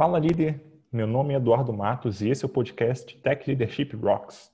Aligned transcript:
Fala 0.00 0.18
líder, 0.18 0.58
meu 0.90 1.06
nome 1.06 1.34
é 1.34 1.36
Eduardo 1.36 1.74
Matos 1.74 2.22
e 2.22 2.30
esse 2.30 2.42
é 2.42 2.46
o 2.46 2.48
podcast 2.48 3.14
Tech 3.18 3.46
Leadership 3.46 3.94
Rocks. 3.96 4.50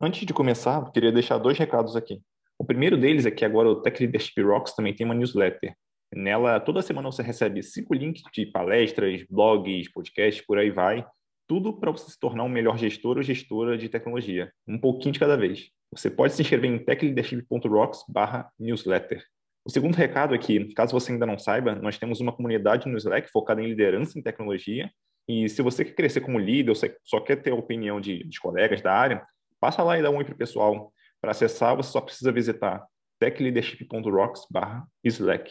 Antes 0.00 0.26
de 0.26 0.34
começar, 0.34 0.80
eu 0.80 0.90
queria 0.90 1.12
deixar 1.12 1.38
dois 1.38 1.56
recados 1.56 1.94
aqui. 1.94 2.20
O 2.58 2.64
primeiro 2.64 2.98
deles 2.98 3.26
é 3.26 3.30
que 3.30 3.44
agora 3.44 3.68
o 3.68 3.80
Tech 3.80 4.02
Leadership 4.02 4.42
Rocks 4.42 4.74
também 4.74 4.92
tem 4.92 5.06
uma 5.06 5.14
newsletter. 5.14 5.76
Nela, 6.12 6.58
toda 6.58 6.82
semana 6.82 7.08
você 7.08 7.22
recebe 7.22 7.62
cinco 7.62 7.94
links 7.94 8.22
de 8.34 8.46
palestras, 8.46 9.24
blogs, 9.30 9.92
podcasts, 9.92 10.44
por 10.44 10.58
aí 10.58 10.72
vai, 10.72 11.06
tudo 11.50 11.72
para 11.72 11.90
você 11.90 12.08
se 12.08 12.16
tornar 12.16 12.44
um 12.44 12.48
melhor 12.48 12.78
gestor 12.78 13.16
ou 13.16 13.24
gestora 13.24 13.76
de 13.76 13.88
tecnologia, 13.88 14.52
um 14.68 14.78
pouquinho 14.78 15.12
de 15.12 15.18
cada 15.18 15.36
vez. 15.36 15.68
Você 15.90 16.08
pode 16.08 16.32
se 16.32 16.42
inscrever 16.42 16.70
em 16.70 16.78
techleadership.rocks/newsletter. 16.78 19.24
O 19.64 19.70
segundo 19.70 19.96
recado 19.96 20.32
é 20.32 20.38
que, 20.38 20.72
caso 20.74 20.92
você 20.92 21.10
ainda 21.10 21.26
não 21.26 21.36
saiba, 21.36 21.74
nós 21.74 21.98
temos 21.98 22.20
uma 22.20 22.30
comunidade 22.30 22.88
no 22.88 22.96
Slack 22.96 23.28
focada 23.32 23.60
em 23.60 23.66
liderança 23.66 24.16
em 24.16 24.22
tecnologia. 24.22 24.88
E 25.26 25.48
se 25.48 25.60
você 25.60 25.84
quer 25.84 25.94
crescer 25.94 26.20
como 26.20 26.38
líder 26.38 26.70
ou 26.70 26.76
só 27.02 27.18
quer 27.18 27.42
ter 27.42 27.50
a 27.50 27.56
opinião 27.56 28.00
de, 28.00 28.22
de 28.22 28.38
colegas 28.38 28.80
da 28.80 28.94
área, 28.94 29.26
passa 29.58 29.82
lá 29.82 29.98
e 29.98 30.02
dá 30.02 30.10
um 30.10 30.18
oi 30.18 30.24
para 30.24 30.34
o 30.34 30.38
pessoal. 30.38 30.92
Para 31.20 31.32
acessar, 31.32 31.74
você 31.74 31.90
só 31.90 32.00
precisa 32.00 32.30
visitar 32.30 32.86
techleadership.rocks/slack. 33.18 35.50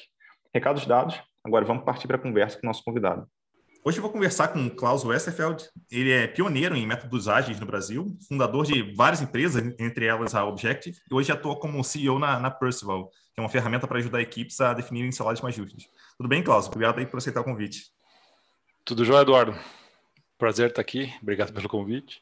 Recados 0.55 0.85
dados, 0.85 1.21
agora 1.43 1.65
vamos 1.65 1.83
partir 1.83 2.07
para 2.07 2.15
a 2.15 2.21
conversa 2.21 2.57
com 2.57 2.65
o 2.65 2.69
nosso 2.69 2.85
convidado. 2.85 3.27
Hoje 3.81 3.97
eu 3.97 4.01
vou 4.01 4.11
conversar 4.11 4.49
com 4.49 4.65
o 4.67 4.69
Klaus 4.69 5.05
Westerfeld. 5.05 5.69
Ele 5.89 6.11
é 6.11 6.27
pioneiro 6.27 6.75
em 6.75 6.85
métodos 6.85 7.29
ágeis 7.29 7.59
no 7.61 7.65
Brasil, 7.65 8.17
fundador 8.27 8.65
de 8.65 8.93
várias 8.93 9.21
empresas, 9.21 9.73
entre 9.79 10.05
elas 10.05 10.35
a 10.35 10.43
Objective, 10.45 10.97
e 11.09 11.13
hoje 11.13 11.31
atua 11.31 11.57
como 11.57 11.81
CEO 11.81 12.19
na, 12.19 12.37
na 12.39 12.51
Percival, 12.51 13.07
que 13.07 13.39
é 13.39 13.41
uma 13.41 13.47
ferramenta 13.47 13.87
para 13.87 13.99
ajudar 13.99 14.21
equipes 14.21 14.59
a 14.59 14.73
definirem 14.73 15.13
salários 15.13 15.41
mais 15.41 15.55
justos. 15.55 15.89
Tudo 16.17 16.27
bem, 16.27 16.43
Klaus? 16.43 16.67
Obrigado 16.67 16.99
aí 16.99 17.05
por 17.05 17.17
aceitar 17.17 17.39
o 17.39 17.43
convite. 17.45 17.85
Tudo 18.83 19.05
jóia, 19.05 19.21
Eduardo. 19.21 19.57
Prazer 20.37 20.69
estar 20.69 20.81
aqui. 20.81 21.13
Obrigado 21.21 21.53
pelo 21.53 21.69
convite. 21.69 22.21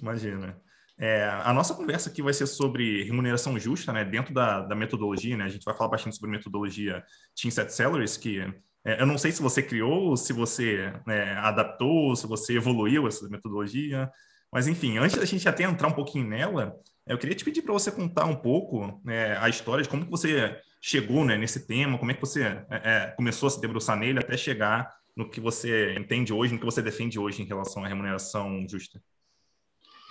Imagina. 0.00 0.56
É, 0.96 1.24
a 1.24 1.52
nossa 1.52 1.74
conversa 1.74 2.08
aqui 2.08 2.22
vai 2.22 2.32
ser 2.32 2.46
sobre 2.46 3.02
remuneração 3.02 3.58
justa, 3.58 3.92
né? 3.92 4.04
Dentro 4.04 4.32
da, 4.32 4.60
da 4.60 4.76
metodologia, 4.76 5.36
né? 5.36 5.44
A 5.44 5.48
gente 5.48 5.64
vai 5.64 5.76
falar 5.76 5.90
bastante 5.90 6.14
sobre 6.14 6.30
metodologia 6.30 7.04
Team 7.34 7.50
Set 7.50 7.70
Salaries, 7.70 8.16
que 8.16 8.46
eu 8.84 9.06
não 9.06 9.16
sei 9.16 9.30
se 9.32 9.40
você 9.40 9.62
criou, 9.62 10.16
se 10.16 10.32
você 10.32 10.92
né, 11.06 11.32
adaptou, 11.38 12.16
se 12.16 12.26
você 12.26 12.56
evoluiu 12.56 13.06
essa 13.06 13.28
metodologia, 13.28 14.10
mas 14.52 14.66
enfim, 14.66 14.98
antes 14.98 15.16
da 15.16 15.24
gente 15.24 15.48
até 15.48 15.62
entrar 15.62 15.88
um 15.88 15.92
pouquinho 15.92 16.28
nela, 16.28 16.74
eu 17.06 17.16
queria 17.16 17.34
te 17.34 17.44
pedir 17.44 17.62
para 17.62 17.72
você 17.72 17.90
contar 17.90 18.26
um 18.26 18.36
pouco 18.36 19.00
né, 19.04 19.36
a 19.38 19.48
história 19.48 19.82
de 19.82 19.88
como 19.88 20.04
que 20.04 20.10
você 20.10 20.56
chegou 20.80 21.24
né, 21.24 21.36
nesse 21.38 21.66
tema, 21.66 21.98
como 21.98 22.10
é 22.10 22.14
que 22.14 22.20
você 22.20 22.42
é, 22.42 22.66
é, 22.70 23.06
começou 23.16 23.46
a 23.46 23.50
se 23.50 23.60
debruçar 23.60 23.96
nele 23.96 24.18
até 24.18 24.36
chegar 24.36 24.92
no 25.16 25.28
que 25.28 25.40
você 25.40 25.94
entende 25.96 26.32
hoje, 26.32 26.52
no 26.52 26.58
que 26.58 26.64
você 26.64 26.82
defende 26.82 27.18
hoje 27.18 27.42
em 27.42 27.46
relação 27.46 27.84
à 27.84 27.88
remuneração 27.88 28.66
justa. 28.68 29.00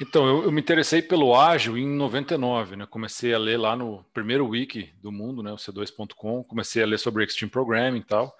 Então, 0.02 0.27
eu, 0.27 0.45
eu 0.45 0.52
me 0.52 0.59
interessei 0.59 0.99
pelo 0.99 1.39
ágil 1.39 1.77
em 1.77 1.88
99, 1.88 2.75
né? 2.75 2.88
Comecei 2.88 3.35
a 3.35 3.38
ler 3.38 3.57
lá 3.57 3.75
no 3.75 4.03
primeiro 4.05 4.47
wiki 4.47 4.91
do 4.99 5.11
mundo, 5.11 5.44
né? 5.44 5.53
O 5.53 5.57
C2.com, 5.57 6.44
comecei 6.44 6.81
a 6.81 6.88
ler 6.88 6.97
sobre 6.97 7.23
Extreme 7.23 7.52
Programming 7.52 7.99
e 7.99 8.03
tal. 8.03 8.35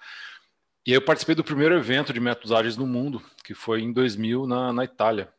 E 0.84 0.90
aí 0.90 0.96
eu 0.96 1.04
participei 1.04 1.36
do 1.36 1.44
primeiro 1.44 1.76
evento 1.76 2.12
de 2.12 2.18
métodos 2.18 2.50
ágeis 2.50 2.76
no 2.76 2.84
mundo, 2.84 3.22
que 3.44 3.54
foi 3.54 3.80
em 3.80 3.92
2000 3.92 4.44
na, 4.44 4.72
na 4.72 4.82
Itália. 4.82 5.32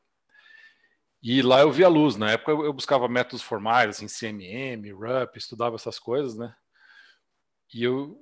E 1.21 1.41
lá 1.41 1.59
eu 1.59 1.69
vi 1.69 1.83
a 1.83 1.89
luz. 1.89 2.15
Na 2.15 2.31
época 2.31 2.51
eu, 2.51 2.63
eu 2.63 2.71
buscava 2.71 3.09
métodos 3.09 3.41
formais, 3.41 3.89
assim, 3.89 4.07
CMM, 4.07 4.93
RUP, 4.93 5.35
estudava 5.35 5.75
essas 5.75 5.99
coisas, 5.99 6.37
né? 6.37 6.55
E 7.73 7.83
eu 7.83 8.17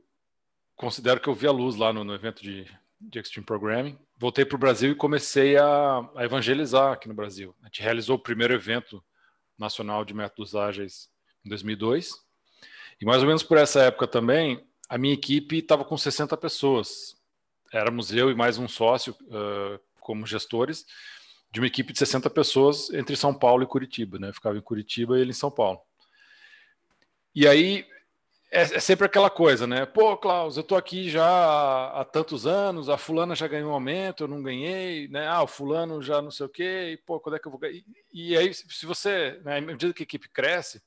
considero 0.76 1.20
que 1.20 1.28
eu 1.28 1.36
vi 1.36 1.46
a 1.46 1.52
luz 1.52 1.76
lá 1.76 1.94
no, 1.94 2.04
no 2.04 2.16
evento 2.16 2.42
de, 2.42 2.66
de 3.02 3.20
Extreme 3.20 3.46
Programming. 3.46 3.98
Voltei 4.18 4.46
para 4.46 4.56
o 4.56 4.60
Brasil 4.60 4.92
e 4.92 4.96
comecei 4.96 5.58
a, 5.58 6.08
a, 6.16 6.24
evangelizar 6.24 6.94
aqui 6.94 7.08
no 7.08 7.14
Brasil. 7.14 7.56
A 7.62 7.66
gente 7.66 7.82
realizou 7.82 8.16
o 8.16 8.22
primeiro 8.22 8.54
evento 8.54 9.04
nacional 9.58 10.06
de 10.06 10.14
métodos 10.14 10.56
ágeis 10.56 11.10
em 11.46 11.50
2002. 11.50 12.14
E 13.00 13.06
mais 13.06 13.22
ou 13.22 13.28
menos 13.28 13.44
por 13.44 13.58
essa 13.58 13.82
época 13.82 14.08
também, 14.08 14.64
a 14.88 14.98
minha 14.98 15.14
equipe 15.14 15.58
estava 15.58 15.84
com 15.84 15.98
60 15.98 16.38
pessoas. 16.38 17.16
Éramos 17.74 18.14
eu 18.14 18.30
e 18.30 18.36
mais 18.36 18.58
um 18.58 18.68
sócio 18.68 19.16
uh, 19.24 19.80
como 20.00 20.28
gestores 20.28 20.86
de 21.52 21.60
uma 21.60 21.68
equipe 21.68 21.92
de 21.92 22.00
60 22.00 22.30
pessoas 22.30 22.90
entre 22.94 23.16
São 23.16 23.34
Paulo 23.34 23.64
e 23.64 23.68
Curitiba. 23.68 24.20
Né? 24.20 24.30
Eu 24.30 24.34
ficava 24.34 24.58
em 24.58 24.62
Curitiba 24.62 25.18
e 25.18 25.22
ele 25.22 25.32
em 25.32 25.34
São 25.34 25.52
Paulo. 25.52 25.82
E 27.34 27.48
aí 27.48 27.86
é, 28.52 28.62
é, 28.64 28.80
sempre 28.82 29.06
aquela 29.06 29.30
coisa, 29.30 29.66
né? 29.66 29.86
Pô, 29.86 30.18
Klaus, 30.18 30.58
eu 30.58 30.64
tô 30.64 30.76
aqui 30.76 31.10
já 31.10 31.26
há, 31.26 32.02
há, 32.02 32.06
tantos 32.06 32.46
anos, 32.46 32.90
a 32.90 32.98
fulana 32.98 33.34
já 33.34 33.48
ganhou 33.48 33.72
um 33.72 33.74
aumento, 33.74 34.24
eu 34.24 34.28
não 34.28 34.44
ganhei, 34.44 35.08
né? 35.08 35.26
Ah, 35.28 35.42
o 35.42 35.48
fulano 35.48 36.02
já 36.02 36.22
não 36.22 36.30
sei 36.30 36.46
o 36.46 36.50
quê, 36.50 36.92
e 36.92 36.98
pô, 36.98 37.20
quando 37.20 37.38
é 37.38 37.40
que 37.40 37.48
eu 37.48 37.52
vou 37.52 37.60
ganhar? 37.60 37.76
E, 37.76 37.86
e 38.12 38.38
aí, 38.38 38.54
se 38.54 38.86
você, 38.86 39.40
né, 39.46 39.58
à 39.58 39.62
medida 39.62 39.94
que 39.94 40.04
a 40.04 40.06
equipe 40.06 40.28
cresce, 40.30 40.82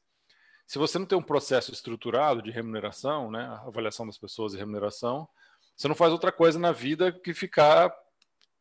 se 0.67 0.79
você 0.79 0.99
não 0.99 1.07
tem 1.07 1.17
um 1.17 1.23
processo 1.23 1.73
estruturado 1.73 2.43
de 2.43 2.51
remuneração, 2.51 3.31
né, 3.31 3.45
avaliação 3.67 4.07
das 4.07 4.19
pessoas 4.19 4.53
e 4.53 4.59
remuneração, 4.59 5.27
você 5.75 5.89
não 5.89 5.95
faz 5.95 6.13
outra 6.13 6.31
coisa 6.31 6.59
na 6.59 6.71
vida 6.71 7.13
que 7.13 7.33
ficar 7.33 7.95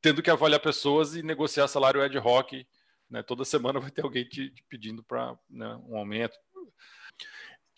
tendo 0.01 0.21
que 0.21 0.29
avaliar 0.29 0.59
pessoas 0.61 1.15
e 1.15 1.21
negociar 1.23 1.67
salário 1.67 2.01
ad 2.01 2.17
hoc, 2.17 2.53
né? 3.09 3.21
Toda 3.21 3.45
semana 3.45 3.79
vai 3.81 3.91
ter 3.91 4.03
alguém 4.03 4.23
te, 4.25 4.49
te 4.49 4.63
pedindo 4.69 5.03
para 5.03 5.37
né, 5.49 5.75
um 5.87 5.97
aumento, 5.97 6.37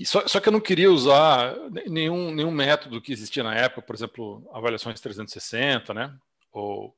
só, 0.03 0.27
só, 0.27 0.41
que 0.41 0.49
eu 0.49 0.53
não 0.53 0.59
queria 0.59 0.91
usar 0.91 1.55
nenhum, 1.87 2.33
nenhum 2.33 2.51
método 2.51 3.01
que 3.01 3.13
existia 3.13 3.43
na 3.43 3.55
época, 3.55 3.81
por 3.81 3.95
exemplo, 3.95 4.49
avaliações 4.51 4.99
360, 4.99 5.93
né? 5.93 6.13
Ou, 6.51 6.93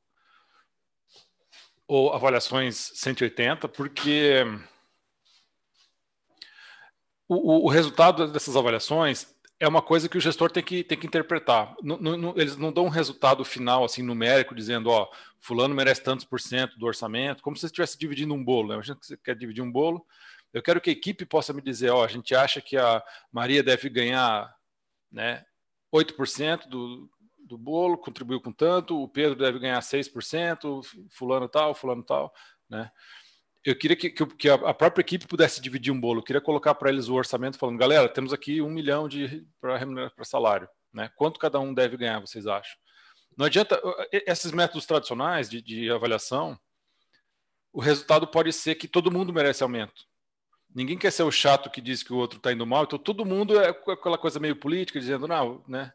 ou 1.87 2.13
avaliações 2.13 2.91
180, 2.95 3.67
porque 3.67 4.43
o, 7.27 7.65
o, 7.65 7.69
resultado 7.69 8.31
dessas 8.31 8.55
avaliações 8.55 9.27
é 9.59 9.67
uma 9.67 9.81
coisa 9.81 10.07
que 10.07 10.17
o 10.17 10.21
gestor 10.21 10.51
tem 10.51 10.63
que, 10.63 10.83
tem 10.83 10.97
que 10.97 11.07
interpretar. 11.07 11.75
eles 12.35 12.57
não 12.57 12.71
dão 12.71 12.85
um 12.85 12.89
resultado 12.89 13.43
final 13.43 13.83
assim 13.83 14.01
numérico 14.01 14.55
dizendo, 14.55 14.89
ó, 14.89 15.09
fulano 15.39 15.75
merece 15.75 16.01
tantos 16.03 16.25
por 16.25 16.39
cento 16.39 16.77
do 16.77 16.85
orçamento, 16.85 17.43
como 17.43 17.55
se 17.55 17.65
estivesse 17.65 17.97
dividindo 17.97 18.33
um 18.33 18.43
bolo. 18.43 18.69
Né? 18.69 18.75
Imagina 18.75 18.97
que 18.99 19.05
você 19.05 19.17
quer 19.17 19.35
dividir 19.35 19.63
um 19.63 19.71
bolo, 19.71 20.05
eu 20.53 20.61
quero 20.61 20.81
que 20.81 20.89
a 20.89 20.93
equipe 20.93 21.25
possa 21.25 21.53
me 21.53 21.61
dizer, 21.61 21.89
ó, 21.89 22.03
a 22.03 22.07
gente 22.07 22.33
acha 22.35 22.61
que 22.61 22.77
a 22.77 23.03
Maria 23.31 23.61
deve 23.61 23.89
ganhar 23.89 24.53
né, 25.11 25.45
8% 25.93 26.67
do, 26.67 27.09
do 27.39 27.57
bolo, 27.57 27.97
contribuiu 27.97 28.41
com 28.41 28.51
tanto, 28.51 29.01
o 29.01 29.07
Pedro 29.07 29.35
deve 29.35 29.59
ganhar 29.59 29.79
6%, 29.79 30.81
fulano 31.09 31.47
tal, 31.47 31.73
fulano 31.73 32.03
tal, 32.03 32.33
né? 32.69 32.91
Eu 33.65 33.75
queria 33.75 33.97
que, 33.97 34.09
que, 34.09 34.49
a 34.49 34.73
própria 34.73 35.01
equipe 35.01 35.27
pudesse 35.27 35.59
dividir 35.59 35.91
um 35.91 35.99
bolo. 35.99 36.21
Eu 36.21 36.23
queria 36.23 36.39
colocar 36.39 36.73
para 36.73 36.89
eles 36.89 37.09
o 37.09 37.15
orçamento 37.15 37.57
falando, 37.57 37.77
galera, 37.77 38.07
temos 38.07 38.31
aqui 38.31 38.61
um 38.61 38.69
milhão 38.69 39.09
de 39.09 39.45
para 39.59 40.23
salário, 40.23 40.69
né? 40.93 41.11
Quanto 41.17 41.37
cada 41.37 41.59
um 41.59 41.73
deve 41.73 41.97
ganhar, 41.97 42.21
vocês 42.21 42.47
acham? 42.47 42.77
Não 43.35 43.45
adianta 43.45 43.79
esses 44.11 44.53
métodos 44.53 44.85
tradicionais 44.85 45.49
de, 45.49 45.61
de 45.61 45.91
avaliação. 45.91 46.57
O 47.73 47.81
resultado 47.81 48.25
pode 48.25 48.53
ser 48.53 48.75
que 48.75 48.87
todo 48.87 49.11
mundo 49.11 49.33
merece 49.33 49.63
aumento. 49.63 50.07
Ninguém 50.77 50.95
quer 50.95 51.11
ser 51.11 51.23
o 51.23 51.31
chato 51.31 51.71
que 51.71 51.81
diz 51.81 52.03
que 52.03 52.13
o 52.13 52.17
outro 52.17 52.37
está 52.37 52.53
indo 52.53 52.63
mal, 52.63 52.83
então 52.83 52.99
todo 52.99 53.25
mundo 53.25 53.59
é 53.59 53.69
aquela 53.69 54.15
coisa 54.15 54.39
meio 54.39 54.55
política, 54.55 54.99
dizendo, 54.99 55.27
não, 55.27 55.65
né? 55.67 55.91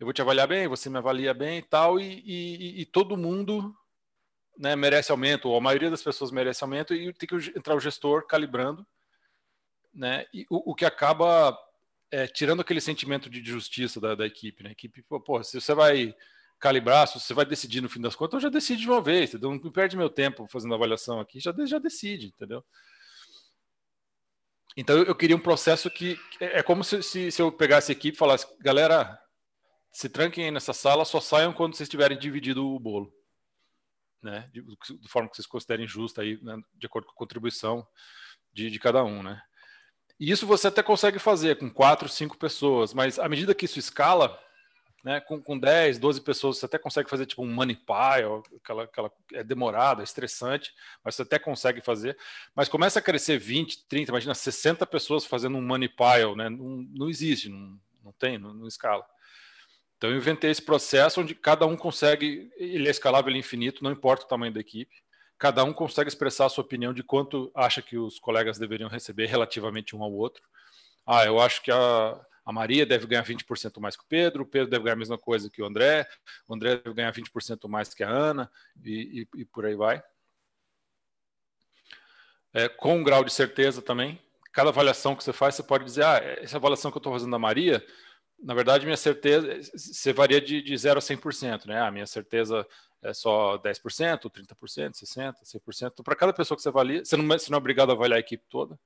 Eu 0.00 0.06
vou 0.06 0.14
te 0.14 0.22
avaliar 0.22 0.48
bem, 0.48 0.66
você 0.66 0.88
me 0.88 0.96
avalia 0.96 1.34
bem 1.34 1.58
e 1.58 1.62
tal, 1.62 2.00
e, 2.00 2.22
e, 2.24 2.80
e 2.80 2.86
todo 2.86 3.18
mundo 3.18 3.76
né, 4.56 4.74
merece 4.74 5.12
aumento, 5.12 5.50
ou 5.50 5.58
a 5.58 5.60
maioria 5.60 5.90
das 5.90 6.02
pessoas 6.02 6.30
merece 6.30 6.64
aumento, 6.64 6.94
e 6.94 7.12
tem 7.12 7.28
que 7.28 7.36
entrar 7.54 7.76
o 7.76 7.80
gestor 7.80 8.26
calibrando, 8.26 8.86
né? 9.92 10.24
E 10.32 10.46
o, 10.48 10.70
o 10.70 10.74
que 10.74 10.86
acaba 10.86 11.54
é, 12.10 12.26
tirando 12.26 12.60
aquele 12.60 12.80
sentimento 12.80 13.28
de 13.28 13.44
justiça 13.44 14.00
da, 14.00 14.14
da 14.14 14.24
equipe, 14.24 14.62
né? 14.62 14.70
A 14.70 14.72
equipe, 14.72 15.02
pô, 15.02 15.42
se 15.44 15.60
você 15.60 15.74
vai 15.74 16.16
calibrar, 16.58 17.06
se 17.08 17.20
você 17.20 17.34
vai 17.34 17.44
decidir 17.44 17.82
no 17.82 17.90
fim 17.90 18.00
das 18.00 18.16
contas, 18.16 18.38
eu 18.38 18.48
já 18.48 18.48
decide 18.48 18.80
de 18.80 18.88
uma 18.88 19.02
vez, 19.02 19.34
entendeu? 19.34 19.50
Não 19.50 19.70
perde 19.70 19.98
meu 19.98 20.08
tempo 20.08 20.46
fazendo 20.46 20.74
avaliação 20.74 21.20
aqui, 21.20 21.40
já, 21.40 21.54
já 21.66 21.78
decide, 21.78 22.28
entendeu? 22.28 22.64
Então 24.76 24.98
eu 24.98 25.14
queria 25.14 25.36
um 25.36 25.40
processo 25.40 25.90
que 25.90 26.18
é, 26.40 26.58
é 26.58 26.62
como 26.62 26.82
se, 26.82 27.02
se, 27.02 27.30
se 27.30 27.40
eu 27.40 27.52
pegasse 27.52 27.92
a 27.92 27.94
equipe 27.94 28.16
e 28.16 28.18
falasse, 28.18 28.46
galera, 28.60 29.18
se 29.92 30.08
tranquem 30.08 30.46
aí 30.46 30.50
nessa 30.50 30.72
sala, 30.72 31.04
só 31.04 31.20
saiam 31.20 31.52
quando 31.52 31.76
vocês 31.76 31.88
tiverem 31.88 32.18
dividido 32.18 32.66
o 32.66 32.80
bolo. 32.80 33.12
Né? 34.20 34.50
De, 34.52 34.62
de 34.62 35.08
forma 35.08 35.28
que 35.28 35.36
vocês 35.36 35.46
considerem 35.46 35.86
justa 35.86 36.22
aí, 36.22 36.42
né? 36.42 36.56
de 36.74 36.86
acordo 36.86 37.06
com 37.06 37.12
a 37.12 37.16
contribuição 37.16 37.86
de, 38.52 38.70
de 38.70 38.78
cada 38.80 39.04
um, 39.04 39.22
né? 39.22 39.40
E 40.18 40.30
isso 40.30 40.46
você 40.46 40.68
até 40.68 40.82
consegue 40.82 41.18
fazer 41.18 41.58
com 41.58 41.68
quatro, 41.68 42.08
cinco 42.08 42.38
pessoas, 42.38 42.94
mas 42.94 43.18
à 43.18 43.28
medida 43.28 43.54
que 43.54 43.64
isso 43.64 43.78
escala, 43.78 44.40
né, 45.04 45.20
com, 45.20 45.40
com 45.40 45.58
10, 45.58 45.98
12 45.98 46.22
pessoas, 46.22 46.56
você 46.58 46.64
até 46.64 46.78
consegue 46.78 47.10
fazer 47.10 47.26
tipo 47.26 47.42
um 47.42 47.52
money 47.52 47.76
pie, 47.76 48.24
aquela, 48.56 48.84
aquela, 48.84 49.12
é 49.34 49.44
demorado, 49.44 50.00
é 50.00 50.04
estressante, 50.04 50.72
mas 51.04 51.14
você 51.14 51.22
até 51.22 51.38
consegue 51.38 51.82
fazer. 51.82 52.16
Mas 52.56 52.70
começa 52.70 52.98
a 52.98 53.02
crescer 53.02 53.38
20, 53.38 53.86
30, 53.86 54.10
imagina 54.10 54.34
60 54.34 54.86
pessoas 54.86 55.26
fazendo 55.26 55.58
um 55.58 55.62
money 55.62 55.90
pile, 55.90 56.34
né? 56.34 56.48
Não, 56.48 56.88
não 56.90 57.10
existe, 57.10 57.50
não, 57.50 57.78
não 58.02 58.12
tem, 58.12 58.38
não, 58.38 58.54
não 58.54 58.66
escala. 58.66 59.04
Então 59.98 60.08
eu 60.10 60.16
inventei 60.16 60.50
esse 60.50 60.62
processo 60.62 61.20
onde 61.20 61.34
cada 61.34 61.66
um 61.66 61.76
consegue, 61.76 62.50
ele 62.56 62.88
é 62.88 62.90
escalável, 62.90 63.28
ele 63.28 63.38
é 63.38 63.40
infinito, 63.40 63.84
não 63.84 63.92
importa 63.92 64.24
o 64.24 64.28
tamanho 64.28 64.54
da 64.54 64.60
equipe. 64.60 65.04
Cada 65.38 65.62
um 65.64 65.72
consegue 65.72 66.08
expressar 66.08 66.46
a 66.46 66.48
sua 66.48 66.64
opinião 66.64 66.94
de 66.94 67.02
quanto 67.02 67.50
acha 67.54 67.82
que 67.82 67.98
os 67.98 68.18
colegas 68.18 68.58
deveriam 68.58 68.88
receber 68.88 69.26
relativamente 69.26 69.94
um 69.94 70.02
ao 70.02 70.12
outro. 70.12 70.42
Ah, 71.06 71.26
eu 71.26 71.38
acho 71.38 71.62
que 71.62 71.70
a, 71.70 72.18
a 72.44 72.52
Maria 72.52 72.84
deve 72.84 73.06
ganhar 73.06 73.24
20% 73.24 73.80
mais 73.80 73.96
que 73.96 74.02
o 74.02 74.06
Pedro, 74.06 74.42
o 74.42 74.46
Pedro 74.46 74.68
deve 74.68 74.84
ganhar 74.84 74.94
a 74.94 74.98
mesma 74.98 75.16
coisa 75.16 75.48
que 75.48 75.62
o 75.62 75.66
André, 75.66 76.06
o 76.46 76.54
André 76.54 76.76
deve 76.76 76.94
ganhar 76.94 77.12
20% 77.12 77.68
mais 77.68 77.94
que 77.94 78.04
a 78.04 78.08
Ana, 78.08 78.50
e, 78.82 79.26
e, 79.34 79.40
e 79.40 79.44
por 79.44 79.64
aí 79.64 79.74
vai. 79.74 80.02
É, 82.52 82.68
com 82.68 82.96
um 82.98 83.02
grau 83.02 83.24
de 83.24 83.32
certeza 83.32 83.82
também. 83.82 84.20
Cada 84.52 84.68
avaliação 84.68 85.16
que 85.16 85.24
você 85.24 85.32
faz, 85.32 85.56
você 85.56 85.62
pode 85.62 85.84
dizer, 85.84 86.04
ah, 86.04 86.18
essa 86.40 86.56
avaliação 86.56 86.90
que 86.90 86.96
eu 86.96 87.00
estou 87.00 87.12
fazendo 87.12 87.32
da 87.32 87.38
Maria, 87.38 87.84
na 88.40 88.54
verdade, 88.54 88.84
minha 88.84 88.96
certeza, 88.96 89.60
você 89.74 90.12
varia 90.12 90.40
de, 90.40 90.62
de 90.62 90.76
0 90.76 90.98
a 90.98 91.02
100%, 91.02 91.66
né? 91.66 91.80
A 91.80 91.90
minha 91.90 92.06
certeza 92.06 92.64
é 93.02 93.12
só 93.12 93.58
10%, 93.58 94.30
30%, 94.30 94.92
60%, 94.92 95.34
100%. 95.42 95.90
Então, 95.92 96.04
para 96.04 96.14
cada 96.14 96.32
pessoa 96.32 96.56
que 96.56 96.62
você 96.62 96.68
avalia, 96.68 97.04
você 97.04 97.16
não, 97.16 97.26
você 97.26 97.50
não 97.50 97.56
é 97.56 97.58
obrigado 97.58 97.90
a 97.90 97.94
avaliar 97.94 98.18
a 98.18 98.20
equipe 98.20 98.44
toda. 98.48 98.78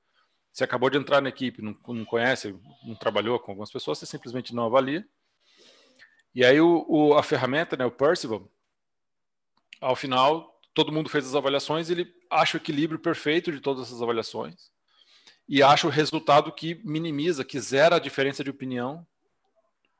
Você 0.58 0.64
acabou 0.64 0.90
de 0.90 0.98
entrar 0.98 1.20
na 1.20 1.28
equipe, 1.28 1.62
não, 1.62 1.76
não 1.86 2.04
conhece, 2.04 2.52
não 2.82 2.96
trabalhou 2.96 3.38
com 3.38 3.52
algumas 3.52 3.70
pessoas, 3.70 3.96
você 3.96 4.06
simplesmente 4.06 4.52
não 4.52 4.64
avalia. 4.64 5.06
E 6.34 6.44
aí 6.44 6.60
o, 6.60 6.84
o, 6.88 7.14
a 7.14 7.22
ferramenta, 7.22 7.76
né, 7.76 7.84
o 7.84 7.92
Percival, 7.92 8.50
ao 9.80 9.94
final, 9.94 10.60
todo 10.74 10.90
mundo 10.90 11.08
fez 11.08 11.28
as 11.28 11.36
avaliações, 11.36 11.90
ele 11.90 12.12
acha 12.28 12.56
o 12.56 12.60
equilíbrio 12.60 12.98
perfeito 12.98 13.52
de 13.52 13.60
todas 13.60 13.86
essas 13.86 14.02
avaliações 14.02 14.72
e 15.48 15.62
acha 15.62 15.86
o 15.86 15.90
resultado 15.90 16.50
que 16.50 16.74
minimiza, 16.84 17.44
que 17.44 17.60
zera 17.60 17.94
a 17.94 18.00
diferença 18.00 18.42
de 18.42 18.50
opinião 18.50 19.06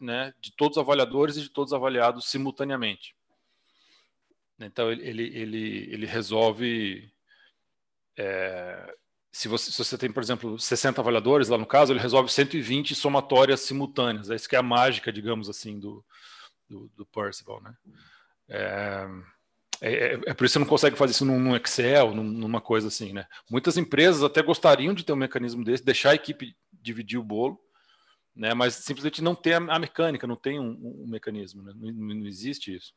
né, 0.01 0.35
de 0.41 0.51
todos 0.57 0.77
os 0.77 0.83
avaliadores 0.83 1.37
e 1.37 1.43
de 1.43 1.51
todos 1.51 1.71
os 1.71 1.77
avaliados 1.77 2.29
simultaneamente. 2.29 3.15
Então 4.59 4.91
ele, 4.91 5.07
ele, 5.07 5.39
ele, 5.39 5.89
ele 5.95 6.07
resolve 6.07 7.13
é, 8.17 8.93
se 9.39 9.47
você, 9.47 9.71
se 9.71 9.79
você 9.79 9.97
tem, 9.97 10.11
por 10.11 10.21
exemplo, 10.21 10.59
60 10.59 11.01
avaliadores, 11.01 11.49
lá 11.49 11.57
no 11.57 11.65
caso, 11.65 11.93
ele 11.93 12.01
resolve 12.01 12.29
120 12.29 12.93
somatórias 12.97 13.61
simultâneas. 13.61 14.31
É 14.31 14.35
isso 14.35 14.49
que 14.49 14.57
é 14.57 14.59
a 14.59 14.65
mágica, 14.65 15.13
digamos 15.13 15.49
assim, 15.49 15.79
do, 15.79 16.05
do, 16.69 16.91
do 16.97 17.07
Percival, 17.07 17.63
né? 17.63 17.73
É, 18.49 19.07
é, 19.81 20.13
é, 20.27 20.35
por 20.35 20.45
isso 20.45 20.55
que 20.55 20.55
você 20.55 20.59
não 20.59 20.67
consegue 20.67 20.97
fazer 20.97 21.13
isso 21.13 21.25
num, 21.25 21.55
Excel, 21.55 22.17
numa 22.17 22.61
coisa 22.61 22.89
assim, 22.89 23.13
né? 23.13 23.29
Muitas 23.49 23.77
empresas 23.77 24.25
até 24.25 24.43
gostariam 24.43 24.93
de 24.93 25.05
ter 25.05 25.13
um 25.13 25.17
mecanismo 25.17 25.63
desse, 25.63 25.85
deixar 25.85 26.11
a 26.11 26.17
equipe 26.17 26.57
dividir 26.73 27.21
o 27.21 27.23
bolo, 27.23 27.61
né? 28.35 28.55
Mas 28.55 28.75
simplesmente 28.75 29.23
não 29.23 29.37
tem 29.37 29.53
a, 29.55 29.59
a 29.59 29.79
mecânica, 29.79 30.27
não 30.27 30.35
tem 30.35 30.59
um, 30.59 31.05
um 31.05 31.07
mecanismo, 31.07 31.63
né? 31.63 31.73
não, 31.77 31.93
não 31.93 32.27
existe 32.27 32.75
isso. 32.75 32.93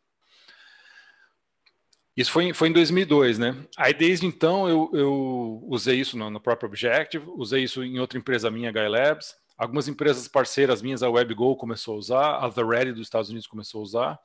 Isso 2.16 2.32
foi, 2.32 2.54
foi 2.54 2.70
em 2.70 2.74
2002, 2.74 3.40
né? 3.40 3.56
Aí 3.78 3.94
desde 3.94 4.26
então 4.26 4.68
eu, 4.68 4.90
eu 4.94 5.64
usei 5.68 6.00
isso 6.00 6.18
no, 6.18 6.30
no, 6.30 6.42
próprio 6.42 6.68
Objective, 6.68 7.26
usei 7.36 7.64
isso 7.64 7.84
em 7.84 8.00
outra 8.00 8.18
empresa 8.18 8.52
minha, 8.52 8.72
Guy 8.72 8.88
Labs. 8.88 9.36
Algumas 9.58 9.88
empresas 9.88 10.28
parceiras 10.28 10.82
minhas, 10.82 11.04
a 11.04 11.10
WebGo 11.10 11.56
começou 11.56 11.96
a 11.96 11.98
usar, 11.98 12.36
a 12.38 12.50
The 12.50 12.64
Ready 12.64 12.94
dos 12.94 13.04
Estados 13.04 13.30
Unidos 13.30 13.48
começou 13.48 13.80
a 13.80 13.84
usar. 13.84 14.20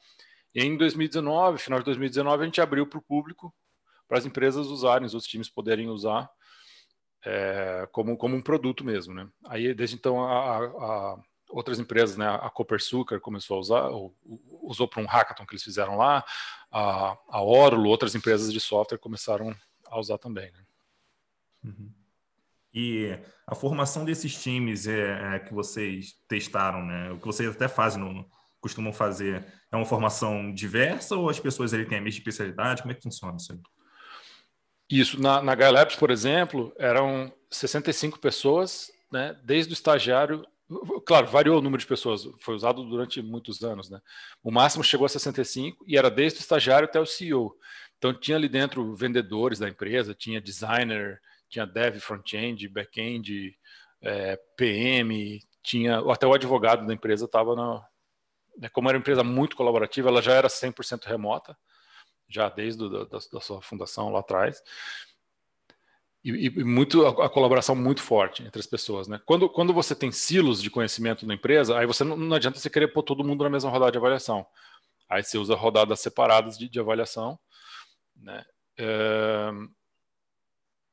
E 0.55 0.63
em 0.65 0.77
2019, 0.77 1.59
final 1.59 1.79
de 1.79 1.85
2019, 1.85 2.43
a 2.43 2.47
gente 2.47 2.61
abriu 2.61 2.87
para 2.87 2.99
o 2.99 3.03
público, 3.03 3.55
para 4.09 4.19
as 4.19 4.25
empresas 4.25 4.69
usarem, 4.69 5.07
os 5.07 5.27
times 5.27 5.51
poderem 5.51 5.89
usar 5.89 6.29
é, 7.27 7.89
como, 7.91 8.17
como 8.17 8.37
um 8.37 8.41
produto 8.41 8.85
mesmo, 8.85 9.13
né? 9.13 9.29
Aí 9.47 9.75
desde 9.75 9.97
então 9.97 10.25
a, 10.25 10.59
a 10.59 11.19
outras 11.49 11.79
empresas, 11.79 12.17
né, 12.17 12.27
a 12.29 12.51
Copersucar 12.51 13.21
começou 13.21 13.57
a 13.57 13.61
usar, 13.61 13.89
ou, 13.89 14.15
usou 14.63 14.89
para 14.89 15.03
um 15.03 15.07
hackathon 15.07 15.47
que 15.47 15.55
eles 15.55 15.63
fizeram 15.63 15.97
lá, 15.97 16.25
a, 16.71 17.17
a 17.29 17.43
Orulo, 17.43 17.89
outras 17.89 18.15
empresas 18.15 18.53
de 18.53 18.61
software 18.61 18.99
começaram 18.99 19.55
a 19.87 19.99
usar 19.99 20.19
também. 20.19 20.51
Né? 20.53 20.65
Uhum. 21.65 21.93
E 22.75 23.19
a 23.47 23.55
formação 23.55 24.05
desses 24.05 24.41
times 24.43 24.87
é, 24.87 25.37
é, 25.37 25.39
que 25.39 25.55
vocês 25.55 26.15
testaram, 26.29 26.85
né, 26.85 27.13
o 27.13 27.19
que 27.19 27.27
vocês 27.27 27.49
até 27.49 27.69
fazem, 27.69 28.03
no, 28.03 28.29
costumam 28.61 28.93
fazer, 28.93 29.47
é 29.71 29.77
uma 29.77 29.87
formação 29.87 30.53
diversa 30.53 31.17
ou 31.17 31.31
as 31.31 31.39
pessoas 31.39 31.73
ali 31.73 31.87
têm 31.87 31.99
a 31.99 32.01
mesma 32.01 32.19
especialidade? 32.19 32.83
Como 32.83 32.93
é 32.93 32.95
que 32.95 33.03
funciona 33.03 33.37
isso 33.37 33.53
aí? 33.53 33.61
Isso, 34.91 35.21
na, 35.21 35.43
na 35.43 35.57
por 35.99 36.11
exemplo, 36.11 36.73
eram 36.79 37.33
65 37.51 38.19
pessoas, 38.19 38.91
né, 39.11 39.39
desde 39.43 39.73
o 39.73 39.75
estagiário 39.75 40.45
Claro, 41.05 41.29
variou 41.29 41.59
o 41.59 41.63
número 41.63 41.81
de 41.81 41.87
pessoas, 41.87 42.29
foi 42.41 42.55
usado 42.57 42.83
durante 42.85 43.23
muitos 43.23 43.63
anos, 43.63 43.89
né? 43.89 44.01
O 44.43 44.51
máximo 44.51 44.83
chegou 44.83 45.05
a 45.05 45.09
65 45.09 45.85
e 45.87 45.97
era 45.97 46.11
desde 46.11 46.41
o 46.41 46.43
estagiário 46.43 46.89
até 46.89 46.99
o 46.99 47.07
CEO. 47.07 47.57
Então 47.97 48.13
tinha 48.13 48.37
ali 48.37 48.49
dentro 48.49 48.95
vendedores 48.95 49.61
da 49.61 49.69
empresa, 49.69 50.13
tinha 50.13 50.41
designer, 50.41 51.21
tinha 51.49 51.65
dev, 51.65 52.01
front-end, 52.01 52.69
back-end, 52.69 53.57
é, 54.03 54.37
PM, 54.57 55.41
tinha 55.63 56.01
até 56.11 56.27
o 56.27 56.35
advogado 56.35 56.85
da 56.85 56.93
empresa 56.93 57.27
estava 57.27 57.55
na. 57.55 57.87
Né, 58.59 58.69
como 58.71 58.89
era 58.89 58.99
uma 58.99 59.03
empresa 59.03 59.23
muito 59.23 59.55
colaborativa, 59.55 60.09
ela 60.09 60.23
já 60.23 60.33
era 60.33 60.49
100% 60.49 61.05
remota, 61.05 61.57
já 62.29 62.49
desde 62.49 62.91
da, 62.91 63.05
da 63.05 63.41
sua 63.41 63.63
fundação 63.63 64.11
lá 64.11 64.21
atrás 64.21 64.61
e, 66.31 66.47
e, 66.47 66.65
muito 66.65 67.07
a, 67.07 67.27
a, 67.27 67.29
colaboração 67.29 67.77
muito 67.77 68.03
forte 68.03 68.43
entre 68.43 68.59
as 68.59 68.67
pessoas, 68.67 69.07
né? 69.07 69.21
Quando, 69.25 69.49
quando 69.49 69.73
você 69.73 69.95
tem 69.95 70.11
silos 70.11 70.61
de 70.61 70.71
conhecimento 70.71 71.27
na 71.27 71.35
empresa, 71.35 71.79
aí 71.79 71.87
você 71.87 72.03
não, 72.03 72.17
não 72.17 72.37
adianta 72.37 72.59
você 72.59 72.69
querer 72.69 72.89
pôr 72.89 73.03
todo 73.03 73.23
mundo 73.23 73.45
na 73.45 73.51
mesma 73.51 73.71
rodada 73.71 73.93
de 73.93 73.99
avaliação. 73.99 74.45
Aí 75.09 75.23
você 75.23 75.39
usa 75.39 75.55
rodadas 75.55 76.01
separadas 76.01 76.59
de, 76.59 76.69
de 76.69 76.81
avaliação, 76.81 77.39
né? 78.17 78.45
É, 78.77 79.51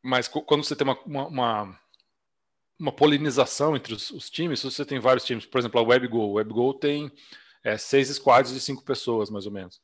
mas 0.04 0.28
quando 0.28 0.64
você 0.64 0.76
tem 0.76 0.86
uma, 0.86 1.00
uma, 1.06 1.28
uma, 1.28 1.80
uma 2.80 2.92
polinização 2.92 3.76
entre 3.76 3.94
os, 3.94 4.12
os, 4.12 4.30
times, 4.30 4.60
se 4.60 4.66
você 4.70 4.86
tem 4.86 5.00
vários 5.00 5.26
times, 5.26 5.46
por 5.46 5.58
exemplo, 5.58 5.80
a 5.80 5.84
WebGo, 5.84 6.22
a 6.22 6.34
WebGo 6.34 6.74
tem 6.76 7.12
é, 7.64 7.78
seis 7.78 8.10
squads 8.10 8.54
de 8.54 8.60
cinco 8.60 8.84
pessoas, 8.84 9.30
mais 9.30 9.46
ou 9.46 9.52
menos 9.52 9.82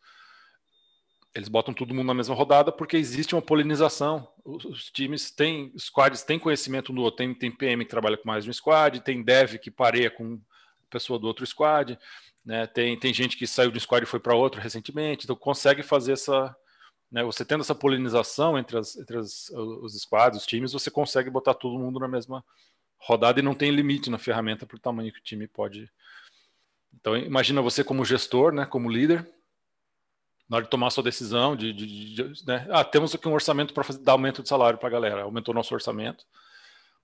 eles 1.33 1.47
botam 1.47 1.73
todo 1.73 1.93
mundo 1.93 2.07
na 2.07 2.13
mesma 2.13 2.33
rodada 2.33 2.71
porque 2.71 2.97
existe 2.97 3.35
uma 3.35 3.41
polinização. 3.41 4.27
Os, 4.43 4.65
os 4.65 4.91
times 4.91 5.29
têm, 5.31 5.71
os 5.75 5.85
squads 5.85 6.23
têm 6.23 6.39
conhecimento 6.39 6.91
do 6.91 7.01
outro. 7.01 7.17
Tem, 7.17 7.33
tem 7.33 7.51
PM 7.51 7.85
que 7.85 7.91
trabalha 7.91 8.17
com 8.17 8.27
mais 8.27 8.43
de 8.43 8.49
um 8.49 8.53
squad, 8.53 9.01
tem 9.01 9.21
dev 9.21 9.55
que 9.57 9.69
pareia 9.69 10.09
com 10.09 10.39
pessoa 10.89 11.19
do 11.19 11.27
outro 11.27 11.45
squad, 11.45 11.99
né? 12.43 12.65
Tem, 12.65 12.97
tem 12.97 13.13
gente 13.13 13.37
que 13.37 13.45
saiu 13.45 13.69
de 13.69 13.77
um 13.77 13.79
squad 13.79 14.03
e 14.03 14.07
foi 14.07 14.19
para 14.19 14.35
outro 14.35 14.59
recentemente, 14.59 15.25
então 15.25 15.35
consegue 15.35 15.83
fazer 15.83 16.13
essa. 16.13 16.55
Né? 17.11 17.23
Você 17.23 17.45
tendo 17.45 17.61
essa 17.61 17.75
polinização 17.75 18.57
entre, 18.57 18.77
as, 18.77 18.97
entre 18.97 19.17
as, 19.17 19.49
os 19.49 19.93
squads, 20.01 20.39
os 20.39 20.47
times, 20.47 20.73
você 20.73 20.89
consegue 20.89 21.29
botar 21.29 21.53
todo 21.53 21.77
mundo 21.77 21.99
na 21.99 22.07
mesma 22.07 22.43
rodada 22.97 23.39
e 23.39 23.43
não 23.43 23.53
tem 23.53 23.71
limite 23.71 24.09
na 24.09 24.17
ferramenta 24.17 24.65
para 24.65 24.77
o 24.77 24.79
tamanho 24.79 25.11
que 25.11 25.19
o 25.19 25.23
time 25.23 25.47
pode. 25.47 25.89
Então, 26.99 27.15
imagina 27.15 27.61
você 27.61 27.83
como 27.83 28.03
gestor, 28.03 28.51
né, 28.51 28.65
como 28.65 28.89
líder, 28.89 29.27
na 30.49 30.57
hora 30.57 30.63
de 30.63 30.69
tomar 30.71 30.87
a 30.87 30.89
sua 30.89 31.03
decisão, 31.03 31.55
de, 31.55 31.71
de, 31.71 32.15
de 32.15 32.47
né? 32.47 32.67
ah, 32.71 32.83
temos 32.83 33.13
aqui 33.13 33.27
um 33.27 33.33
orçamento 33.33 33.73
para 33.73 33.85
dar 33.99 34.13
aumento 34.13 34.41
de 34.41 34.49
salário 34.49 34.79
para 34.79 34.87
a 34.87 34.91
galera, 34.91 35.21
aumentou 35.21 35.53
nosso 35.53 35.73
orçamento. 35.73 36.25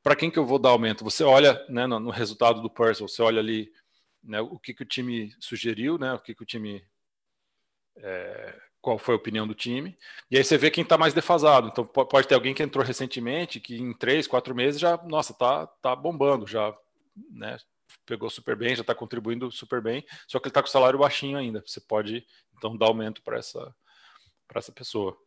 Para 0.01 0.15
quem 0.15 0.31
que 0.31 0.39
eu 0.39 0.45
vou 0.45 0.57
dar 0.57 0.69
aumento? 0.69 1.03
Você 1.03 1.23
olha 1.23 1.63
né, 1.69 1.85
no, 1.85 1.99
no 1.99 2.09
resultado 2.09 2.61
do 2.61 2.69
Purcell, 2.69 3.07
você 3.07 3.21
olha 3.21 3.39
ali 3.39 3.71
né, 4.23 4.41
o 4.41 4.57
que, 4.57 4.73
que 4.73 4.81
o 4.83 4.85
time 4.85 5.33
sugeriu, 5.39 5.97
né, 5.97 6.13
o 6.13 6.19
que, 6.19 6.33
que 6.33 6.41
o 6.41 6.45
time. 6.45 6.83
É, 7.97 8.61
qual 8.81 8.99
foi 8.99 9.15
a 9.15 9.17
opinião 9.17 9.47
do 9.47 9.55
time, 9.55 9.97
e 10.29 10.37
aí 10.37 10.43
você 10.43 10.59
vê 10.59 10.69
quem 10.69 10.83
está 10.83 10.95
mais 10.95 11.11
defasado. 11.11 11.69
Então 11.69 11.83
pode 11.83 12.27
ter 12.27 12.35
alguém 12.35 12.53
que 12.53 12.61
entrou 12.61 12.85
recentemente, 12.85 13.59
que 13.59 13.75
em 13.75 13.91
três, 13.93 14.27
quatro 14.27 14.53
meses 14.53 14.79
já, 14.79 14.95
nossa, 14.97 15.33
tá, 15.33 15.65
tá 15.65 15.95
bombando, 15.95 16.45
já 16.45 16.71
né, 17.31 17.57
pegou 18.05 18.29
super 18.29 18.55
bem, 18.55 18.75
já 18.75 18.81
está 18.81 18.95
contribuindo 18.95 19.51
super 19.51 19.81
bem, 19.81 20.05
só 20.27 20.39
que 20.39 20.47
ele 20.47 20.51
está 20.51 20.61
com 20.61 20.67
salário 20.67 20.99
baixinho 20.99 21.37
ainda. 21.37 21.63
Você 21.65 21.79
pode 21.79 22.25
então 22.57 22.75
dar 22.75 22.87
aumento 22.87 23.21
para 23.21 23.37
essa 23.37 23.75
para 24.47 24.59
essa 24.59 24.71
pessoa. 24.71 25.17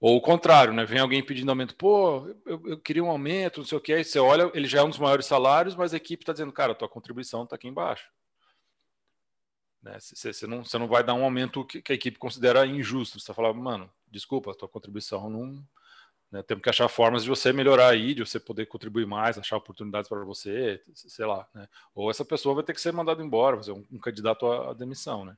Ou 0.00 0.16
o 0.16 0.20
contrário, 0.20 0.72
né? 0.72 0.84
Vem 0.84 0.98
alguém 0.98 1.22
pedindo 1.22 1.50
aumento, 1.50 1.74
pô, 1.74 2.26
eu, 2.46 2.62
eu, 2.68 2.78
queria 2.78 3.04
um 3.04 3.10
aumento, 3.10 3.60
não 3.60 3.66
sei 3.66 3.76
o 3.76 3.80
que. 3.80 3.92
Aí 3.92 4.02
você 4.02 4.18
olha, 4.18 4.50
ele 4.54 4.66
já 4.66 4.78
é 4.78 4.82
um 4.82 4.88
dos 4.88 4.98
maiores 4.98 5.26
salários, 5.26 5.74
mas 5.76 5.92
a 5.92 5.96
equipe 5.98 6.22
está 6.22 6.32
dizendo, 6.32 6.52
cara, 6.52 6.74
tua 6.74 6.88
contribuição 6.88 7.44
está 7.44 7.56
aqui 7.56 7.68
embaixo. 7.68 8.08
Né? 9.82 9.98
Você, 10.00 10.32
você, 10.32 10.46
não, 10.46 10.62
não 10.74 10.88
vai 10.88 11.04
dar 11.04 11.14
um 11.14 11.24
aumento 11.24 11.64
que, 11.66 11.82
que 11.82 11.92
a 11.92 11.94
equipe 11.94 12.18
considera 12.18 12.66
injusto. 12.66 13.20
Você 13.20 13.26
vai 13.26 13.36
falar, 13.36 13.52
mano, 13.52 13.90
desculpa, 14.08 14.54
tua 14.54 14.68
contribuição 14.68 15.28
não, 15.28 15.62
Né? 16.30 16.42
Temos 16.42 16.62
que 16.62 16.70
achar 16.70 16.88
formas 16.88 17.24
de 17.24 17.28
você 17.28 17.52
melhorar 17.52 17.88
aí, 17.88 18.14
de 18.14 18.24
você 18.24 18.38
poder 18.38 18.66
contribuir 18.66 19.06
mais, 19.06 19.36
achar 19.36 19.56
oportunidades 19.56 20.08
para 20.08 20.24
você, 20.24 20.80
sei 20.94 21.26
lá. 21.26 21.46
Né? 21.54 21.68
Ou 21.94 22.10
essa 22.10 22.24
pessoa 22.24 22.54
vai 22.54 22.64
ter 22.64 22.72
que 22.72 22.80
ser 22.80 22.92
mandada 22.92 23.22
embora, 23.22 23.56
fazer 23.56 23.72
um, 23.72 23.84
um 23.90 23.98
candidato 23.98 24.46
à, 24.46 24.70
à, 24.70 24.74
demissão. 24.74 25.24
Né? 25.24 25.36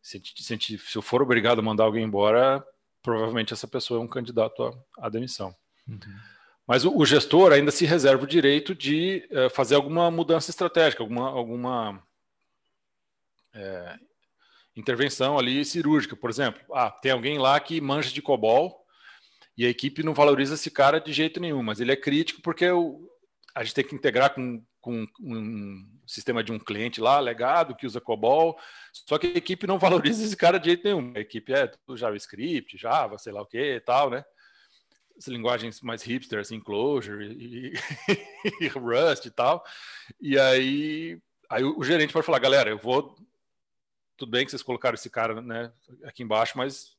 Se, 0.00 0.20
se, 0.24 0.58
se, 0.58 0.96
eu 0.96 1.02
for 1.02 1.22
obrigado 1.22 1.58
a 1.58 1.62
mandar 1.62 1.84
alguém 1.84 2.04
embora, 2.04 2.64
provavelmente 3.02 3.52
essa 3.52 3.68
pessoa 3.68 4.00
é 4.00 4.02
um 4.02 4.08
candidato 4.08 4.62
à, 4.62 5.06
à 5.06 5.08
demissão. 5.08 5.54
Uhum. 5.86 5.98
Mas 6.66 6.84
o, 6.84 6.96
o, 6.96 7.04
gestor 7.04 7.52
ainda 7.52 7.70
se 7.70 7.86
reserva 7.86 8.24
o 8.24 8.28
direito 8.28 8.74
de 8.74 9.26
uh, 9.30 9.50
fazer 9.50 9.74
alguma 9.74 10.10
mudança 10.10 10.50
estratégica, 10.50 11.02
alguma, 11.02 11.28
alguma 11.30 12.02
é, 13.54 13.98
intervenção 14.76 15.38
ali 15.38 15.64
cirúrgica. 15.64 16.14
Por 16.14 16.28
exemplo, 16.28 16.62
ah, 16.74 16.90
tem 16.90 17.10
alguém 17.10 17.38
lá 17.38 17.58
que 17.58 17.80
mancha 17.80 18.12
de 18.12 18.20
COBOL 18.20 18.86
e 19.58 19.66
a 19.66 19.68
equipe 19.68 20.04
não 20.04 20.14
valoriza 20.14 20.54
esse 20.54 20.70
cara 20.70 21.00
de 21.00 21.12
jeito 21.12 21.40
nenhum, 21.40 21.64
mas 21.64 21.80
ele 21.80 21.90
é 21.90 21.96
crítico 21.96 22.40
porque 22.40 22.70
o, 22.70 23.10
a 23.52 23.64
gente 23.64 23.74
tem 23.74 23.84
que 23.84 23.94
integrar 23.96 24.32
com, 24.32 24.64
com 24.80 25.04
um 25.20 25.84
sistema 26.06 26.44
de 26.44 26.52
um 26.52 26.60
cliente 26.60 27.00
lá, 27.00 27.18
legado, 27.18 27.74
que 27.74 27.84
usa 27.84 28.00
COBOL, 28.00 28.56
só 28.92 29.18
que 29.18 29.26
a 29.26 29.30
equipe 29.36 29.66
não 29.66 29.76
valoriza 29.80 30.24
esse 30.24 30.36
cara 30.36 30.60
de 30.60 30.66
jeito 30.66 30.84
nenhum. 30.84 31.12
A 31.16 31.18
equipe 31.18 31.52
é 31.52 31.66
tudo 31.66 31.96
JavaScript, 31.96 32.78
Java, 32.78 33.18
sei 33.18 33.32
lá 33.32 33.42
o 33.42 33.46
que 33.46 33.58
e 33.58 33.80
tal, 33.80 34.10
né? 34.10 34.24
As 35.16 35.26
linguagens 35.26 35.80
mais 35.80 36.04
hipster, 36.04 36.38
assim, 36.38 36.60
Clojure 36.60 37.26
e, 37.26 37.72
e 38.60 38.68
Rust 38.78 39.26
e 39.26 39.30
tal. 39.32 39.64
E 40.20 40.38
aí, 40.38 41.20
aí 41.50 41.64
o, 41.64 41.82
gerente 41.82 42.12
pode 42.12 42.24
falar, 42.24 42.38
galera, 42.38 42.70
eu 42.70 42.78
vou... 42.78 43.16
Tudo 44.16 44.30
bem 44.30 44.44
que 44.44 44.52
vocês 44.52 44.62
colocaram 44.62 44.94
esse 44.94 45.10
cara 45.10 45.40
né, 45.40 45.72
aqui 46.04 46.22
embaixo, 46.22 46.56
mas 46.56 46.97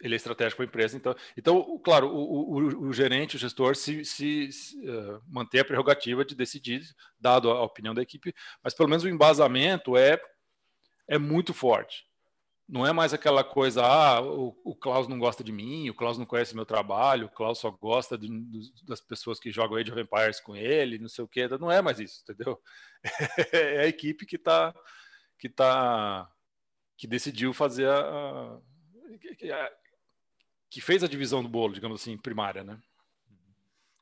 ele 0.00 0.14
é 0.14 0.16
estratégico 0.16 0.56
para 0.56 0.64
a 0.64 0.68
empresa. 0.68 0.96
Então, 0.96 1.14
então 1.36 1.78
claro, 1.78 2.08
o, 2.08 2.58
o, 2.58 2.88
o 2.88 2.92
gerente, 2.92 3.36
o 3.36 3.38
gestor, 3.38 3.76
se, 3.76 4.04
se, 4.04 4.50
se 4.50 4.76
uh, 4.88 5.22
manter 5.28 5.60
a 5.60 5.64
prerrogativa 5.64 6.24
de 6.24 6.34
decidir, 6.34 6.82
dado 7.18 7.50
a, 7.50 7.62
opinião 7.62 7.94
da 7.94 8.02
equipe, 8.02 8.34
mas 8.62 8.74
pelo 8.74 8.88
menos 8.88 9.04
o 9.04 9.08
embasamento 9.08 9.96
é, 9.96 10.20
é 11.06 11.18
muito 11.18 11.52
forte. 11.52 12.08
Não 12.68 12.86
é 12.86 12.92
mais 12.92 13.12
aquela 13.12 13.42
coisa, 13.42 13.84
ah, 13.84 14.22
o, 14.22 14.56
o 14.64 14.76
Klaus 14.76 15.08
não 15.08 15.18
gosta 15.18 15.42
de 15.42 15.50
mim, 15.50 15.90
o 15.90 15.94
Klaus 15.94 16.16
não 16.16 16.24
conhece 16.24 16.54
meu 16.54 16.64
trabalho, 16.64 17.26
o 17.26 17.30
Klaus 17.30 17.58
só 17.58 17.68
gosta 17.68 18.16
de, 18.16 18.28
das 18.84 19.00
pessoas 19.00 19.40
que 19.40 19.50
jogam 19.50 19.76
Age 19.76 19.90
of 19.90 20.00
Empires 20.00 20.38
com 20.38 20.54
ele, 20.54 20.96
não 20.98 21.08
sei 21.08 21.24
o 21.24 21.28
quê. 21.28 21.48
Não 21.48 21.70
é 21.70 21.82
mais 21.82 21.98
isso, 21.98 22.22
entendeu? 22.22 22.60
É 23.52 23.80
a 23.80 23.86
equipe 23.86 24.24
que 24.24 24.36
está 24.36 24.74
que 25.38 25.48
tá 25.48 26.30
que 26.96 27.06
decidiu 27.06 27.54
fazer 27.54 27.88
a, 27.88 27.98
a 27.98 29.70
que 30.70 30.80
fez 30.80 31.02
a 31.02 31.08
divisão 31.08 31.42
do 31.42 31.48
bolo, 31.48 31.74
digamos 31.74 32.00
assim, 32.00 32.16
primária, 32.16 32.62
né? 32.62 32.78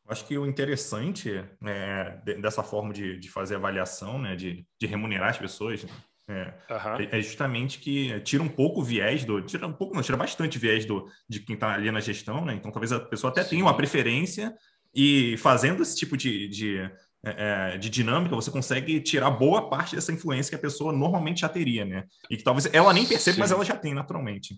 Acho 0.06 0.26
que 0.26 0.38
o 0.38 0.46
interessante 0.46 1.44
é, 1.66 2.20
dessa 2.40 2.62
forma 2.62 2.94
de, 2.94 3.18
de 3.18 3.28
fazer 3.30 3.56
avaliação, 3.56 4.18
né, 4.18 4.34
de, 4.34 4.66
de 4.78 4.86
remunerar 4.86 5.30
as 5.30 5.38
pessoas, 5.38 5.84
é, 6.26 6.54
uhum. 6.70 7.08
é, 7.10 7.20
justamente 7.20 7.78
que 7.78 8.20
tira 8.20 8.42
um 8.42 8.48
pouco 8.48 8.80
o 8.80 8.84
viés 8.84 9.24
do. 9.24 9.40
Tira 9.40 9.66
um 9.66 9.72
pouco, 9.72 9.94
não, 9.94 10.02
tira 10.02 10.16
bastante 10.16 10.58
viés 10.58 10.84
do, 10.84 11.06
de 11.28 11.40
quem 11.40 11.54
está 11.54 11.72
ali 11.72 11.90
na 11.90 12.00
gestão, 12.00 12.44
né? 12.44 12.54
Então 12.54 12.70
talvez 12.70 12.92
a 12.92 13.00
pessoa 13.00 13.30
até 13.30 13.42
Sim. 13.42 13.50
tenha 13.50 13.64
uma 13.64 13.76
preferência 13.76 14.54
e 14.94 15.36
fazendo 15.38 15.82
esse 15.82 15.96
tipo 15.96 16.16
de, 16.16 16.48
de, 16.48 16.78
é, 17.24 17.72
é, 17.74 17.78
de 17.78 17.88
dinâmica, 17.88 18.34
você 18.34 18.50
consegue 18.50 19.00
tirar 19.00 19.30
boa 19.30 19.70
parte 19.70 19.94
dessa 19.94 20.12
influência 20.12 20.50
que 20.50 20.56
a 20.56 20.58
pessoa 20.58 20.92
normalmente 20.92 21.40
já 21.40 21.48
teria, 21.48 21.84
né? 21.84 22.04
E 22.30 22.36
que 22.36 22.42
talvez 22.42 22.68
ela 22.72 22.92
nem 22.92 23.06
perceba, 23.06 23.34
Sim. 23.34 23.40
mas 23.40 23.50
ela 23.50 23.64
já 23.64 23.76
tem 23.76 23.94
naturalmente. 23.94 24.54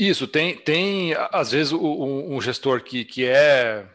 Isso, 0.00 0.26
tem, 0.26 0.56
tem 0.56 1.12
às 1.30 1.50
vezes 1.50 1.74
um, 1.74 2.34
um 2.34 2.40
gestor 2.40 2.82
que, 2.82 3.04
que 3.04 3.26
é 3.26 3.86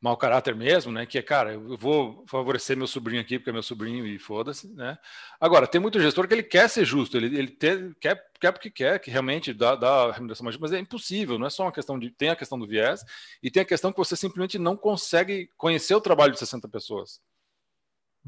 mau 0.00 0.16
caráter 0.16 0.54
mesmo, 0.54 0.92
né? 0.92 1.04
Que 1.04 1.18
é, 1.18 1.22
cara, 1.22 1.54
eu 1.54 1.76
vou 1.76 2.24
favorecer 2.28 2.76
meu 2.76 2.86
sobrinho 2.86 3.20
aqui, 3.20 3.36
porque 3.36 3.50
é 3.50 3.52
meu 3.52 3.62
sobrinho 3.64 4.06
e 4.06 4.20
foda-se, 4.20 4.72
né? 4.74 4.96
Agora, 5.40 5.66
tem 5.66 5.80
muito 5.80 5.98
gestor 6.00 6.28
que 6.28 6.34
ele 6.34 6.44
quer 6.44 6.70
ser 6.70 6.84
justo, 6.84 7.16
ele, 7.16 7.36
ele 7.36 7.48
ter, 7.48 7.92
quer, 8.00 8.24
quer 8.40 8.52
porque 8.52 8.70
quer, 8.70 9.00
que 9.00 9.10
realmente 9.10 9.52
dá, 9.52 9.74
dá 9.74 10.12
remuneração 10.12 10.44
mais 10.44 10.56
mas 10.58 10.72
é 10.72 10.78
impossível, 10.78 11.40
não 11.40 11.48
é 11.48 11.50
só 11.50 11.64
uma 11.64 11.72
questão 11.72 11.98
de. 11.98 12.08
Tem 12.08 12.28
a 12.28 12.36
questão 12.36 12.56
do 12.56 12.64
viés 12.64 13.04
e 13.42 13.50
tem 13.50 13.62
a 13.62 13.66
questão 13.66 13.90
que 13.90 13.98
você 13.98 14.14
simplesmente 14.14 14.60
não 14.60 14.76
consegue 14.76 15.50
conhecer 15.56 15.96
o 15.96 16.00
trabalho 16.00 16.34
de 16.34 16.38
60 16.38 16.68
pessoas. 16.68 17.20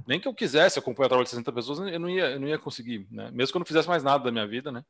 Nem 0.05 0.19
que 0.19 0.27
eu 0.27 0.35
quisesse 0.35 0.81
acompanhar 0.81 1.07
o 1.07 1.11
trabalho 1.11 1.25
de 1.27 1.31
60 1.31 1.53
pessoas, 1.53 1.79
eu 1.79 2.01
não 2.01 2.11
ia, 2.11 2.31
eu 2.31 2.41
não 2.41 2.49
ia 2.49 2.59
conseguir, 2.59 3.07
né? 3.09 3.31
Mesmo 3.31 3.53
que 3.53 3.57
eu 3.57 3.61
não 3.61 3.67
fizesse 3.67 3.87
mais 3.87 4.03
nada 4.03 4.25
da 4.25 4.33
minha 4.33 4.49
vida, 4.49 4.73
né? 4.73 4.85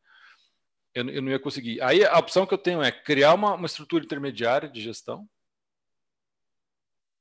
Eu, 0.95 1.09
eu 1.09 1.23
não 1.23 1.31
ia 1.31 1.39
conseguir. 1.39 1.81
Aí 1.83 2.05
a 2.05 2.19
opção 2.19 2.47
que 2.47 2.55
eu 2.55 2.59
tenho 2.59 2.83
é 2.83 2.91
criar 2.91 3.35
uma, 3.35 3.55
uma 3.55 3.67
estrutura 3.67 4.05
intermediária 4.05 4.69
de 4.69 4.81
gestão, 4.81 5.29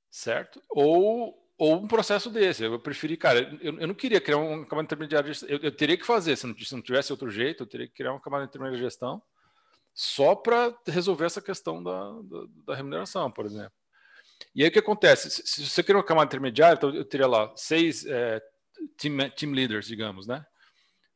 certo? 0.10 0.62
Ou, 0.70 1.38
ou 1.58 1.76
um 1.76 1.88
processo 1.88 2.30
desse. 2.30 2.64
Eu 2.64 2.80
preferi, 2.80 3.18
cara, 3.18 3.40
eu, 3.62 3.80
eu 3.80 3.88
não 3.88 3.96
queria 3.96 4.22
criar 4.22 4.38
uma 4.38 4.66
camada 4.66 4.86
intermediária. 4.86 5.32
Eu, 5.48 5.60
eu 5.60 5.72
teria 5.72 5.98
que 5.98 6.06
fazer, 6.06 6.36
se 6.36 6.48
não, 6.48 6.58
se 6.58 6.74
não 6.74 6.82
tivesse 6.82 7.12
outro 7.12 7.30
jeito, 7.30 7.64
eu 7.64 7.68
teria 7.68 7.88
que 7.88 7.94
criar 7.94 8.12
uma 8.12 8.22
camada 8.22 8.46
intermediária 8.46 8.78
de 8.78 8.84
gestão 8.84 9.22
só 9.94 10.36
para 10.36 10.78
resolver 10.86 11.26
essa 11.26 11.42
questão 11.42 11.82
da, 11.82 12.12
da, 12.22 12.46
da, 12.68 12.76
remuneração, 12.76 13.32
por 13.32 13.48
exemplo. 13.48 13.74
E 14.54 14.62
aí 14.62 14.70
o 14.70 14.72
que 14.72 14.78
acontece? 14.78 15.32
Se, 15.32 15.48
se 15.48 15.66
você 15.68 15.82
cria 15.82 15.98
uma 15.98 16.04
camada 16.04 16.28
intermediária, 16.28 16.76
então 16.76 16.94
eu 16.94 17.04
teria 17.04 17.26
lá 17.26 17.52
seis 17.56 18.06
é, 18.06 18.40
team, 18.96 19.30
team 19.32 19.52
leaders, 19.54 19.88
digamos, 19.88 20.28
né? 20.28 20.46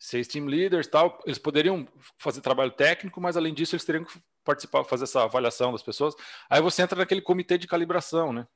Seis 0.02 0.28
team 0.28 0.48
leaders 0.48 0.88
tal, 0.88 1.22
eles 1.28 1.38
poderiam 1.38 1.88
fazer 2.18 2.42
trabalho 2.42 2.72
técnico, 2.72 3.22
mas 3.22 3.38
além 3.38 3.54
disso 3.54 3.76
eles 3.76 3.86
teriam 3.86 4.04
que 4.04 4.20
participar, 4.44 4.84
fazer 4.84 5.04
essa 5.04 5.24
avaliação 5.24 5.72
das 5.72 5.84
pessoas. 5.84 6.16
Aí 6.50 6.60
você 6.60 6.82
entra 6.82 6.98
naquele 6.98 7.22
comitê 7.22 7.56
de 7.56 7.68
calibração, 7.68 8.34
né? 8.34 8.48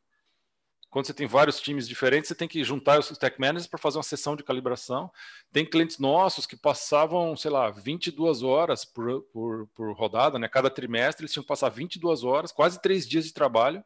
Quando 0.89 1.05
você 1.05 1.13
tem 1.13 1.27
vários 1.27 1.59
times 1.59 1.87
diferentes, 1.87 2.29
você 2.29 2.33
tem 2.33 2.47
que 2.47 2.63
juntar 2.63 2.97
os 2.97 3.09
tech 3.09 3.39
managers 3.39 3.67
para 3.67 3.77
fazer 3.77 3.97
uma 3.97 4.03
sessão 4.03 4.35
de 4.35 4.43
calibração. 4.43 5.11
Tem 5.51 5.63
clientes 5.63 5.99
nossos 5.99 6.47
que 6.47 6.55
passavam, 6.55 7.37
sei 7.37 7.51
lá, 7.51 7.69
22 7.69 8.41
horas 8.41 8.83
por, 8.83 9.21
por, 9.31 9.67
por 9.75 9.95
rodada, 9.95 10.39
né? 10.39 10.47
Cada 10.47 10.69
trimestre 10.71 11.25
eles 11.25 11.33
tinham 11.33 11.43
que 11.43 11.47
passar 11.47 11.69
22 11.69 12.23
horas, 12.23 12.51
quase 12.51 12.81
três 12.81 13.07
dias 13.07 13.25
de 13.25 13.33
trabalho, 13.33 13.83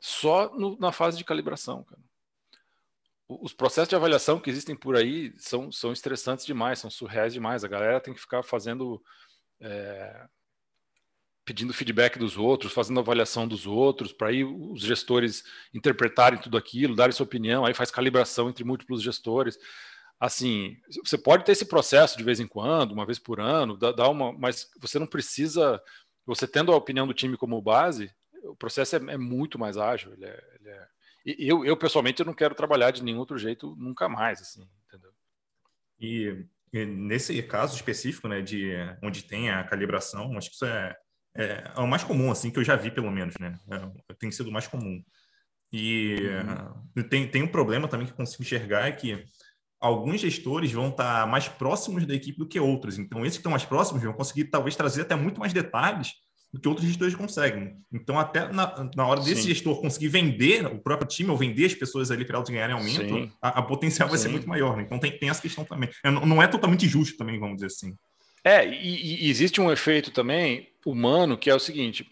só 0.00 0.48
no, 0.54 0.78
na 0.78 0.90
fase 0.90 1.18
de 1.18 1.24
calibração, 1.24 1.84
cara 1.84 2.07
os 3.28 3.52
processos 3.52 3.90
de 3.90 3.94
avaliação 3.94 4.40
que 4.40 4.48
existem 4.48 4.74
por 4.74 4.96
aí 4.96 5.34
são, 5.36 5.70
são 5.70 5.92
estressantes 5.92 6.46
demais, 6.46 6.78
são 6.78 6.90
surreais 6.90 7.34
demais. 7.34 7.62
A 7.62 7.68
galera 7.68 8.00
tem 8.00 8.14
que 8.14 8.20
ficar 8.20 8.42
fazendo. 8.42 9.02
É, 9.60 10.26
pedindo 11.44 11.72
feedback 11.72 12.18
dos 12.18 12.36
outros, 12.36 12.74
fazendo 12.74 13.00
avaliação 13.00 13.48
dos 13.48 13.66
outros, 13.66 14.12
para 14.12 14.28
aí 14.28 14.44
os 14.44 14.82
gestores 14.82 15.42
interpretarem 15.72 16.38
tudo 16.38 16.58
aquilo, 16.58 16.94
darem 16.94 17.12
sua 17.12 17.24
opinião, 17.24 17.64
aí 17.64 17.72
faz 17.72 17.90
calibração 17.90 18.50
entre 18.50 18.64
múltiplos 18.64 19.02
gestores. 19.02 19.58
Assim, 20.20 20.76
você 21.02 21.16
pode 21.16 21.46
ter 21.46 21.52
esse 21.52 21.64
processo 21.64 22.18
de 22.18 22.22
vez 22.22 22.38
em 22.38 22.46
quando, 22.46 22.92
uma 22.92 23.06
vez 23.06 23.18
por 23.18 23.40
ano, 23.40 23.78
dá, 23.78 23.92
dá 23.92 24.08
uma, 24.10 24.30
mas 24.30 24.68
você 24.78 24.98
não 24.98 25.06
precisa. 25.06 25.82
Você 26.26 26.46
tendo 26.46 26.70
a 26.70 26.76
opinião 26.76 27.06
do 27.06 27.14
time 27.14 27.34
como 27.34 27.62
base, 27.62 28.10
o 28.44 28.54
processo 28.54 28.96
é, 28.96 28.98
é 29.14 29.16
muito 29.16 29.58
mais 29.58 29.78
ágil, 29.78 30.12
ele 30.12 30.26
é, 30.26 30.44
ele 30.60 30.68
é 30.68 30.88
eu, 31.38 31.64
eu 31.64 31.76
pessoalmente 31.76 32.20
eu 32.20 32.26
não 32.26 32.34
quero 32.34 32.54
trabalhar 32.54 32.90
de 32.90 33.02
nenhum 33.02 33.18
outro 33.18 33.36
jeito 33.36 33.74
nunca 33.76 34.08
mais, 34.08 34.40
assim, 34.40 34.66
entendeu? 34.86 35.10
E, 36.00 36.46
e 36.72 36.84
nesse 36.86 37.42
caso 37.42 37.74
específico, 37.74 38.28
né, 38.28 38.40
de 38.40 38.72
onde 39.02 39.24
tem 39.24 39.50
a 39.50 39.64
calibração, 39.64 40.36
acho 40.36 40.50
que 40.50 40.54
isso 40.54 40.64
é, 40.64 40.96
é, 41.36 41.72
é, 41.76 41.80
o 41.80 41.86
mais 41.86 42.04
comum, 42.04 42.30
assim, 42.30 42.50
que 42.50 42.58
eu 42.58 42.64
já 42.64 42.76
vi, 42.76 42.90
pelo 42.90 43.10
menos, 43.10 43.34
né? 43.38 43.58
É, 43.70 44.14
tem 44.14 44.30
sido 44.30 44.48
o 44.48 44.52
mais 44.52 44.66
comum. 44.66 45.02
E 45.70 46.16
uhum. 46.96 47.08
tem, 47.08 47.30
tem 47.30 47.42
um 47.42 47.48
problema 47.48 47.88
também 47.88 48.06
que 48.06 48.12
eu 48.12 48.16
consigo 48.16 48.42
enxergar 48.42 48.88
é 48.88 48.92
que 48.92 49.24
alguns 49.78 50.20
gestores 50.20 50.72
vão 50.72 50.88
estar 50.88 51.26
mais 51.26 51.46
próximos 51.46 52.06
da 52.06 52.14
equipe 52.14 52.38
do 52.38 52.48
que 52.48 52.58
outros. 52.58 52.98
Então, 52.98 53.20
esses 53.20 53.36
que 53.36 53.40
estão 53.40 53.52
mais 53.52 53.64
próximos 53.64 54.02
vão 54.02 54.14
conseguir 54.14 54.44
talvez 54.44 54.74
trazer 54.74 55.02
até 55.02 55.14
muito 55.14 55.38
mais 55.38 55.52
detalhes 55.52 56.14
do 56.52 56.60
que 56.60 56.68
outros 56.68 56.86
gestores 56.86 57.14
conseguem. 57.14 57.76
Então, 57.92 58.18
até 58.18 58.50
na, 58.50 58.90
na 58.96 59.06
hora 59.06 59.20
desse 59.20 59.42
Sim. 59.42 59.48
gestor 59.48 59.80
conseguir 59.80 60.08
vender 60.08 60.66
o 60.66 60.78
próprio 60.78 61.08
time 61.08 61.30
ou 61.30 61.36
vender 61.36 61.66
as 61.66 61.74
pessoas 61.74 62.10
ali 62.10 62.24
para 62.24 62.36
elas 62.36 62.48
ganharem 62.48 62.74
aumento, 62.74 63.30
a, 63.40 63.60
a, 63.60 63.62
potencial 63.62 64.08
vai 64.08 64.16
Sim. 64.16 64.24
ser 64.24 64.30
muito 64.30 64.48
maior. 64.48 64.76
Né? 64.76 64.84
Então, 64.84 64.98
tem, 64.98 65.16
tem 65.18 65.28
essa 65.28 65.42
questão 65.42 65.64
também. 65.64 65.90
É, 66.02 66.10
não 66.10 66.42
é 66.42 66.46
totalmente 66.46 66.88
justo 66.88 67.18
também, 67.18 67.38
vamos 67.38 67.56
dizer 67.56 67.66
assim. 67.66 67.94
É, 68.42 68.66
e, 68.66 69.26
e 69.26 69.30
existe 69.30 69.60
um 69.60 69.70
efeito 69.70 70.10
também 70.10 70.68
humano 70.86 71.36
que 71.36 71.50
é 71.50 71.54
o 71.54 71.58
seguinte: 71.60 72.08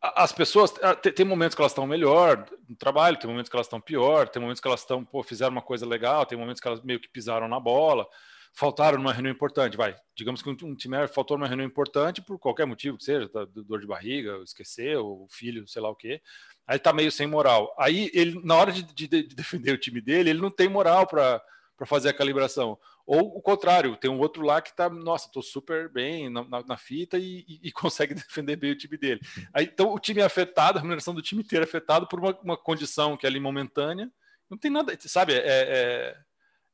as 0.00 0.30
pessoas 0.30 0.72
tem 1.14 1.26
momentos 1.26 1.54
que 1.54 1.62
elas 1.62 1.72
estão 1.72 1.86
melhor 1.86 2.46
no 2.68 2.76
trabalho, 2.76 3.16
tem 3.16 3.28
momentos 3.28 3.48
que 3.48 3.56
elas 3.56 3.66
estão 3.66 3.80
pior, 3.80 4.28
tem 4.28 4.40
momentos 4.40 4.60
que 4.60 4.68
elas 4.68 4.80
estão, 4.80 5.04
pô, 5.04 5.22
fizeram 5.22 5.52
uma 5.52 5.62
coisa 5.62 5.86
legal, 5.86 6.26
tem 6.26 6.38
momentos 6.38 6.60
que 6.60 6.68
elas 6.68 6.82
meio 6.82 7.00
que 7.00 7.08
pisaram 7.08 7.48
na 7.48 7.58
bola 7.58 8.06
faltaram 8.54 8.96
numa 8.98 9.12
reunião 9.12 9.32
importante, 9.32 9.76
vai. 9.76 9.96
Digamos 10.16 10.40
que 10.40 10.48
um, 10.48 10.74
time 10.74 11.08
faltou 11.08 11.36
numa 11.36 11.48
reunião 11.48 11.66
importante 11.66 12.22
por 12.22 12.38
qualquer 12.38 12.66
motivo 12.66 12.96
que 12.96 13.04
seja, 13.04 13.28
tá, 13.28 13.44
dor 13.44 13.80
de 13.80 13.86
barriga, 13.86 14.40
esqueceu, 14.44 15.04
o 15.04 15.26
filho, 15.28 15.66
sei 15.66 15.82
lá 15.82 15.90
o 15.90 15.96
quê. 15.96 16.22
Aí 16.66 16.78
tá 16.78 16.92
meio 16.92 17.12
sem 17.12 17.26
moral. 17.26 17.74
Aí 17.78 18.10
ele, 18.14 18.40
na 18.44 18.54
hora 18.54 18.72
de, 18.72 18.82
de, 18.82 19.06
de 19.06 19.22
defender 19.34 19.72
o 19.72 19.78
time 19.78 20.00
dele, 20.00 20.30
ele 20.30 20.40
não 20.40 20.50
tem 20.50 20.68
moral 20.68 21.06
para 21.06 21.42
para 21.76 21.86
fazer 21.86 22.08
a 22.08 22.14
calibração. 22.14 22.78
Ou 23.06 23.36
o 23.36 23.42
contrário, 23.42 23.96
tem 23.96 24.10
um 24.10 24.18
outro 24.18 24.42
lá 24.42 24.62
que 24.62 24.70
está, 24.70 24.88
nossa, 24.88 25.26
estou 25.26 25.42
super 25.42 25.90
bem 25.90 26.30
na, 26.30 26.44
na, 26.44 26.62
na 26.62 26.76
fita 26.76 27.18
e, 27.18 27.44
e, 27.46 27.60
e, 27.64 27.72
consegue 27.72 28.14
defender 28.14 28.56
bem 28.56 28.70
o 28.70 28.78
time 28.78 28.96
dele. 28.96 29.20
Aí, 29.52 29.64
então 29.66 29.92
o 29.92 29.98
time 29.98 30.20
é 30.20 30.24
afetado, 30.24 30.78
a 30.78 30.80
remuneração 30.80 31.14
do 31.14 31.22
time 31.22 31.42
inteiro 31.42 31.64
é 31.64 31.68
afetado 31.68 32.06
por 32.06 32.18
uma, 32.18 32.38
uma 32.40 32.56
condição 32.56 33.16
que 33.16 33.26
é 33.26 33.28
ali 33.28 33.38
momentânea. 33.38 34.10
Não 34.48 34.56
tem 34.56 34.70
nada, 34.70 34.96
sabe? 35.00 35.34
É, 35.34 35.42
é, 35.44 36.16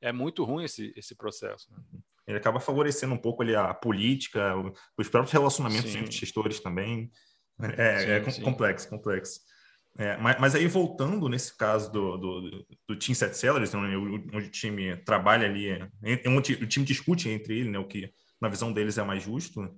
é 0.00 0.12
muito 0.12 0.44
ruim 0.44 0.64
esse, 0.64 0.92
esse 0.96 1.14
processo. 1.14 1.70
Né? 1.70 1.78
Ele 2.26 2.38
acaba 2.38 2.60
favorecendo 2.60 3.14
um 3.14 3.18
pouco 3.18 3.42
ali 3.42 3.54
a 3.54 3.74
política, 3.74 4.54
os 4.96 5.08
próprios 5.08 5.32
relacionamentos 5.32 5.90
sim. 5.90 5.98
entre 5.98 6.12
gestores 6.12 6.60
também. 6.60 7.10
É, 7.76 8.20
sim, 8.20 8.32
é 8.40 8.42
complexo, 8.42 8.88
complexo. 8.88 9.40
É, 9.98 10.16
mas, 10.16 10.40
mas, 10.40 10.54
aí, 10.54 10.66
voltando 10.68 11.28
nesse 11.28 11.56
caso 11.56 11.90
do, 11.90 12.16
do, 12.16 12.66
do 12.88 12.96
Team 12.96 13.14
Set 13.14 13.34
Sellers, 13.36 13.74
onde, 13.74 13.96
onde, 13.96 14.46
o 14.46 14.50
time 14.50 14.96
trabalha 14.98 15.46
ali, 15.46 15.68
onde 16.26 16.54
o 16.54 16.66
time 16.66 16.86
discute 16.86 17.28
entre 17.28 17.58
ele, 17.58 17.70
né, 17.70 17.78
o 17.78 17.86
que 17.86 18.10
na 18.40 18.48
visão 18.48 18.72
deles 18.72 18.96
é 18.96 19.02
mais 19.02 19.22
justo, 19.22 19.68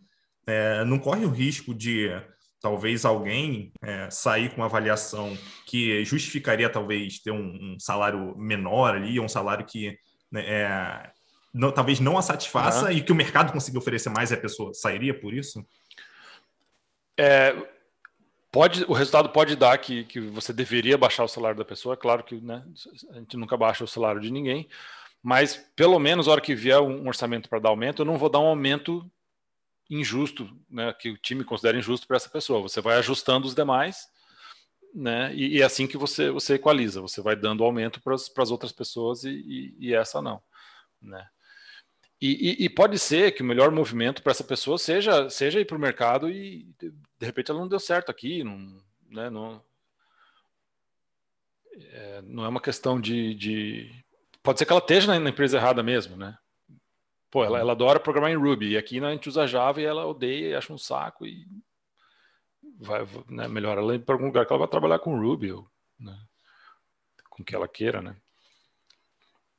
é, 0.46 0.84
não 0.84 0.98
corre 0.98 1.24
o 1.24 1.30
risco 1.30 1.74
de 1.74 2.10
talvez 2.60 3.04
alguém 3.04 3.72
é, 3.82 4.08
sair 4.10 4.50
com 4.50 4.56
uma 4.56 4.66
avaliação 4.66 5.36
que 5.66 6.04
justificaria 6.04 6.70
talvez 6.70 7.18
ter 7.18 7.32
um, 7.32 7.74
um 7.74 7.80
salário 7.80 8.36
menor 8.36 8.94
ali, 8.94 9.18
um 9.18 9.28
salário 9.28 9.66
que 9.66 9.98
é, 10.34 11.10
não, 11.52 11.70
talvez 11.72 12.00
não 12.00 12.16
a 12.16 12.22
satisfaça 12.22 12.86
uhum. 12.86 12.92
e 12.92 13.02
que 13.02 13.12
o 13.12 13.16
mercado 13.16 13.52
consiga 13.52 13.78
oferecer 13.78 14.10
mais 14.10 14.30
e 14.30 14.34
a 14.34 14.40
pessoa 14.40 14.72
sairia 14.74 15.18
por 15.18 15.34
isso? 15.34 15.64
É, 17.18 17.54
Pode, 18.52 18.84
o 18.86 18.92
resultado 18.92 19.30
pode 19.30 19.56
dar 19.56 19.78
que, 19.78 20.04
que 20.04 20.20
você 20.20 20.52
deveria 20.52 20.98
baixar 20.98 21.24
o 21.24 21.28
salário 21.28 21.56
da 21.56 21.64
pessoa, 21.64 21.96
claro 21.96 22.22
que 22.22 22.38
né, 22.38 22.62
a 23.08 23.18
gente 23.18 23.34
nunca 23.34 23.56
baixa 23.56 23.82
o 23.82 23.88
salário 23.88 24.20
de 24.20 24.30
ninguém, 24.30 24.68
mas 25.22 25.56
pelo 25.74 25.98
menos 25.98 26.26
na 26.26 26.32
hora 26.32 26.40
que 26.42 26.54
vier 26.54 26.78
um 26.78 27.08
orçamento 27.08 27.48
para 27.48 27.60
dar 27.60 27.70
aumento, 27.70 28.02
eu 28.02 28.04
não 28.04 28.18
vou 28.18 28.28
dar 28.28 28.40
um 28.40 28.48
aumento 28.48 29.10
injusto, 29.88 30.54
né, 30.68 30.92
que 30.92 31.08
o 31.08 31.16
time 31.16 31.44
considera 31.44 31.78
injusto 31.78 32.06
para 32.06 32.18
essa 32.18 32.28
pessoa. 32.28 32.60
Você 32.60 32.82
vai 32.82 32.98
ajustando 32.98 33.46
os 33.46 33.54
demais, 33.54 34.06
né, 34.94 35.34
e, 35.34 35.56
e 35.56 35.62
é 35.62 35.64
assim 35.64 35.86
que 35.86 35.96
você, 35.96 36.30
você 36.30 36.54
equaliza, 36.54 37.00
você 37.00 37.20
vai 37.20 37.34
dando 37.34 37.64
aumento 37.64 38.00
para 38.02 38.14
as 38.14 38.50
outras 38.50 38.72
pessoas 38.72 39.24
e, 39.24 39.30
e, 39.30 39.76
e 39.88 39.94
essa 39.94 40.20
não. 40.20 40.42
Né. 41.00 41.26
E, 42.24 42.68
pode 42.70 43.00
ser 43.00 43.32
que 43.32 43.42
o 43.42 43.44
melhor 43.44 43.72
movimento 43.72 44.22
para 44.22 44.30
essa 44.30 44.44
pessoa 44.44 44.78
seja, 44.78 45.28
seja 45.28 45.58
ir 45.58 45.64
para 45.64 45.76
o 45.76 45.80
mercado 45.80 46.30
e 46.30 46.72
de 46.78 47.26
repente 47.26 47.50
ela 47.50 47.58
não 47.58 47.66
deu 47.66 47.80
certo 47.80 48.10
aqui, 48.12 48.44
não, 48.44 48.80
né, 49.10 49.28
não, 49.28 49.60
é, 51.74 52.22
não 52.22 52.44
é 52.44 52.48
uma 52.48 52.60
questão 52.60 53.00
de, 53.00 53.34
de, 53.34 54.04
Pode 54.40 54.58
ser 54.58 54.66
que 54.66 54.72
ela 54.72 54.80
esteja 54.80 55.08
na, 55.08 55.18
na 55.18 55.30
empresa 55.30 55.56
errada 55.56 55.82
mesmo, 55.82 56.16
né? 56.16 56.36
Pô, 57.28 57.44
ela, 57.44 57.58
ela, 57.58 57.72
adora 57.72 57.98
programar 57.98 58.30
em 58.30 58.36
Ruby 58.36 58.70
e 58.70 58.76
aqui 58.76 59.00
né, 59.00 59.08
a 59.08 59.12
gente 59.12 59.28
usa 59.28 59.46
Java 59.46 59.80
e 59.80 59.84
ela 59.84 60.06
odeia 60.06 60.50
e 60.50 60.54
acha 60.54 60.72
um 60.72 60.78
saco 60.78 61.26
e 61.26 61.44
vai, 62.82 63.06
né, 63.28 63.48
melhor 63.48 63.78
ela 63.78 63.98
para 63.98 64.14
algum 64.14 64.26
lugar 64.26 64.46
que 64.46 64.52
ela 64.52 64.60
vai 64.60 64.68
trabalhar 64.68 64.98
com 64.98 65.18
Ruby, 65.18 65.52
ou, 65.52 65.66
né, 65.98 66.16
com 67.30 67.42
o 67.42 67.44
que 67.44 67.54
ela 67.54 67.68
queira, 67.68 68.02
né? 68.02 68.16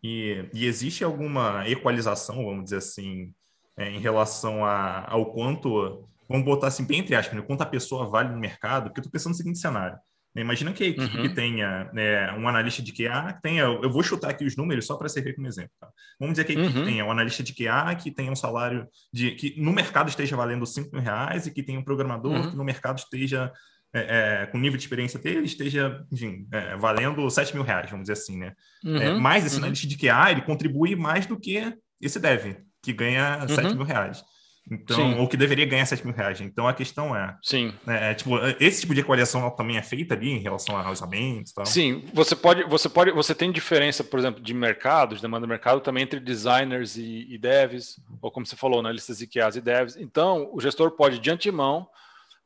E, 0.03 0.49
e 0.53 0.65
existe 0.65 1.03
alguma 1.03 1.67
equalização, 1.67 2.45
vamos 2.45 2.65
dizer 2.65 2.77
assim, 2.77 3.33
é, 3.77 3.89
em 3.89 3.99
relação 3.99 4.65
a, 4.65 5.09
ao 5.09 5.33
quanto, 5.33 6.07
vamos 6.27 6.45
botar 6.45 6.67
assim, 6.67 6.85
bem 6.85 6.99
entre 6.99 7.15
aspas, 7.15 7.35
né, 7.35 7.41
quanto 7.41 7.61
a 7.61 7.65
pessoa 7.65 8.09
vale 8.09 8.29
no 8.29 8.39
mercado? 8.39 8.85
Porque 8.85 8.99
eu 8.99 9.03
estou 9.03 9.11
pensando 9.11 9.31
no 9.31 9.37
seguinte 9.37 9.59
cenário. 9.59 9.97
Né, 10.35 10.41
imagina 10.41 10.73
que 10.73 10.83
a 10.83 10.87
equipe 10.87 11.17
uhum. 11.17 11.33
tenha 11.33 11.89
né, 11.93 12.31
um 12.33 12.47
analista 12.47 12.81
de 12.81 12.91
QA, 12.91 13.33
que 13.33 13.41
tenha, 13.41 13.63
eu 13.63 13.89
vou 13.89 14.01
chutar 14.01 14.31
aqui 14.31 14.43
os 14.45 14.55
números 14.55 14.85
só 14.85 14.95
para 14.95 15.07
servir 15.07 15.35
como 15.35 15.47
exemplo. 15.47 15.71
Tá? 15.79 15.87
Vamos 16.19 16.33
dizer 16.33 16.45
que 16.45 16.53
a 16.53 16.61
equipe 16.61 16.79
uhum. 16.79 16.85
tenha 16.85 17.05
um 17.05 17.11
analista 17.11 17.43
de 17.43 17.53
QA 17.53 17.95
que 17.95 18.11
tenha 18.11 18.31
um 18.31 18.35
salário 18.35 18.87
de 19.11 19.31
que 19.31 19.61
no 19.61 19.71
mercado 19.71 20.09
esteja 20.09 20.35
valendo 20.35 20.65
5 20.65 20.89
mil 20.91 21.01
reais 21.01 21.45
e 21.45 21.51
que 21.51 21.61
tenha 21.61 21.79
um 21.79 21.83
programador 21.83 22.31
uhum. 22.31 22.49
que 22.49 22.55
no 22.55 22.63
mercado 22.63 22.97
esteja 22.97 23.51
é, 23.95 24.41
é, 24.41 24.45
com 24.47 24.57
o 24.57 24.61
nível 24.61 24.75
de 24.75 24.83
experiência 24.83 25.19
dele, 25.19 25.45
esteja, 25.45 26.03
enfim, 26.11 26.47
é, 26.51 26.75
valendo 26.77 27.29
7 27.29 27.53
mil 27.53 27.63
reais, 27.63 27.91
vamos 27.91 28.05
dizer 28.05 28.13
assim, 28.13 28.37
né? 28.37 28.53
Uhum, 28.83 28.97
é, 28.97 29.13
mas 29.13 29.45
esse 29.45 29.55
uhum. 29.57 29.61
analista 29.61 29.87
de 29.87 29.95
QA, 29.95 30.31
ele 30.31 30.41
contribui 30.41 30.95
mais 30.95 31.27
do 31.27 31.39
que 31.39 31.71
esse 32.01 32.19
dev, 32.19 32.55
que 32.81 32.91
ganha 32.91 33.41
uhum. 33.41 33.47
7 33.49 33.75
mil 33.75 33.83
reais. 33.83 34.23
Então, 34.69 34.95
Sim. 34.95 35.19
ou 35.19 35.27
que 35.27 35.35
deveria 35.35 35.65
ganhar 35.65 35.85
7 35.85 36.05
mil 36.05 36.15
reais. 36.15 36.39
Então, 36.39 36.67
a 36.67 36.73
questão 36.73 37.15
é... 37.15 37.35
Sim. 37.41 37.73
É, 37.85 38.11
é, 38.11 38.13
tipo, 38.13 38.37
esse 38.59 38.81
tipo 38.81 38.93
de 38.93 39.01
equalização 39.01 39.49
também 39.51 39.77
é 39.77 39.83
feita 39.83 40.13
ali 40.13 40.31
em 40.31 40.39
relação 40.39 40.77
aos 40.77 41.01
aumentos 41.01 41.51
e 41.51 41.55
tal? 41.55 41.65
Sim. 41.65 42.03
Você 42.13 42.35
pode... 42.35 42.63
Você 42.63 42.87
pode... 42.87 43.11
Você 43.11 43.35
tem 43.35 43.51
diferença, 43.51 44.03
por 44.03 44.17
exemplo, 44.19 44.41
de 44.41 44.53
mercado, 44.53 45.15
de 45.15 45.21
demanda 45.21 45.45
do 45.45 45.49
mercado, 45.49 45.81
também 45.81 46.03
entre 46.03 46.19
designers 46.19 46.95
e, 46.95 47.27
e 47.29 47.37
devs, 47.37 47.97
ou 48.21 48.31
como 48.31 48.45
você 48.45 48.55
falou, 48.55 48.79
analistas 48.79 49.17
de 49.17 49.27
QAs 49.27 49.57
e 49.57 49.61
devs. 49.61 49.97
Então, 49.97 50.49
o 50.53 50.61
gestor 50.61 50.91
pode, 50.91 51.19
de 51.19 51.29
antemão, 51.29 51.87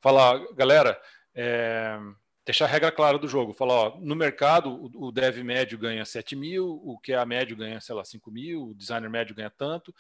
falar, 0.02 0.40
galera 0.56 1.00
é, 1.36 2.00
deixar 2.48 2.64
a 2.64 2.70
regra 2.70 2.90
clara 2.94 3.20
do 3.20 3.28
jogo. 3.28 3.54
Falar, 3.54 3.74
ó, 3.74 4.00
no 4.00 4.16
mercado, 4.16 4.90
o, 4.96 5.12
dev 5.12 5.44
médio 5.44 5.78
ganha 5.78 6.06
7 6.06 6.34
mil, 6.34 6.82
o 6.82 6.98
QA 6.98 7.26
médio 7.26 7.58
ganha, 7.58 7.82
sei 7.82 7.94
lá, 7.94 8.06
5 8.06 8.32
mil, 8.32 8.70
o 8.70 8.74
designer 8.74 9.10
médio 9.10 9.36
ganha 9.36 9.50
tanto. 9.50 9.94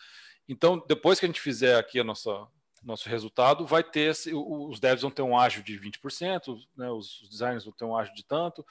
Então, 0.47 0.81
depois 0.87 1.19
que 1.19 1.25
a 1.25 1.27
gente 1.27 1.41
fizer 1.41 1.77
aqui 1.77 1.99
a 1.99 2.03
nossa 2.05 2.47
nosso 2.83 3.09
resultado, 3.09 3.65
vai 3.65 3.83
ter 3.83 4.13
os 4.31 4.79
devs 4.79 5.01
vão 5.01 5.11
ter 5.11 5.23
um 5.23 5.37
ágio 5.37 5.61
de 5.61 5.77
20%, 5.77 6.57
né, 6.77 6.89
os 6.89 7.27
designers 7.29 7.65
vão 7.65 7.73
ter 7.73 7.83
um 7.83 7.97
ágio 7.97 8.15
de 8.15 8.23
tanto, 8.23 8.65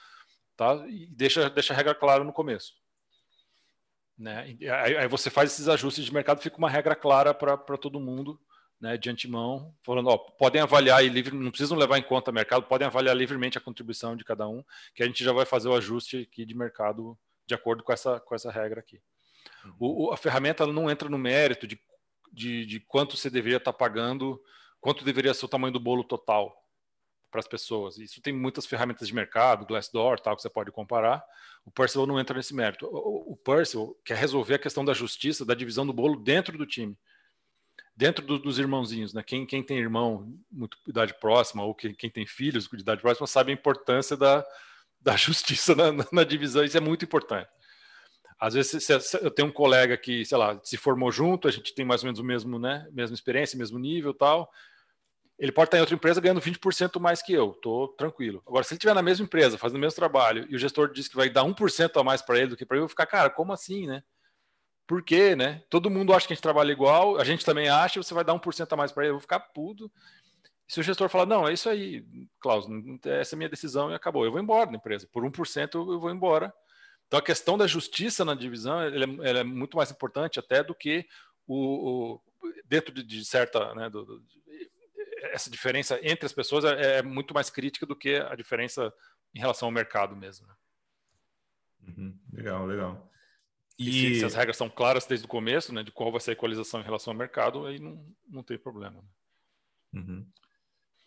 tá? 0.55 0.83
E 0.87 1.05
deixa, 1.07 1.49
deixa 1.51 1.73
a 1.73 1.75
regra 1.75 1.93
clara 1.93 2.23
no 2.23 2.33
começo. 2.33 2.73
Né? 4.17 4.57
Aí, 4.71 4.97
aí, 4.97 5.07
você 5.07 5.29
faz 5.29 5.51
esses 5.51 5.67
ajustes 5.67 6.05
de 6.05 6.13
mercado, 6.13 6.41
fica 6.41 6.57
uma 6.57 6.69
regra 6.69 6.95
clara 6.95 7.31
para 7.33 7.77
todo 7.77 7.99
mundo 7.99 8.39
né, 8.79 8.95
de 8.97 9.09
antemão, 9.09 9.73
falando, 9.83 10.09
ó, 10.09 10.17
podem 10.17 10.61
avaliar 10.61 11.03
e 11.03 11.09
livre, 11.09 11.35
não 11.35 11.49
precisam 11.49 11.77
levar 11.77 11.97
em 11.97 12.03
conta 12.03 12.31
o 12.31 12.33
mercado, 12.33 12.63
podem 12.63 12.87
avaliar 12.87 13.15
livremente 13.15 13.57
a 13.57 13.61
contribuição 13.61 14.15
de 14.15 14.23
cada 14.23 14.47
um, 14.47 14.63
que 14.93 15.01
a 15.01 15.05
gente 15.07 15.23
já 15.23 15.31
vai 15.31 15.45
fazer 15.45 15.67
o 15.67 15.75
ajuste 15.75 16.27
aqui 16.29 16.45
de 16.45 16.55
mercado 16.55 17.17
de 17.45 17.55
acordo 17.55 17.83
com 17.83 17.91
essa, 17.91 18.19
com 18.19 18.35
essa 18.35 18.51
regra 18.51 18.79
aqui. 18.79 19.01
Uhum. 19.65 19.75
O, 19.79 20.11
a 20.11 20.17
ferramenta 20.17 20.67
não 20.67 20.91
entra 20.91 21.09
no 21.09 21.17
mérito 21.17 21.65
de, 21.65 21.79
de, 22.31 22.65
de, 22.65 22.79
quanto 22.81 23.17
você 23.17 23.29
deveria 23.29 23.57
estar 23.57 23.73
pagando, 23.73 24.41
quanto 24.79 25.03
deveria 25.03 25.33
ser 25.33 25.45
o 25.45 25.49
tamanho 25.49 25.73
do 25.73 25.79
bolo 25.79 26.03
total 26.03 26.55
para 27.31 27.39
as 27.39 27.47
pessoas. 27.47 27.97
Isso 27.97 28.21
tem 28.21 28.33
muitas 28.33 28.65
ferramentas 28.65 29.07
de 29.07 29.15
mercado, 29.15 29.65
Glassdoor, 29.65 30.19
tal, 30.19 30.35
que 30.35 30.41
você 30.41 30.49
pode 30.49 30.71
comparar. 30.71 31.23
O 31.65 31.71
Percival 31.71 32.05
não 32.05 32.19
entra 32.19 32.37
nesse 32.37 32.53
mérito. 32.53 32.85
O, 32.85 33.33
o 33.33 33.37
Percival 33.37 33.95
quer 34.05 34.17
resolver 34.17 34.55
a 34.55 34.59
questão 34.59 34.85
da 34.85 34.93
justiça, 34.93 35.45
da 35.45 35.55
divisão 35.55 35.85
do 35.85 35.93
bolo 35.93 36.17
dentro 36.17 36.57
do 36.57 36.65
time 36.65 36.97
dentro 37.97 38.23
do, 38.23 38.37
dos 38.37 38.59
irmãozinhos, 38.59 39.11
né? 39.11 39.23
Quem, 39.23 39.43
quem 39.43 39.63
tem 39.63 39.79
irmão 39.79 40.31
muito 40.51 40.77
idade 40.87 41.15
próxima 41.19 41.63
ou 41.63 41.73
quem, 41.73 41.95
quem 41.95 42.11
tem 42.11 42.27
filhos 42.27 42.69
de 42.71 42.79
idade 42.79 43.01
próxima 43.01 43.25
sabe 43.25 43.51
a 43.51 43.55
importância 43.55 44.15
da, 44.15 44.45
da 45.01 45.15
justiça 45.17 45.73
na, 45.73 45.91
na, 45.91 46.05
na 46.11 46.23
divisão. 46.23 46.63
Isso 46.63 46.77
é 46.77 46.79
muito 46.79 47.03
importante. 47.03 47.49
Às 48.39 48.53
vezes 48.53 48.83
se, 48.83 48.99
se, 49.01 49.17
eu 49.17 49.31
tenho 49.31 49.47
um 49.47 49.51
colega 49.51 49.97
que, 49.97 50.23
sei 50.23 50.37
lá, 50.37 50.59
se 50.63 50.77
formou 50.77 51.11
junto, 51.11 51.47
a 51.47 51.51
gente 51.51 51.73
tem 51.73 51.83
mais 51.83 52.03
ou 52.03 52.05
menos 52.05 52.19
o 52.19 52.23
mesmo, 52.23 52.59
né? 52.59 52.87
Mesma 52.91 53.15
experiência, 53.15 53.57
mesmo 53.57 53.79
nível, 53.79 54.13
tal. 54.13 54.47
Ele 55.39 55.51
pode 55.51 55.67
estar 55.67 55.77
em 55.77 55.81
outra 55.81 55.95
empresa 55.95 56.21
ganhando 56.21 56.41
20% 56.41 56.99
mais 56.99 57.23
que 57.23 57.33
eu, 57.33 57.53
tô 57.53 57.87
tranquilo. 57.97 58.43
Agora, 58.45 58.63
se 58.63 58.73
ele 58.73 58.77
estiver 58.77 58.93
na 58.93 59.01
mesma 59.01 59.25
empresa, 59.25 59.57
fazendo 59.57 59.77
o 59.77 59.81
mesmo 59.81 59.95
trabalho, 59.95 60.45
e 60.49 60.55
o 60.55 60.59
gestor 60.59 60.91
diz 60.91 61.07
que 61.07 61.15
vai 61.15 61.31
dar 61.31 61.43
1% 61.45 61.99
a 61.99 62.03
mais 62.03 62.21
para 62.21 62.37
ele 62.37 62.49
do 62.49 62.57
que 62.57 62.65
para 62.65 62.77
eu, 62.77 62.83
eu 62.83 62.87
ficar, 62.87 63.07
cara, 63.07 63.29
como 63.31 63.53
assim, 63.53 63.87
né? 63.87 64.03
Por 64.87 65.03
quê, 65.03 65.35
né? 65.35 65.61
Todo 65.69 65.89
mundo 65.89 66.13
acha 66.13 66.25
que 66.25 66.33
a 66.33 66.35
gente 66.35 66.41
trabalha 66.41 66.71
igual, 66.71 67.19
a 67.19 67.23
gente 67.25 67.45
também 67.45 67.67
acha, 67.67 68.01
você 68.01 68.13
vai 68.13 68.23
dar 68.23 68.33
1% 68.33 68.71
a 68.71 68.75
mais 68.75 68.91
para 68.91 69.03
ele, 69.03 69.09
eu 69.09 69.15
vou 69.15 69.21
ficar 69.21 69.39
puto. 69.39 69.91
Se 70.65 70.79
o 70.79 70.83
gestor 70.83 71.09
falar, 71.09 71.25
não, 71.25 71.47
é 71.47 71.53
isso 71.53 71.69
aí, 71.69 72.05
Klaus, 72.39 72.65
essa 73.05 73.33
é 73.33 73.35
a 73.35 73.37
minha 73.37 73.49
decisão 73.49 73.91
e 73.91 73.95
acabou, 73.95 74.25
eu 74.25 74.31
vou 74.31 74.39
embora 74.39 74.69
da 74.69 74.77
empresa. 74.77 75.07
Por 75.11 75.23
1% 75.23 75.75
eu 75.75 75.99
vou 75.99 76.09
embora. 76.09 76.53
Então 77.05 77.19
a 77.19 77.23
questão 77.23 77.57
da 77.57 77.67
justiça 77.67 78.25
na 78.25 78.33
divisão 78.33 78.81
ela 78.81 79.05
é, 79.05 79.29
ela 79.29 79.39
é 79.39 79.43
muito 79.43 79.77
mais 79.77 79.91
importante 79.91 80.39
até 80.39 80.63
do 80.63 80.75
que 80.75 81.05
o, 81.45 82.15
o 82.15 82.21
dentro 82.65 82.93
de, 82.93 83.03
de 83.03 83.23
certa, 83.23 83.73
né, 83.75 83.89
do, 83.89 84.05
do, 84.05 84.23
essa 85.31 85.49
diferença 85.49 85.99
entre 86.03 86.25
as 86.25 86.33
pessoas 86.33 86.65
é, 86.65 86.99
é, 86.99 87.01
muito 87.01 87.33
mais 87.33 87.49
crítica 87.49 87.85
do 87.85 87.95
que 87.95 88.15
a 88.15 88.35
diferença 88.35 88.93
em 89.33 89.39
relação 89.39 89.67
ao 89.67 89.71
mercado 89.71 90.15
mesmo. 90.15 90.47
Né? 90.47 90.53
Uhum, 91.87 92.19
legal, 92.33 92.65
legal. 92.65 93.11
E, 93.77 93.91
se, 93.91 94.19
se, 94.19 94.25
as 94.25 94.33
regras 94.33 94.57
são 94.57 94.69
claras 94.69 95.05
desde 95.05 95.25
o 95.25 95.29
começo, 95.29 95.73
né, 95.73 95.83
de 95.83 95.91
qual 95.91 96.11
vai 96.11 96.19
ser 96.19 96.31
a 96.31 96.33
equalização 96.33 96.79
em 96.79 96.83
relação 96.83 97.13
ao 97.13 97.17
mercado, 97.17 97.65
aí 97.65 97.79
não, 97.79 98.03
não 98.27 98.43
tem 98.43 98.57
problema. 98.57 99.03
Né? 99.93 100.01
Uhum. 100.01 100.25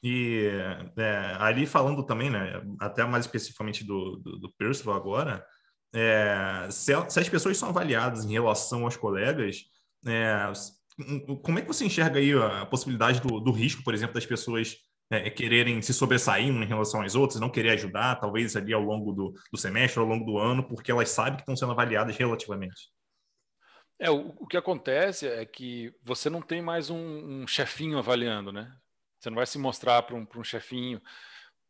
E 0.03 0.49
é, 0.97 1.37
ali 1.39 1.67
falando 1.67 2.05
também, 2.05 2.31
né, 2.31 2.63
até 2.79 3.05
mais 3.05 3.27
especificamente 3.27 3.85
do, 3.85 4.17
do, 4.17 4.39
do 4.39 4.53
Percival 4.53 4.95
agora, 4.95 5.45
é, 5.93 6.69
se, 6.71 6.93
se, 7.11 7.21
as 7.21 7.29
pessoas 7.29 7.59
são 7.59 7.69
avaliadas 7.69 8.25
em 8.25 8.33
relação 8.33 8.85
aos 8.85 8.97
colegas, 8.97 9.65
é, 10.07 10.53
como 11.43 11.59
é 11.59 11.63
que 11.63 11.69
você 11.69 11.85
enxerga 11.85 12.19
aí 12.19 12.33
a 12.33 12.65
possibilidade 12.67 13.21
do, 13.21 13.41
do 13.41 13.51
risco, 13.51 13.83
por 13.83 13.93
exemplo, 13.93 14.15
das 14.15 14.27
pessoas 14.27 14.77
é, 15.11 15.27
é, 15.27 15.31
quererem 15.31 15.83
se 15.83 15.93
sobressair 15.93 16.47
em 16.47 16.65
relação 16.65 17.03
às 17.03 17.17
outras, 17.17 17.41
não 17.41 17.51
querer 17.51 17.71
ajudar, 17.71 18.21
talvez 18.21 18.55
ali 18.55 18.73
ao 18.73 18.81
longo 18.81 19.13
do, 19.13 19.35
do 19.51 19.59
semestre, 19.59 19.99
ao 19.99 20.07
longo 20.07 20.25
do 20.25 20.39
ano, 20.39 20.63
porque 20.63 20.93
elas 20.93 21.11
sabem 21.11 21.35
que 21.35 21.43
estão 21.43 21.57
sendo 21.57 21.73
avaliadas 21.73 22.17
relativamente. 22.17 22.93
É, 23.99 24.09
o, 24.09 24.35
o, 24.39 24.47
que 24.47 24.57
acontece 24.57 25.27
é 25.27 25.45
que 25.45 25.93
você 26.03 26.31
não 26.31 26.41
tem 26.41 26.63
mais 26.63 26.89
um, 26.89 27.43
um 27.43 27.47
chefinho 27.47 27.99
avaliando, 27.99 28.53
né? 28.53 28.73
Você 29.19 29.29
não 29.29 29.37
vai 29.37 29.47
se 29.47 29.59
mostrar 29.59 30.03
para 30.03 30.17
um, 30.17 30.27
um 30.37 30.45
chefinho, 30.45 31.03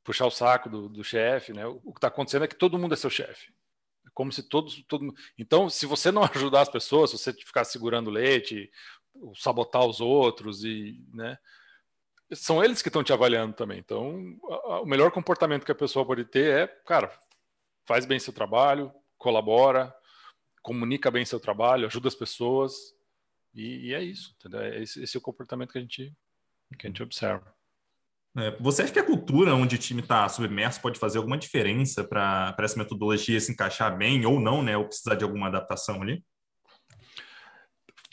puxar 0.04 0.26
o 0.26 0.30
saco 0.30 0.68
do, 0.68 0.88
do 0.88 1.02
chefe, 1.02 1.52
né? 1.52 1.66
O, 1.66 1.80
o 1.82 1.92
que 1.92 1.98
está 1.98 2.08
acontecendo 2.08 2.44
é 2.44 2.48
que 2.48 2.54
todo 2.54 2.78
mundo 2.78 2.92
é 2.92 2.96
seu 2.96 3.10
chefe. 3.10 3.52
É 4.06 4.10
como 4.14 4.30
se 4.30 4.42
todos, 4.42 4.84
todo 4.86 5.12
Então, 5.36 5.68
se 5.70 5.86
você 5.86 6.12
não 6.12 6.22
ajudar 6.34 6.60
as 6.60 6.68
pessoas, 6.68 7.10
se 7.10 7.18
você 7.18 7.32
ficar 7.32 7.64
segurando 7.64 8.10
leite, 8.10 8.70
sabotar 9.34 9.84
os 9.84 10.00
outros 10.00 10.62
e, 10.62 11.02
né? 11.12 11.38
São 12.32 12.62
eles 12.62 12.80
que 12.82 12.88
estão 12.88 13.02
te 13.02 13.12
avaliando 13.12 13.54
também. 13.54 13.78
Então, 13.78 14.38
a, 14.48 14.54
a, 14.54 14.80
o 14.82 14.86
melhor 14.86 15.10
comportamento 15.10 15.64
que 15.64 15.72
a 15.72 15.74
pessoa 15.74 16.06
pode 16.06 16.24
ter 16.24 16.52
é, 16.52 16.66
cara, 16.66 17.12
faz 17.84 18.06
bem 18.06 18.18
seu 18.18 18.32
trabalho, 18.32 18.92
colabora, 19.18 19.94
comunica 20.62 21.10
bem 21.10 21.24
seu 21.24 21.40
trabalho, 21.40 21.86
ajuda 21.86 22.08
as 22.08 22.14
pessoas 22.14 22.94
e, 23.54 23.88
e 23.88 23.94
é 23.94 24.02
isso. 24.02 24.34
Entendeu? 24.38 24.60
É 24.60 24.82
esse, 24.82 25.02
esse, 25.02 25.16
é 25.16 25.18
o 25.18 25.22
comportamento 25.22 25.72
que 25.72 25.78
a 25.78 25.80
gente 25.80 26.14
que 26.78 26.86
a 26.86 26.90
gente 26.90 27.02
observa. 27.02 27.52
É, 28.36 28.52
você 28.60 28.82
acha 28.82 28.92
que 28.92 28.98
a 29.00 29.04
cultura 29.04 29.56
onde 29.56 29.74
o 29.74 29.78
time 29.78 30.02
está 30.02 30.28
submerso 30.28 30.80
pode 30.80 31.00
fazer 31.00 31.18
alguma 31.18 31.36
diferença 31.36 32.04
para 32.04 32.54
essa 32.60 32.78
metodologia 32.78 33.40
se 33.40 33.50
encaixar 33.50 33.96
bem 33.96 34.24
ou 34.24 34.38
não, 34.38 34.62
né? 34.62 34.76
Ou 34.76 34.86
precisar 34.86 35.16
de 35.16 35.24
alguma 35.24 35.48
adaptação 35.48 36.00
ali? 36.00 36.24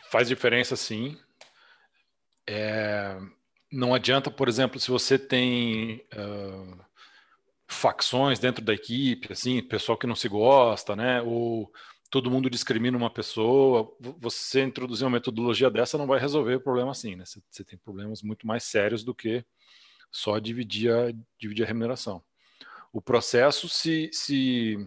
Faz 0.09 0.27
diferença, 0.27 0.75
sim. 0.75 1.19
É, 2.49 3.19
não 3.71 3.93
adianta, 3.93 4.31
por 4.31 4.47
exemplo, 4.47 4.79
se 4.79 4.89
você 4.89 5.19
tem 5.19 6.05
uh, 6.13 6.85
facções 7.67 8.39
dentro 8.39 8.63
da 8.63 8.73
equipe, 8.73 9.33
assim, 9.33 9.61
pessoal 9.61 9.97
que 9.97 10.07
não 10.07 10.15
se 10.15 10.27
gosta, 10.27 10.95
né? 10.95 11.21
Ou 11.21 11.71
todo 12.09 12.31
mundo 12.31 12.49
discrimina 12.49 12.97
uma 12.97 13.09
pessoa. 13.09 13.95
Você 14.19 14.63
introduzir 14.63 15.05
uma 15.05 15.11
metodologia 15.11 15.69
dessa 15.69 15.97
não 15.97 16.07
vai 16.07 16.19
resolver 16.19 16.55
o 16.55 16.61
problema 16.61 16.91
assim, 16.91 17.15
né? 17.15 17.25
Você, 17.25 17.41
você 17.49 17.63
tem 17.63 17.77
problemas 17.77 18.21
muito 18.21 18.47
mais 18.47 18.63
sérios 18.63 19.03
do 19.03 19.13
que 19.13 19.43
só 20.11 20.39
dividir 20.39 20.91
a, 20.91 21.11
dividir 21.37 21.63
a 21.63 21.67
remuneração. 21.67 22.23
O 22.93 23.01
processo, 23.01 23.67
se, 23.67 24.09
se 24.13 24.77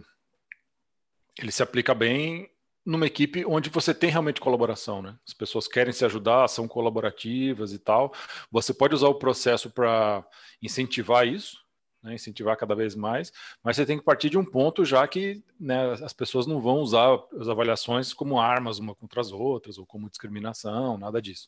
ele 1.39 1.51
se 1.51 1.63
aplica 1.63 1.93
bem 1.93 2.50
numa 2.85 3.05
equipe 3.05 3.45
onde 3.45 3.69
você 3.69 3.93
tem 3.93 4.09
realmente 4.09 4.41
colaboração, 4.41 5.01
né? 5.01 5.15
As 5.27 5.33
pessoas 5.33 5.67
querem 5.67 5.93
se 5.93 6.03
ajudar, 6.03 6.47
são 6.47 6.67
colaborativas 6.67 7.73
e 7.73 7.79
tal. 7.79 8.13
Você 8.51 8.73
pode 8.73 8.95
usar 8.95 9.07
o 9.07 9.15
processo 9.15 9.69
para 9.69 10.25
incentivar 10.61 11.27
isso, 11.27 11.61
né, 12.01 12.15
incentivar 12.15 12.57
cada 12.57 12.73
vez 12.73 12.95
mais, 12.95 13.31
mas 13.63 13.75
você 13.75 13.85
tem 13.85 13.97
que 13.97 14.03
partir 14.03 14.29
de 14.29 14.37
um 14.37 14.45
ponto 14.45 14.83
já 14.83 15.07
que 15.07 15.43
né, 15.59 15.91
as 15.93 16.13
pessoas 16.13 16.47
não 16.47 16.59
vão 16.59 16.79
usar 16.79 17.19
as 17.39 17.47
avaliações 17.47 18.13
como 18.13 18.39
armas 18.39 18.79
uma 18.79 18.95
contra 18.95 19.21
as 19.21 19.31
outras 19.31 19.77
ou 19.77 19.85
como 19.85 20.09
discriminação, 20.09 20.97
nada 20.97 21.21
disso. 21.21 21.47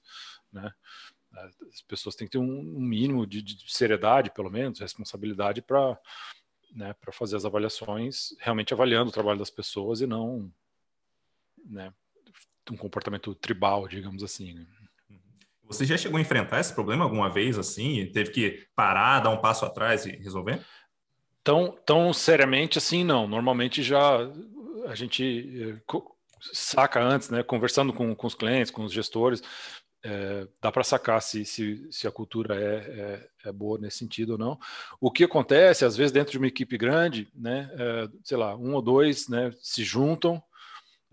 Né? 0.51 0.71
As 1.71 1.81
pessoas 1.81 2.15
têm 2.15 2.27
que 2.27 2.33
ter 2.33 2.37
um, 2.37 2.61
mínimo 2.61 3.25
de, 3.25 3.41
de, 3.41 3.73
seriedade, 3.73 4.29
pelo 4.29 4.51
menos, 4.51 4.79
responsabilidade 4.79 5.63
para 5.63 5.97
né, 6.71 6.95
fazer 7.11 7.35
as 7.35 7.45
avaliações, 7.45 8.35
realmente 8.39 8.73
avaliando 8.73 9.09
o 9.09 9.13
trabalho 9.13 9.39
das 9.39 9.49
pessoas 9.49 10.01
e 10.01 10.05
não 10.05 10.51
né, 11.65 11.93
um 12.71 12.77
comportamento 12.77 13.33
tribal, 13.35 13.87
digamos 13.87 14.23
assim. 14.23 14.53
Né? 14.53 14.65
Você 15.63 15.85
já 15.85 15.97
chegou 15.97 16.17
a 16.17 16.21
enfrentar 16.21 16.59
esse 16.59 16.73
problema 16.73 17.03
alguma 17.03 17.29
vez 17.29 17.57
assim? 17.57 18.05
Teve 18.11 18.31
que 18.31 18.67
parar, 18.75 19.19
dar 19.19 19.29
um 19.29 19.41
passo 19.41 19.65
atrás 19.65 20.05
e 20.05 20.11
resolver? 20.11 20.61
Tão, 21.43 21.77
tão 21.85 22.13
seriamente 22.13 22.77
assim, 22.77 23.03
não. 23.03 23.27
Normalmente 23.27 23.81
já 23.81 24.17
a 24.87 24.95
gente 24.95 25.77
eh, 25.77 25.97
saca 26.51 27.01
antes, 27.01 27.29
né? 27.29 27.43
Conversando 27.43 27.93
com, 27.93 28.15
com 28.15 28.27
os 28.27 28.35
clientes, 28.35 28.71
com 28.71 28.83
os 28.83 28.91
gestores, 28.91 29.41
é, 30.03 30.45
dá 30.61 30.69
para 30.69 30.83
sacar 30.83 31.21
se, 31.21 31.45
se, 31.45 31.87
se, 31.89 32.05
a 32.05 32.11
cultura 32.11 32.55
é, 32.55 32.75
é, 33.45 33.49
é, 33.49 33.51
boa 33.53 33.79
nesse 33.79 33.99
sentido 33.99 34.31
ou 34.31 34.37
não. 34.37 34.59
O 34.99 35.09
que 35.09 35.23
acontece, 35.23 35.85
às 35.85 35.95
vezes, 35.95 36.11
dentro 36.11 36.33
de 36.33 36.37
uma 36.37 36.47
equipe 36.47 36.77
grande, 36.77 37.29
né? 37.33 37.71
É, 37.73 38.09
sei 38.21 38.37
lá, 38.37 38.55
um 38.55 38.73
ou 38.73 38.81
dois 38.81 39.29
né, 39.29 39.53
se 39.61 39.83
juntam, 39.83 40.43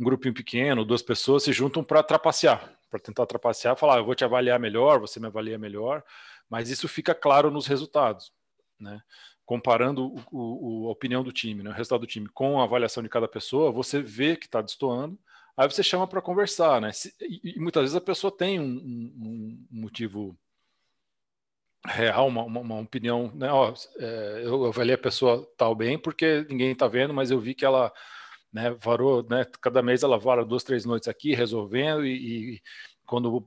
um 0.01 0.05
grupinho 0.05 0.35
pequeno, 0.35 0.85
duas 0.85 1.03
pessoas 1.03 1.43
se 1.43 1.53
juntam 1.53 1.85
para 1.85 2.03
trapacear 2.03 2.81
para 2.91 2.99
tentar 2.99 3.25
trapacear, 3.25 3.77
falar, 3.77 3.95
ah, 3.95 3.99
eu 3.99 4.05
vou 4.05 4.15
te 4.15 4.25
avaliar 4.25 4.59
melhor, 4.59 4.99
você 4.99 5.21
me 5.21 5.29
avalia 5.29 5.57
melhor, 5.57 6.03
mas 6.49 6.69
isso 6.69 6.89
fica 6.89 7.15
claro 7.15 7.51
nos 7.51 7.67
resultados, 7.67 8.33
né? 8.79 9.01
Comparando 9.47 10.15
o, 10.31 10.85
o, 10.85 10.89
a 10.89 10.91
opinião 10.91 11.23
do 11.23 11.33
time, 11.33 11.63
né? 11.63 11.71
o 11.71 11.73
resultado 11.73 12.01
do 12.01 12.07
time 12.07 12.29
com 12.29 12.61
a 12.61 12.65
avaliação 12.65 13.03
de 13.03 13.09
cada 13.09 13.29
pessoa, 13.29 13.73
você 13.73 14.03
vê 14.03 14.37
que 14.37 14.47
está 14.47 14.61
destoando, 14.61 15.19
aí 15.57 15.71
você 15.71 15.83
chama 15.83 16.07
para 16.07 16.21
conversar, 16.21 16.81
né? 16.81 16.91
E, 17.21 17.55
e, 17.57 17.61
muitas 17.61 17.83
vezes 17.83 17.97
a 17.97 18.01
pessoa 18.01 18.37
tem 18.37 18.59
um, 18.59 18.65
um, 18.65 19.67
um 19.73 19.81
motivo 19.81 20.37
real, 21.87 22.27
uma, 22.27 22.43
uma, 22.43 22.61
uma, 22.61 22.81
opinião, 22.81 23.33
né? 23.35 23.51
Ó, 23.53 23.73
é, 23.99 24.43
eu 24.45 24.67
avaliei 24.67 24.95
a 24.95 24.99
pessoa 24.99 25.49
tal 25.57 25.75
bem 25.75 25.99
porque 25.99 26.45
ninguém 26.49 26.73
está 26.73 26.89
vendo, 26.89 27.15
mas 27.15 27.31
eu 27.31 27.41
vi 27.41 27.55
que 27.55 27.65
ela 27.65 27.93
né? 28.53 28.71
Varou, 28.71 29.27
né? 29.29 29.47
Cada 29.61 29.83
mês 29.83 30.03
ela 30.03 30.19
vara 30.19 30.45
duas, 30.45 30.65
três 30.65 30.85
noites 30.85 31.09
aqui 31.09 31.35
resolvendo 31.35 32.05
e, 32.05 32.55
e 32.55 32.63
quando 33.07 33.45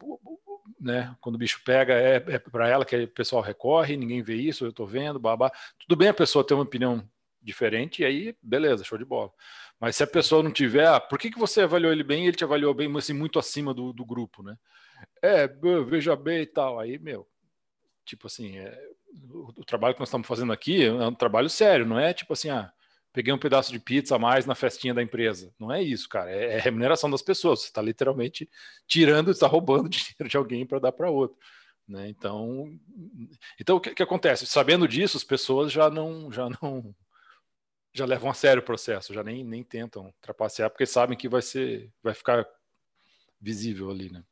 né, 0.80 1.16
quando 1.20 1.36
o 1.36 1.38
bicho 1.38 1.62
pega, 1.66 1.94
é, 1.94 2.16
é 2.16 2.40
para 2.40 2.68
ela 2.68 2.86
que 2.86 2.96
o 2.96 3.08
pessoal 3.08 3.42
recorre, 3.42 3.98
ninguém 3.98 4.22
vê 4.22 4.36
isso, 4.36 4.66
eu 4.66 4.70
estou 4.70 4.88
vendo, 4.88 5.20
babá. 5.20 5.52
Tudo 5.80 5.96
bem 5.98 6.10
a 6.10 6.14
pessoa 6.14 6.46
ter 6.46 6.54
uma 6.54 6.64
opinião 6.64 7.08
diferente, 7.42 8.02
e 8.02 8.06
aí, 8.06 8.36
beleza, 8.42 8.84
show 8.84 8.98
de 8.98 9.06
bola. 9.06 9.32
Mas 9.80 9.98
se 9.98 10.04
a 10.04 10.08
pessoa 10.08 10.42
não 10.42 10.52
tiver, 10.52 10.88
ah, 10.88 11.00
por 11.00 11.20
que, 11.20 11.30
que 11.30 11.40
você 11.40 11.62
avaliou 11.62 11.92
ele 11.92 12.04
bem 12.04 12.24
e 12.24 12.28
ele 12.28 12.38
te 12.38 12.44
avaliou 12.44 12.74
bem, 12.74 12.88
mas 12.88 13.06
assim, 13.06 13.14
muito 13.14 13.38
acima 13.38 13.74
do, 13.74 13.92
do 13.92 14.06
grupo, 14.06 14.42
né? 14.42 14.58
É, 15.22 15.48
veja 15.86 16.16
bem 16.16 16.42
e 16.42 16.46
tal. 16.46 16.80
Aí, 16.80 16.98
meu, 16.98 17.28
tipo 18.06 18.28
assim, 18.28 18.58
é, 18.58 18.90
o, 19.30 19.50
o, 19.58 19.66
trabalho 19.66 19.94
que 19.94 20.00
nós 20.00 20.08
estamos 20.08 20.28
fazendo 20.28 20.54
aqui 20.54 20.86
é 20.86 20.92
um 20.92 21.14
trabalho 21.14 21.50
sério, 21.50 21.86
não 21.86 22.00
é 22.00 22.14
tipo 22.14 22.34
assim, 22.34 22.50
ah, 22.50 22.72
peguei 23.14 23.32
um 23.32 23.38
pedaço 23.38 23.72
de 23.72 23.80
pizza 23.80 24.16
a 24.16 24.20
mais 24.20 24.46
na 24.46 24.56
festinha 24.56 24.94
da 24.94 25.02
empresa. 25.02 25.54
Não 25.60 25.72
é 25.72 25.82
isso, 25.82 26.10
cara. 26.10 26.32
É, 26.32 26.56
é 26.56 26.60
remuneração 26.60 27.10
das 27.10 27.22
pessoas. 27.22 27.62
Você 27.62 27.68
está 27.68 27.82
literalmente 27.82 28.50
tirando, 28.88 29.32
está 29.32 29.48
roubando 29.48 29.88
dinheiro 29.88 30.28
de 30.28 30.36
alguém 30.36 30.66
para 30.66 30.80
dar 30.80 30.92
para 30.92 31.12
outro. 31.12 31.38
Né? 31.88 32.10
Então, 32.10 32.78
então 33.60 33.78
o 33.78 33.80
que, 33.80 33.94
que, 33.94 34.04
acontece? 34.04 34.48
Sabendo 34.48 34.88
disso, 34.88 35.16
as 35.16 35.24
pessoas 35.24 35.72
já 35.72 35.90
não, 35.90 36.32
já 36.32 36.50
não, 36.62 36.96
já 37.94 38.06
levam 38.06 38.32
a 38.32 38.34
sério 38.34 38.62
o 38.62 38.66
processo, 38.66 39.14
já 39.14 39.24
nem, 39.24 39.44
nem 39.44 39.64
tentam 39.64 40.14
trapacear 40.20 40.70
porque 40.70 40.86
sabem 40.86 41.18
que 41.18 41.30
vai 41.30 41.42
ser, 41.42 41.92
vai 42.02 42.14
ficar 42.14 42.48
visível 43.40 43.92
ali, 43.92 44.10
né? 44.10 44.24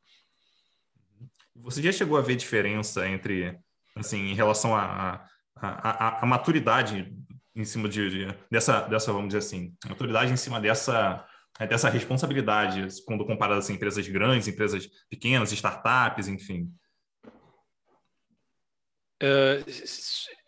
Você 1.55 1.81
já 1.81 1.91
chegou 1.91 2.17
a 2.17 2.21
ver 2.21 2.37
diferença 2.37 3.07
entre, 3.07 3.59
assim, 3.95 4.31
em 4.31 4.33
relação 4.33 4.73
à 4.73 5.27
a, 5.55 5.67
a, 5.67 6.07
a, 6.07 6.23
a, 6.23 6.25
maturidade 6.25 7.13
em 7.55 7.65
cima 7.65 7.89
de, 7.89 8.09
de, 8.09 8.37
dessa, 8.49 8.81
dessa, 8.81 9.11
vamos 9.11 9.29
dizer 9.29 9.39
assim, 9.39 9.75
autoridade 9.89 10.31
em 10.31 10.37
cima 10.37 10.59
dessa, 10.59 11.25
é, 11.59 11.67
dessa 11.67 11.89
responsabilidade, 11.89 12.87
quando 13.05 13.25
comparado 13.25 13.59
assim, 13.59 13.73
empresas 13.73 14.07
grandes, 14.07 14.47
empresas 14.47 14.87
pequenas, 15.09 15.51
startups, 15.51 16.27
enfim? 16.27 16.71
É, 19.21 19.63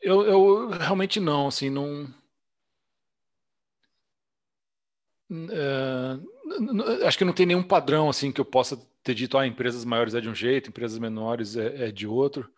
eu, 0.01 0.25
eu, 0.25 0.69
realmente 0.69 1.19
não, 1.19 1.47
assim, 1.47 1.69
não. 1.69 2.11
É, 5.31 7.05
acho 7.05 7.17
que 7.17 7.25
não 7.25 7.33
tem 7.33 7.45
nenhum 7.45 7.63
padrão 7.63 8.09
assim 8.09 8.31
que 8.31 8.41
eu 8.41 8.45
possa 8.45 8.77
ter 9.03 9.13
dito, 9.13 9.37
ah, 9.37 9.45
empresas 9.45 9.83
maiores 9.85 10.15
é 10.15 10.21
de 10.21 10.29
um 10.29 10.35
jeito, 10.35 10.69
empresas 10.69 10.97
menores 10.97 11.55
é, 11.55 11.87
é 11.87 11.91
de 11.91 12.07
outro. 12.07 12.49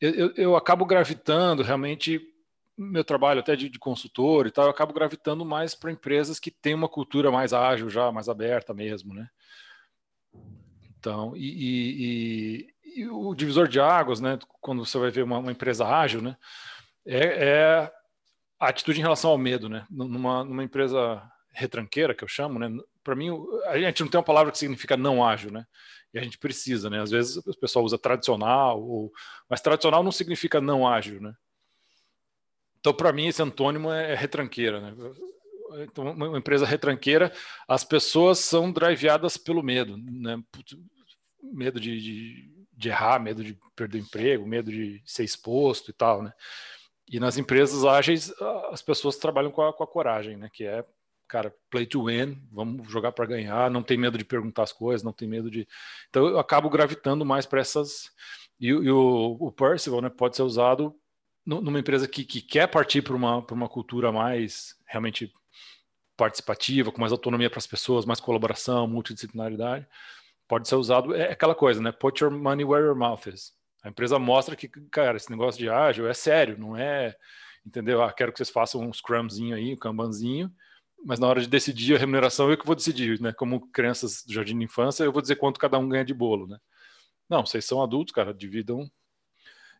Eu, 0.00 0.14
eu, 0.14 0.34
eu 0.36 0.56
acabo 0.56 0.84
gravitando 0.84 1.62
realmente 1.62 2.20
meu 2.76 3.04
trabalho 3.04 3.40
até 3.40 3.56
de, 3.56 3.68
de, 3.68 3.78
consultor 3.78 4.46
e 4.46 4.50
tal, 4.50 4.64
eu 4.64 4.70
acabo 4.70 4.92
gravitando 4.92 5.44
mais 5.44 5.74
para 5.74 5.90
empresas 5.90 6.38
que 6.38 6.50
têm 6.50 6.74
uma 6.74 6.88
cultura 6.88 7.30
mais 7.30 7.52
ágil 7.52 7.88
já, 7.88 8.12
mais 8.12 8.28
aberta 8.28 8.74
mesmo, 8.74 9.14
né? 9.14 9.28
Então, 10.98 11.34
e, 11.36 12.66
e, 12.94 13.00
e 13.00 13.08
o 13.08 13.34
divisor 13.34 13.68
de 13.68 13.80
águas, 13.80 14.20
né? 14.20 14.38
Quando 14.60 14.84
você 14.84 14.98
vai 14.98 15.10
ver 15.10 15.22
uma, 15.22 15.38
uma 15.38 15.52
empresa 15.52 15.86
ágil, 15.86 16.20
né? 16.20 16.36
É, 17.06 17.48
é, 17.48 17.92
a 18.58 18.68
atitude 18.68 18.98
em 18.98 19.02
relação 19.02 19.30
ao 19.30 19.38
medo, 19.38 19.68
né? 19.68 19.86
Numa, 19.90 20.44
numa 20.44 20.64
empresa 20.64 21.22
retranqueira, 21.52 22.14
que 22.14 22.24
eu 22.24 22.28
chamo, 22.28 22.58
né? 22.58 22.68
Para 23.02 23.14
mim, 23.14 23.30
a 23.66 23.78
gente 23.78 24.02
não 24.02 24.10
tem 24.10 24.18
uma 24.18 24.24
palavra 24.24 24.52
que 24.52 24.58
significa 24.58 24.96
não 24.96 25.24
ágil, 25.24 25.50
né? 25.50 25.64
E 26.12 26.18
a 26.18 26.22
gente 26.22 26.38
precisa, 26.38 26.90
né? 26.90 27.00
Às 27.00 27.10
vezes 27.10 27.36
o 27.36 27.58
pessoal 27.58 27.84
usa 27.84 27.96
tradicional, 27.96 28.82
ou... 28.82 29.12
mas 29.48 29.60
tradicional 29.60 30.02
não 30.02 30.12
significa 30.12 30.60
não 30.60 30.86
ágil, 30.86 31.20
né? 31.20 31.34
Então, 32.86 32.94
para 32.94 33.12
mim, 33.12 33.26
esse 33.26 33.42
antônimo 33.42 33.90
é, 33.90 34.12
é 34.12 34.14
retranqueira. 34.14 34.80
Né? 34.80 34.94
Então, 35.80 36.08
uma 36.12 36.38
empresa 36.38 36.64
retranqueira, 36.64 37.32
as 37.66 37.82
pessoas 37.82 38.38
são 38.38 38.70
driveadas 38.70 39.36
pelo 39.36 39.60
medo, 39.60 39.96
né? 39.96 40.40
medo 41.42 41.80
de, 41.80 42.00
de, 42.00 42.66
de, 42.72 42.88
errar, 42.88 43.18
medo 43.18 43.42
de 43.42 43.58
perder 43.74 43.98
o 43.98 44.02
emprego, 44.02 44.46
medo 44.46 44.70
de 44.70 45.02
ser 45.04 45.24
exposto 45.24 45.90
e 45.90 45.92
tal, 45.92 46.22
né? 46.22 46.32
E 47.10 47.18
nas 47.18 47.36
empresas 47.36 47.84
ágeis, 47.84 48.32
as 48.70 48.82
pessoas 48.82 49.16
trabalham 49.16 49.50
com 49.50 49.62
a, 49.62 49.72
com 49.72 49.82
a 49.82 49.86
coragem, 49.88 50.36
né? 50.36 50.48
Que 50.52 50.64
é 50.64 50.84
cara, 51.26 51.52
play 51.68 51.86
to 51.86 52.04
win, 52.04 52.40
vamos 52.52 52.88
jogar 52.88 53.10
para 53.10 53.26
ganhar, 53.26 53.68
não 53.68 53.82
tem 53.82 53.98
medo 53.98 54.16
de 54.16 54.24
perguntar 54.24 54.62
as 54.62 54.72
coisas, 54.72 55.02
não 55.02 55.12
tem 55.12 55.26
medo 55.26 55.50
de. 55.50 55.66
Então 56.08 56.24
eu 56.28 56.38
acabo 56.38 56.70
gravitando 56.70 57.24
mais 57.24 57.46
para 57.46 57.60
essas. 57.60 58.12
E, 58.60 58.68
e 58.68 58.90
o, 58.92 59.36
o, 59.40 59.50
Percival 59.50 60.00
né, 60.00 60.08
pode 60.08 60.36
ser 60.36 60.42
usado 60.42 60.94
numa 61.46 61.78
empresa 61.78 62.08
que, 62.08 62.24
que 62.24 62.40
quer 62.40 62.66
partir 62.66 63.02
para 63.02 63.14
uma, 63.14 63.38
uma 63.38 63.68
cultura 63.68 64.10
mais 64.10 64.76
realmente 64.84 65.32
participativa, 66.16 66.90
com 66.90 67.00
mais 67.00 67.12
autonomia 67.12 67.48
para 67.48 67.58
as 67.58 67.66
pessoas, 67.66 68.04
mais 68.04 68.18
colaboração, 68.18 68.88
multidisciplinaridade. 68.88 69.86
Pode 70.48 70.68
ser 70.68 70.74
usado, 70.74 71.14
é 71.14 71.30
aquela 71.30 71.54
coisa, 71.54 71.80
né? 71.80 71.92
Put 71.92 72.22
your 72.22 72.32
money 72.32 72.64
where 72.64 72.84
your 72.84 72.96
mouth 72.96 73.26
is. 73.26 73.52
A 73.82 73.88
empresa 73.88 74.18
mostra 74.18 74.56
que, 74.56 74.68
cara, 74.90 75.16
esse 75.16 75.30
negócio 75.30 75.60
de 75.60 75.68
ágil 75.68 76.08
é 76.08 76.14
sério, 76.14 76.58
não 76.58 76.76
é, 76.76 77.14
entendeu? 77.64 78.02
Ah, 78.02 78.12
quero 78.12 78.32
que 78.32 78.38
vocês 78.38 78.50
façam 78.50 78.80
um 78.80 78.92
scrumzinho 78.92 79.54
aí, 79.54 79.74
um 79.74 79.76
kanbanzinho, 79.76 80.50
mas 81.04 81.20
na 81.20 81.28
hora 81.28 81.40
de 81.40 81.48
decidir 81.48 81.94
a 81.94 81.98
remuneração 81.98 82.50
eu 82.50 82.58
que 82.58 82.66
vou 82.66 82.74
decidir, 82.74 83.20
né? 83.20 83.32
Como 83.32 83.68
crianças 83.70 84.24
do 84.24 84.32
jardim 84.32 84.58
de 84.58 84.64
infância, 84.64 85.04
eu 85.04 85.12
vou 85.12 85.22
dizer 85.22 85.36
quanto 85.36 85.60
cada 85.60 85.78
um 85.78 85.88
ganha 85.88 86.04
de 86.04 86.14
bolo, 86.14 86.48
né? 86.48 86.58
Não, 87.28 87.44
vocês 87.44 87.64
são 87.64 87.82
adultos, 87.82 88.14
cara, 88.14 88.32
dividam 88.32 88.90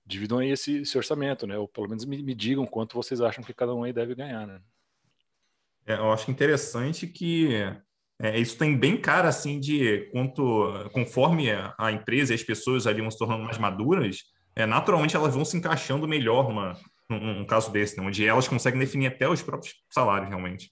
dividam 0.06 0.38
aí 0.38 0.50
esse, 0.50 0.78
esse 0.78 0.96
orçamento, 0.96 1.46
né? 1.46 1.58
Ou 1.58 1.66
pelo 1.66 1.88
menos 1.88 2.04
me, 2.04 2.22
me, 2.22 2.34
digam 2.34 2.64
quanto 2.66 2.94
vocês 2.94 3.20
acham 3.20 3.42
que 3.42 3.52
cada 3.52 3.74
um 3.74 3.82
aí 3.82 3.92
deve 3.92 4.14
ganhar, 4.14 4.46
né? 4.46 4.60
É, 5.84 5.94
eu 5.94 6.12
acho 6.12 6.30
interessante 6.30 7.06
que 7.06 7.48
é, 8.20 8.38
isso 8.38 8.56
tem 8.56 8.76
bem 8.76 8.96
cara 9.00 9.28
assim 9.28 9.60
de 9.60 10.08
quanto 10.12 10.88
conforme 10.92 11.48
a 11.50 11.92
empresa 11.92 12.32
e 12.32 12.36
as 12.36 12.42
pessoas 12.42 12.86
ali 12.86 13.00
vão 13.00 13.10
se 13.10 13.18
tornando 13.18 13.44
mais 13.44 13.58
maduras, 13.58 14.24
é, 14.54 14.64
naturalmente 14.64 15.14
elas 15.14 15.34
vão 15.34 15.44
se 15.44 15.56
encaixando 15.56 16.08
melhor 16.08 16.48
numa, 16.48 16.78
num, 17.08 17.34
num 17.34 17.44
caso 17.44 17.70
desse, 17.70 17.96
né? 17.96 18.06
onde 18.06 18.26
elas 18.26 18.48
conseguem 18.48 18.80
definir 18.80 19.08
até 19.08 19.28
os 19.28 19.42
próprios 19.42 19.74
salários 19.90 20.28
realmente. 20.28 20.70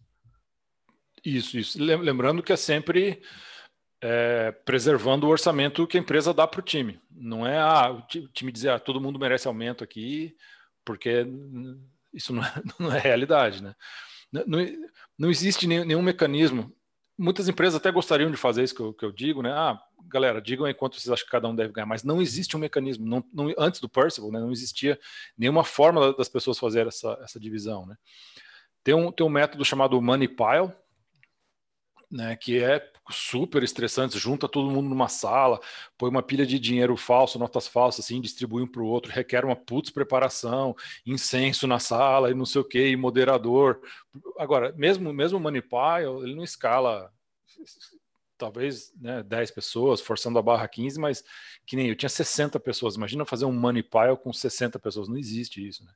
Isso, 1.24 1.58
isso. 1.58 1.82
Lembrando 1.82 2.42
que 2.42 2.52
é 2.52 2.56
sempre 2.56 3.22
é, 4.06 4.52
preservando 4.52 5.26
o 5.26 5.30
orçamento 5.30 5.86
que 5.86 5.96
a 5.96 6.00
empresa 6.00 6.34
dá 6.34 6.46
para 6.46 6.60
o 6.60 6.62
time. 6.62 7.00
Não 7.10 7.46
é 7.46 7.58
ah, 7.58 7.90
o 7.90 8.02
time 8.02 8.52
dizer 8.52 8.68
ah, 8.68 8.78
todo 8.78 9.00
mundo 9.00 9.18
merece 9.18 9.48
aumento 9.48 9.82
aqui, 9.82 10.36
porque 10.84 11.26
isso 12.12 12.30
não 12.34 12.44
é, 12.44 12.52
não 12.78 12.92
é 12.92 12.98
realidade. 12.98 13.62
Né? 13.62 13.74
Não, 14.30 14.58
não 15.18 15.30
existe 15.30 15.66
nenhum, 15.66 15.86
nenhum, 15.86 16.02
mecanismo. 16.02 16.70
Muitas 17.16 17.48
empresas 17.48 17.76
até 17.76 17.90
gostariam 17.90 18.30
de 18.30 18.36
fazer 18.36 18.62
isso 18.62 18.74
que 18.74 18.82
eu, 18.82 18.92
que 18.92 19.04
eu, 19.06 19.10
digo, 19.10 19.40
né? 19.40 19.50
Ah, 19.52 19.80
galera, 20.06 20.38
digam 20.38 20.66
aí 20.66 20.74
quanto 20.74 21.00
vocês 21.00 21.10
acham 21.10 21.24
que 21.24 21.30
cada 21.30 21.48
um 21.48 21.56
deve 21.56 21.72
ganhar, 21.72 21.86
mas 21.86 22.04
não 22.04 22.20
existe 22.20 22.54
um 22.58 22.60
mecanismo. 22.60 23.06
Não, 23.06 23.24
não, 23.32 23.54
antes 23.56 23.80
do 23.80 23.88
Percival, 23.88 24.30
né, 24.30 24.38
não 24.38 24.52
existia 24.52 25.00
nenhuma 25.38 25.64
forma 25.64 26.12
das 26.12 26.28
pessoas 26.28 26.58
fazer 26.58 26.86
essa, 26.86 27.18
essa 27.22 27.40
divisão. 27.40 27.86
Né? 27.86 27.96
Tem, 28.82 28.92
um, 28.92 29.10
tem 29.10 29.24
um 29.24 29.30
método 29.30 29.64
chamado 29.64 29.98
Money 30.02 30.28
Pile, 30.28 30.70
né, 32.10 32.36
que 32.36 32.62
é 32.62 32.92
super 33.10 33.62
estressante, 33.62 34.18
junta 34.18 34.48
todo 34.48 34.70
mundo 34.70 34.88
numa 34.88 35.08
sala, 35.08 35.60
põe 35.98 36.08
uma 36.08 36.22
pilha 36.22 36.46
de 36.46 36.58
dinheiro 36.58 36.96
falso, 36.96 37.38
notas 37.38 37.66
falsas, 37.66 38.04
assim, 38.04 38.20
distribui 38.20 38.62
um 38.62 38.66
para 38.66 38.82
o 38.82 38.86
outro, 38.86 39.12
requer 39.12 39.44
uma 39.44 39.56
putz 39.56 39.90
preparação, 39.90 40.74
incenso 41.04 41.66
na 41.66 41.78
sala 41.78 42.30
e 42.30 42.34
não 42.34 42.46
sei 42.46 42.60
o 42.60 42.64
que, 42.64 42.96
moderador. 42.96 43.80
Agora, 44.38 44.72
mesmo 44.76 45.12
mesmo 45.12 45.38
o 45.38 45.40
Moneypile, 45.40 46.22
ele 46.22 46.34
não 46.34 46.44
escala 46.44 47.12
talvez 48.36 48.92
né, 49.00 49.22
10 49.22 49.50
pessoas, 49.52 50.00
forçando 50.00 50.38
a 50.38 50.42
barra 50.42 50.66
15, 50.66 50.98
mas 50.98 51.24
que 51.64 51.76
nem 51.76 51.88
eu 51.88 51.96
tinha 51.96 52.08
60 52.08 52.58
pessoas. 52.60 52.96
Imagina 52.96 53.24
fazer 53.24 53.44
um 53.44 53.52
Moneypile 53.52 54.16
com 54.22 54.32
60 54.32 54.78
pessoas, 54.78 55.08
não 55.08 55.16
existe 55.16 55.66
isso, 55.66 55.84
né? 55.84 55.92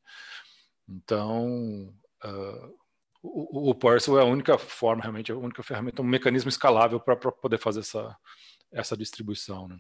Então, 0.88 1.92
uh, 2.25 2.75
o, 3.29 3.71
o 3.71 3.75
Parcel 3.75 4.19
é 4.19 4.23
a 4.23 4.27
única 4.27 4.59
forma, 4.59 5.03
realmente, 5.03 5.31
a 5.31 5.37
única 5.37 5.62
ferramenta, 5.62 6.03
um 6.03 6.07
mecanismo 6.07 6.49
escalável 6.49 7.01
para 7.01 7.17
poder 7.17 7.59
fazer 7.59 7.81
essa, 7.81 8.17
essa 8.73 8.97
distribuição. 8.97 9.69
Né? 9.69 9.79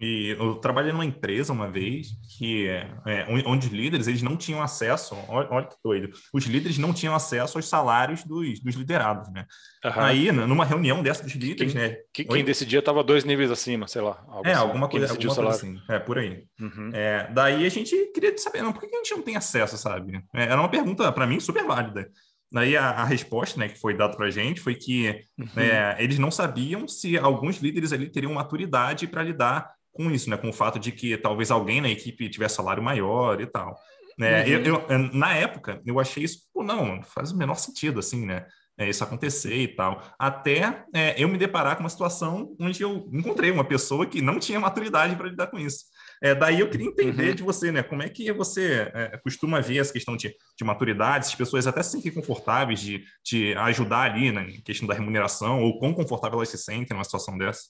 E 0.00 0.34
eu 0.38 0.54
trabalhei 0.54 0.92
numa 0.92 1.04
empresa 1.04 1.52
uma 1.52 1.70
vez 1.70 2.08
que 2.38 2.66
é, 2.68 3.26
onde 3.28 3.66
os 3.66 3.72
líderes 3.72 4.06
eles 4.08 4.22
não 4.22 4.34
tinham 4.34 4.62
acesso, 4.62 5.14
olha, 5.28 5.48
olha, 5.50 5.66
que 5.66 5.76
doido, 5.84 6.10
os 6.32 6.46
líderes 6.46 6.78
não 6.78 6.94
tinham 6.94 7.14
acesso 7.14 7.58
aos 7.58 7.68
salários 7.68 8.24
dos, 8.24 8.60
dos 8.60 8.74
liderados, 8.74 9.30
né? 9.30 9.44
Uhum. 9.84 9.92
Aí, 9.96 10.32
numa 10.32 10.64
reunião 10.64 11.02
dessa 11.02 11.22
dos 11.22 11.34
líderes, 11.34 11.74
quem, 11.74 11.82
né? 11.82 11.96
Quem, 12.14 12.26
quem 12.26 12.44
decidia 12.44 12.78
estava 12.78 13.04
dois 13.04 13.24
níveis 13.24 13.50
acima, 13.50 13.86
sei 13.86 14.00
lá. 14.00 14.24
é, 14.42 14.52
assim, 14.52 14.60
alguma 14.62 14.88
coisa, 14.88 15.10
alguma 15.10 15.34
coisa 15.34 15.50
assim. 15.50 15.78
É, 15.86 15.98
por 15.98 16.18
aí. 16.18 16.44
Uhum. 16.58 16.90
É, 16.94 17.30
daí 17.30 17.66
a 17.66 17.70
gente 17.70 17.94
queria 18.14 18.36
saber, 18.38 18.62
não, 18.62 18.72
por 18.72 18.80
que 18.80 18.94
a 18.94 18.98
gente 18.98 19.14
não 19.14 19.22
tem 19.22 19.36
acesso, 19.36 19.76
sabe? 19.76 20.16
É, 20.34 20.44
era 20.44 20.58
uma 20.58 20.70
pergunta, 20.70 21.12
para 21.12 21.26
mim, 21.26 21.38
super 21.38 21.64
válida. 21.66 22.10
Daí 22.52 22.76
a, 22.76 22.90
a, 22.90 23.04
resposta 23.04 23.60
né, 23.60 23.68
que 23.68 23.78
foi 23.78 23.96
dada 23.96 24.16
para 24.16 24.26
a 24.26 24.30
gente 24.30 24.60
foi 24.60 24.74
que 24.74 25.24
uhum. 25.38 25.46
é, 25.56 25.96
eles 26.02 26.18
não 26.18 26.30
sabiam 26.30 26.88
se 26.88 27.16
alguns 27.16 27.58
líderes 27.58 27.92
ali 27.92 28.08
teriam 28.08 28.32
maturidade 28.32 29.06
para 29.06 29.22
lidar 29.22 29.70
com 29.92 30.10
isso, 30.10 30.30
né? 30.30 30.36
Com 30.36 30.50
o 30.50 30.52
fato 30.52 30.78
de 30.78 30.92
que 30.92 31.16
talvez 31.16 31.50
alguém 31.50 31.80
na 31.80 31.88
equipe 31.88 32.28
tivesse 32.28 32.56
salário 32.56 32.82
maior 32.82 33.40
e 33.40 33.46
tal. 33.46 33.76
Né? 34.18 34.42
Uhum. 34.42 34.48
Eu, 34.48 34.84
eu, 34.88 34.98
na 35.14 35.34
época, 35.34 35.80
eu 35.86 35.98
achei 35.98 36.24
isso, 36.24 36.40
pô, 36.52 36.62
não, 36.62 37.02
faz 37.02 37.32
o 37.32 37.36
menor 37.36 37.54
sentido, 37.54 38.00
assim, 38.00 38.26
né? 38.26 38.46
É, 38.78 38.88
isso 38.88 39.04
acontecer 39.04 39.56
e 39.56 39.68
tal. 39.68 40.02
Até 40.18 40.84
é, 40.94 41.14
eu 41.22 41.28
me 41.28 41.36
deparar 41.36 41.76
com 41.76 41.82
uma 41.82 41.88
situação 41.90 42.56
onde 42.58 42.82
eu 42.82 43.08
encontrei 43.12 43.50
uma 43.50 43.64
pessoa 43.64 44.06
que 44.06 44.22
não 44.22 44.38
tinha 44.38 44.58
maturidade 44.58 45.16
para 45.16 45.28
lidar 45.28 45.48
com 45.48 45.58
isso. 45.58 45.84
É, 46.22 46.34
daí 46.34 46.60
eu 46.60 46.70
queria 46.70 46.86
entender 46.86 47.30
uhum. 47.30 47.34
de 47.34 47.42
você, 47.42 47.72
né? 47.72 47.82
Como 47.82 48.02
é 48.02 48.08
que 48.08 48.32
você 48.32 48.90
é, 48.94 49.18
costuma 49.18 49.60
ver 49.60 49.78
essa 49.78 49.92
questão 49.92 50.16
de, 50.16 50.34
de 50.56 50.64
maturidade, 50.64 51.26
se 51.26 51.32
as 51.32 51.38
pessoas 51.38 51.66
até 51.66 51.82
se 51.82 51.92
sentem 51.92 52.12
confortáveis 52.12 52.80
de, 52.80 53.04
de 53.24 53.54
ajudar 53.54 54.10
ali 54.10 54.32
na 54.32 54.44
questão 54.64 54.88
da 54.88 54.94
remuneração, 54.94 55.62
ou 55.62 55.78
quão 55.78 55.92
confortável 55.92 56.38
elas 56.38 56.48
se 56.48 56.58
sentem 56.58 56.94
numa 56.94 57.04
situação 57.04 57.36
dessa? 57.36 57.64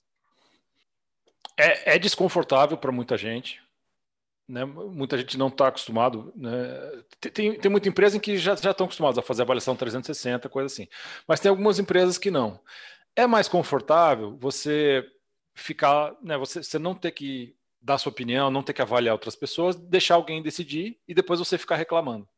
É, 1.56 1.96
é 1.96 1.98
desconfortável 1.98 2.76
para 2.76 2.92
muita 2.92 3.16
gente. 3.16 3.62
Né? 4.48 4.64
Muita 4.64 5.16
gente 5.16 5.38
não 5.38 5.48
está 5.48 5.68
acostumado. 5.68 6.32
Né? 6.34 7.02
Tem, 7.32 7.58
tem 7.58 7.70
muita 7.70 7.88
empresa 7.88 8.16
em 8.16 8.20
que 8.20 8.36
já, 8.36 8.56
já 8.56 8.70
estão 8.70 8.86
acostumados 8.86 9.18
a 9.18 9.22
fazer 9.22 9.42
avaliação 9.42 9.76
360, 9.76 10.48
coisa 10.48 10.66
assim. 10.66 10.88
Mas 11.26 11.40
tem 11.40 11.50
algumas 11.50 11.78
empresas 11.78 12.18
que 12.18 12.30
não. 12.30 12.60
É 13.14 13.26
mais 13.26 13.48
confortável 13.48 14.36
você 14.38 15.04
ficar, 15.54 16.14
né? 16.22 16.36
Você, 16.38 16.62
você 16.62 16.78
não 16.78 16.94
ter 16.94 17.10
que 17.12 17.54
dar 17.80 17.98
sua 17.98 18.10
opinião, 18.10 18.50
não 18.50 18.62
ter 18.62 18.72
que 18.72 18.82
avaliar 18.82 19.14
outras 19.14 19.36
pessoas, 19.36 19.76
deixar 19.76 20.14
alguém 20.14 20.42
decidir 20.42 20.98
e 21.08 21.14
depois 21.14 21.38
você 21.38 21.56
ficar 21.56 21.76
reclamando 21.76 22.28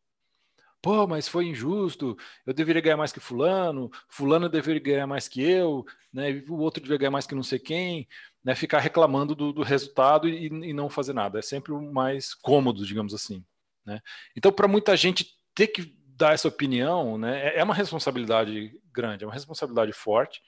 pô, 0.82 1.06
mas 1.06 1.28
foi 1.28 1.46
injusto, 1.46 2.18
eu 2.44 2.52
deveria 2.52 2.82
ganhar 2.82 2.96
mais 2.96 3.12
que 3.12 3.20
fulano, 3.20 3.88
fulano 4.08 4.48
deveria 4.48 4.82
ganhar 4.82 5.06
mais 5.06 5.28
que 5.28 5.40
eu, 5.40 5.86
né, 6.12 6.42
o 6.48 6.58
outro 6.58 6.82
deveria 6.82 6.98
ganhar 6.98 7.10
mais 7.12 7.26
que 7.26 7.36
não 7.36 7.42
sei 7.44 7.60
quem, 7.60 8.08
né, 8.44 8.54
ficar 8.56 8.80
reclamando 8.80 9.34
do, 9.34 9.52
do 9.52 9.62
resultado 9.62 10.28
e, 10.28 10.46
e, 10.46 10.72
não 10.72 10.90
fazer 10.90 11.12
nada. 11.12 11.38
É 11.38 11.42
sempre 11.42 11.72
o 11.72 11.80
mais 11.80 12.34
cômodo, 12.34 12.84
digamos 12.84 13.14
assim. 13.14 13.44
Né? 13.86 14.00
Então, 14.36 14.52
para 14.52 14.66
muita 14.66 14.96
gente 14.96 15.36
ter 15.54 15.68
que 15.68 15.96
dar 16.16 16.34
essa 16.34 16.48
opinião, 16.48 17.16
né, 17.16 17.48
é, 17.48 17.58
é 17.60 17.64
uma 17.64 17.74
responsabilidade 17.74 18.76
grande, 18.92 19.22
é 19.22 19.26
uma 19.26 19.32
responsabilidade 19.32 19.92
forte, 19.92 20.42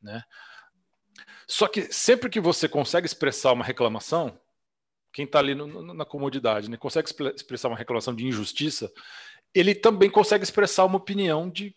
né? 0.00 0.22
Só 1.46 1.68
que 1.68 1.92
sempre 1.92 2.30
que 2.30 2.40
você 2.40 2.68
consegue 2.68 3.06
expressar 3.06 3.52
uma 3.52 3.64
reclamação, 3.64 4.40
quem 5.12 5.26
está 5.26 5.38
ali 5.38 5.54
no, 5.54 5.94
na 5.94 6.04
comodidade, 6.04 6.70
né, 6.70 6.76
consegue 6.76 7.10
expressar 7.34 7.68
uma 7.68 7.76
reclamação 7.76 8.14
de 8.14 8.26
injustiça, 8.26 8.90
ele 9.54 9.74
também 9.74 10.10
consegue 10.10 10.44
expressar 10.44 10.84
uma 10.84 10.96
opinião 10.96 11.48
de. 11.48 11.74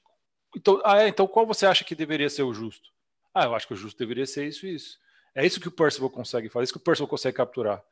Então, 0.56 0.82
ah, 0.86 1.04
é, 1.04 1.08
então 1.08 1.28
qual 1.28 1.46
você 1.46 1.66
acha 1.66 1.84
que 1.84 1.96
deveria 1.96 2.30
ser 2.30 2.44
o 2.44 2.54
justo? 2.54 2.90
Ah, 3.34 3.46
eu 3.46 3.56
acho 3.56 3.68
que 3.68 3.74
o 3.74 3.78
justo 3.78 3.98
deveria 3.98 4.26
ser 4.26 4.48
isso 4.48 4.66
e 4.66 4.76
isso. 4.76 4.98
É 5.34 5.46
isso 5.46 5.60
que 5.60 5.68
o 5.68 5.72
Percival 5.72 6.10
consegue 6.10 6.48
fazer, 6.48 6.64
é 6.64 6.66
isso 6.66 6.74
que 6.74 6.80
o 6.80 6.84
Percival 6.84 7.10
consegue 7.10 7.36
capturar. 7.36 7.84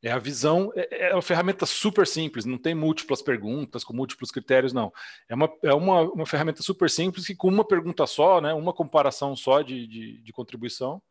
É 0.00 0.12
a 0.12 0.18
visão, 0.18 0.72
é, 0.76 1.08
é 1.08 1.12
uma 1.12 1.22
ferramenta 1.22 1.66
super 1.66 2.06
simples, 2.06 2.44
não 2.44 2.58
tem 2.58 2.74
múltiplas 2.74 3.22
perguntas, 3.22 3.82
com 3.82 3.92
múltiplos 3.92 4.30
critérios, 4.30 4.72
não. 4.72 4.92
É 5.28 5.34
uma, 5.34 5.52
é 5.62 5.74
uma, 5.74 6.02
uma 6.02 6.26
ferramenta 6.26 6.62
super 6.62 6.88
simples 6.88 7.26
que, 7.26 7.34
com 7.34 7.48
uma 7.48 7.66
pergunta 7.66 8.06
só, 8.06 8.40
né, 8.40 8.54
uma 8.54 8.72
comparação 8.72 9.34
só 9.34 9.62
de, 9.62 9.86
de, 9.88 10.22
de 10.22 10.32
contribuição, 10.32 11.02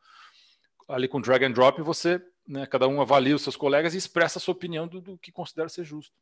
ali 0.87 1.09
com 1.09 1.19
drag 1.19 1.43
and 1.43 1.51
drop, 1.51 1.81
você, 1.81 2.21
né, 2.47 2.65
cada 2.67 2.87
um 2.87 3.01
avalia 3.01 3.35
os 3.35 3.41
seus 3.41 3.57
colegas 3.57 3.93
e 3.93 3.97
expressa 3.97 4.39
a 4.39 4.41
sua 4.41 4.53
opinião 4.53 4.87
do, 4.87 5.01
do 5.01 5.17
que 5.17 5.31
considera 5.31 5.67
ser 5.67 5.83
justo 5.83 6.15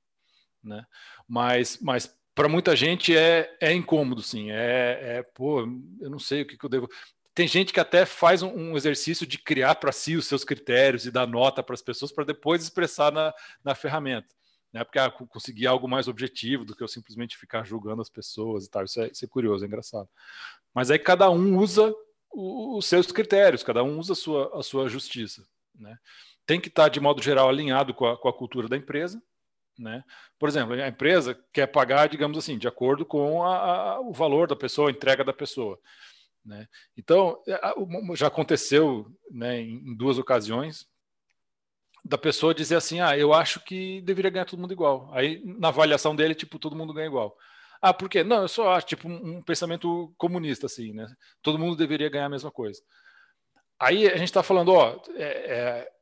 né? 0.63 0.85
Mas, 1.27 1.77
mas 1.81 2.13
para 2.33 2.49
muita 2.49 2.75
gente 2.75 3.15
é, 3.15 3.55
é 3.59 3.73
incômodo, 3.73 4.21
sim. 4.21 4.51
É, 4.51 5.17
é, 5.17 5.23
pô, 5.23 5.61
eu 5.99 6.09
não 6.09 6.19
sei 6.19 6.41
o 6.41 6.47
que, 6.47 6.57
que 6.57 6.65
eu 6.65 6.69
devo. 6.69 6.89
Tem 7.35 7.47
gente 7.47 7.73
que 7.73 7.79
até 7.79 8.05
faz 8.05 8.41
um, 8.41 8.49
um 8.49 8.77
exercício 8.77 9.25
de 9.25 9.37
criar 9.37 9.75
para 9.75 9.91
si 9.91 10.15
os 10.15 10.27
seus 10.27 10.43
critérios 10.43 11.05
e 11.05 11.11
dar 11.11 11.27
nota 11.27 11.63
para 11.63 11.73
as 11.73 11.81
pessoas 11.81 12.11
para 12.11 12.23
depois 12.23 12.63
expressar 12.63 13.11
na, 13.11 13.33
na 13.63 13.75
ferramenta. 13.75 14.35
Né? 14.71 14.83
Porque 14.83 14.99
ah, 14.99 15.11
conseguir 15.11 15.67
algo 15.67 15.87
mais 15.87 16.07
objetivo 16.07 16.65
do 16.65 16.75
que 16.75 16.83
eu 16.83 16.87
simplesmente 16.87 17.37
ficar 17.37 17.63
julgando 17.63 18.01
as 18.01 18.09
pessoas 18.09 18.65
e 18.65 18.69
tal. 18.69 18.83
Isso 18.83 19.01
é, 19.01 19.07
isso 19.07 19.25
é 19.25 19.27
curioso, 19.27 19.63
é 19.63 19.67
engraçado. 19.67 20.09
Mas 20.73 20.89
aí 20.89 20.99
cada 20.99 21.29
um 21.29 21.57
usa 21.57 21.93
os 22.31 22.85
seus 22.87 23.11
critérios, 23.11 23.61
cada 23.61 23.83
um 23.83 23.99
usa 23.99 24.13
a 24.13 24.15
sua, 24.15 24.59
a 24.59 24.63
sua 24.63 24.89
justiça. 24.89 25.45
Né? 25.75 25.95
Tem 26.45 26.59
que 26.59 26.67
estar, 26.67 26.89
de 26.89 26.99
modo 26.99 27.21
geral, 27.21 27.49
alinhado 27.49 27.93
com 27.93 28.07
a, 28.07 28.17
com 28.17 28.27
a 28.27 28.33
cultura 28.33 28.67
da 28.67 28.75
empresa 28.75 29.21
Né? 29.77 30.03
Por 30.37 30.47
exemplo, 30.47 30.73
a 30.73 30.87
empresa 30.87 31.37
quer 31.51 31.67
pagar, 31.67 32.07
digamos 32.07 32.37
assim, 32.37 32.57
de 32.57 32.67
acordo 32.67 33.05
com 33.05 33.43
a, 33.43 33.55
a, 33.55 33.99
o 34.01 34.13
valor 34.13 34.47
da 34.47 34.55
pessoa, 34.55 34.89
a 34.89 34.91
entrega 34.91 35.23
da 35.23 35.33
pessoa. 35.33 35.79
Né? 36.45 36.67
Então, 36.97 37.41
é, 37.47 37.59
já 38.15 38.27
aconteceu 38.27 39.07
né, 39.31 39.61
em 39.61 39.95
duas 39.95 40.17
ocasiões 40.17 40.87
da 42.03 42.17
pessoa 42.17 42.53
dizer 42.53 42.75
assim: 42.75 42.99
ah, 42.99 43.17
eu 43.17 43.33
acho 43.33 43.61
que 43.61 44.01
deveria 44.01 44.29
ganhar 44.29 44.45
todo 44.45 44.59
mundo 44.59 44.73
igual. 44.73 45.09
Aí, 45.13 45.41
na 45.45 45.69
avaliação 45.69 46.15
dele, 46.15 46.35
tipo, 46.35 46.59
todo 46.59 46.75
mundo 46.75 46.93
ganha 46.93 47.07
igual. 47.07 47.35
Ah, 47.81 47.93
por 47.93 48.09
quê? 48.09 48.23
Não, 48.23 48.43
eu 48.43 48.47
só 48.47 48.73
acho, 48.73 48.87
tipo, 48.87 49.07
um, 49.07 49.41
pensamento 49.41 50.13
comunista, 50.17 50.67
assim, 50.67 50.93
né? 50.93 51.07
Todo 51.41 51.59
mundo 51.59 51.75
deveria 51.75 52.09
ganhar 52.09 52.25
a 52.25 52.29
mesma 52.29 52.51
coisa. 52.51 52.81
Aí 53.79 54.07
a 54.07 54.17
gente 54.17 54.29
está 54.29 54.43
falando, 54.43 54.71
ó, 54.71 55.01
é, 55.15 55.23
é, 55.23 55.92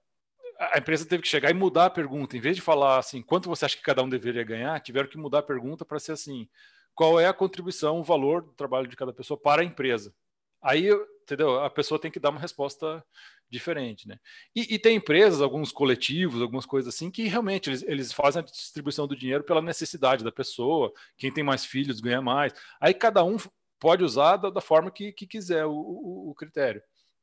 a 0.61 0.77
empresa 0.77 1.05
teve 1.07 1.23
que 1.23 1.27
chegar 1.27 1.49
e 1.49 1.55
mudar 1.55 1.85
a 1.85 1.89
pergunta. 1.89 2.37
Em 2.37 2.39
vez 2.39 2.55
de 2.55 2.61
falar 2.61 2.99
assim, 2.99 3.21
quanto 3.21 3.49
você 3.49 3.65
acha 3.65 3.75
que 3.75 3.81
cada 3.81 4.03
um 4.03 4.09
deveria 4.09 4.43
ganhar, 4.43 4.79
tiveram 4.79 5.09
que 5.09 5.17
mudar 5.17 5.39
a 5.39 5.43
pergunta 5.43 5.83
para 5.83 5.99
ser 5.99 6.11
assim, 6.11 6.47
qual 6.93 7.19
é 7.19 7.25
a 7.25 7.33
contribuição, 7.33 7.99
o 7.99 8.03
valor 8.03 8.43
do 8.43 8.53
trabalho 8.53 8.87
de 8.87 8.95
cada 8.95 9.11
pessoa 9.11 9.39
para 9.39 9.63
a 9.63 9.65
empresa. 9.65 10.13
Aí, 10.61 10.89
entendeu? 11.23 11.59
A 11.61 11.69
pessoa 11.69 11.99
tem 11.99 12.11
que 12.11 12.19
dar 12.19 12.29
uma 12.29 12.39
resposta 12.39 13.03
diferente, 13.49 14.07
né? 14.07 14.19
E, 14.55 14.75
e, 14.75 14.79
tem 14.79 14.97
empresas, 14.97 15.41
alguns 15.41 15.71
coletivos, 15.71 16.41
algumas 16.41 16.65
coisas 16.65 16.93
assim, 16.93 17.09
que 17.09 17.27
realmente 17.27 17.69
eles, 17.69 17.83
eles, 17.83 18.13
fazem 18.13 18.41
a 18.41 18.45
distribuição 18.45 19.07
do 19.07 19.15
dinheiro 19.15 19.43
pela 19.43 19.61
necessidade 19.61 20.23
da 20.23 20.31
pessoa. 20.31 20.93
Quem 21.17 21.33
tem 21.33 21.43
mais 21.43 21.65
filhos 21.65 21.99
ganha 21.99 22.21
mais. 22.21 22.53
Aí 22.79 22.93
cada 22.93 23.23
um 23.23 23.37
pode 23.79 24.03
usar 24.03 24.37
da, 24.37 24.51
da 24.51 24.61
forma 24.61 24.91
que, 24.91 25.11
que 25.11 25.25
quiser 25.25 25.65
o, 25.65 25.73
o, 25.73 26.29
o 26.29 26.35
critério. 26.35 26.81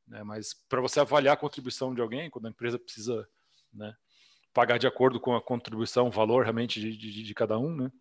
Né? 0.09 0.23
Mas 0.23 0.55
para 0.69 0.81
você 0.81 1.01
avaliar 1.01 1.35
a 1.35 1.39
contribuição 1.39 1.95
de 1.95 2.01
alguém, 2.01 2.31
quando 2.31 2.47
a 2.47 2.51
empresa 2.51 2.79
precisa 2.79 3.29
né, 3.73 3.95
pagar 4.53 4.79
de 4.79 4.87
acordo 4.87 5.21
com 5.21 5.37
a 5.37 5.43
contribuição, 5.43 6.09
o 6.09 6.13
valor 6.13 6.43
realmente 6.43 6.81
de, 6.81 6.97
de, 6.97 7.23
de 7.23 7.35
cada 7.35 7.59
um, 7.59 7.75
né? 7.75 7.93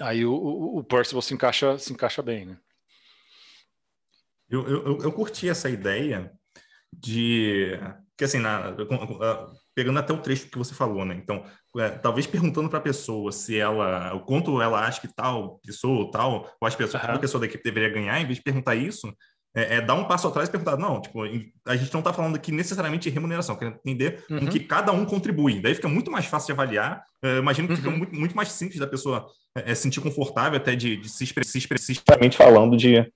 Aí 0.00 0.24
o, 0.24 0.32
o, 0.32 0.78
o 0.78 0.84
Percival 0.84 1.22
se 1.22 1.34
encaixa, 1.34 1.78
se 1.78 1.92
encaixa 1.92 2.22
bem, 2.22 2.46
né? 2.46 2.58
Eu, 4.48 4.66
eu, 4.68 4.98
eu 5.02 5.12
curti 5.12 5.48
essa 5.48 5.70
ideia 5.70 6.32
de 6.92 7.78
que 8.16 8.24
assim 8.24 8.38
na, 8.38 8.74
pegando 9.74 9.98
até 9.98 10.12
o 10.12 10.20
trecho 10.20 10.48
que 10.48 10.58
você 10.58 10.74
falou, 10.74 11.04
né? 11.04 11.14
Então, 11.16 11.44
é, 11.78 11.90
talvez 11.90 12.26
perguntando 12.26 12.68
para 12.68 12.78
a 12.78 12.82
pessoa 12.82 13.32
se 13.32 13.58
ela, 13.58 14.14
o 14.14 14.20
quanto 14.20 14.62
ela 14.62 14.86
acha 14.86 15.00
que 15.00 15.12
tal 15.12 15.58
pessoa 15.58 16.04
ou 16.04 16.10
tal, 16.10 16.56
ou 16.60 16.68
as 16.68 16.76
pessoas, 16.76 17.02
uhum. 17.02 17.18
pessoa 17.18 17.40
da 17.40 17.46
equipe 17.46 17.64
deveria 17.64 17.92
ganhar, 17.92 18.20
em 18.20 18.26
vez 18.26 18.38
de 18.38 18.44
perguntar 18.44 18.76
isso, 18.76 19.12
é, 19.54 19.76
é, 19.76 19.80
dar 19.80 19.94
um 19.94 20.04
passo 20.04 20.26
atrás 20.26 20.48
e 20.48 20.52
perguntar, 20.52 20.76
não, 20.76 21.00
tipo, 21.00 21.22
a 21.22 21.76
gente 21.76 21.92
não 21.92 22.00
está 22.00 22.12
falando 22.12 22.34
aqui 22.34 22.50
necessariamente 22.50 23.08
de 23.08 23.14
remuneração, 23.14 23.56
quer 23.56 23.66
entender 23.66 24.24
uhum. 24.28 24.40
com 24.40 24.46
que 24.48 24.60
cada 24.60 24.90
um 24.90 25.04
contribui. 25.04 25.60
Daí 25.60 25.74
fica 25.74 25.88
muito 25.88 26.10
mais 26.10 26.26
fácil 26.26 26.46
de 26.46 26.52
avaliar. 26.52 27.04
É, 27.22 27.38
imagino 27.38 27.68
que 27.68 27.74
uhum. 27.74 27.80
fica 27.80 27.90
muito, 27.90 28.14
muito, 28.14 28.36
mais 28.36 28.50
simples 28.50 28.80
da 28.80 28.86
pessoa 28.86 29.26
é, 29.56 29.70
é 29.70 29.74
sentir 29.74 30.00
confortável 30.00 30.56
até 30.56 30.74
de, 30.74 30.96
de 30.96 31.08
se 31.08 31.22
expressar 31.22 31.58
especificamente 31.58 32.36
falando 32.36 32.76
de 32.76 33.10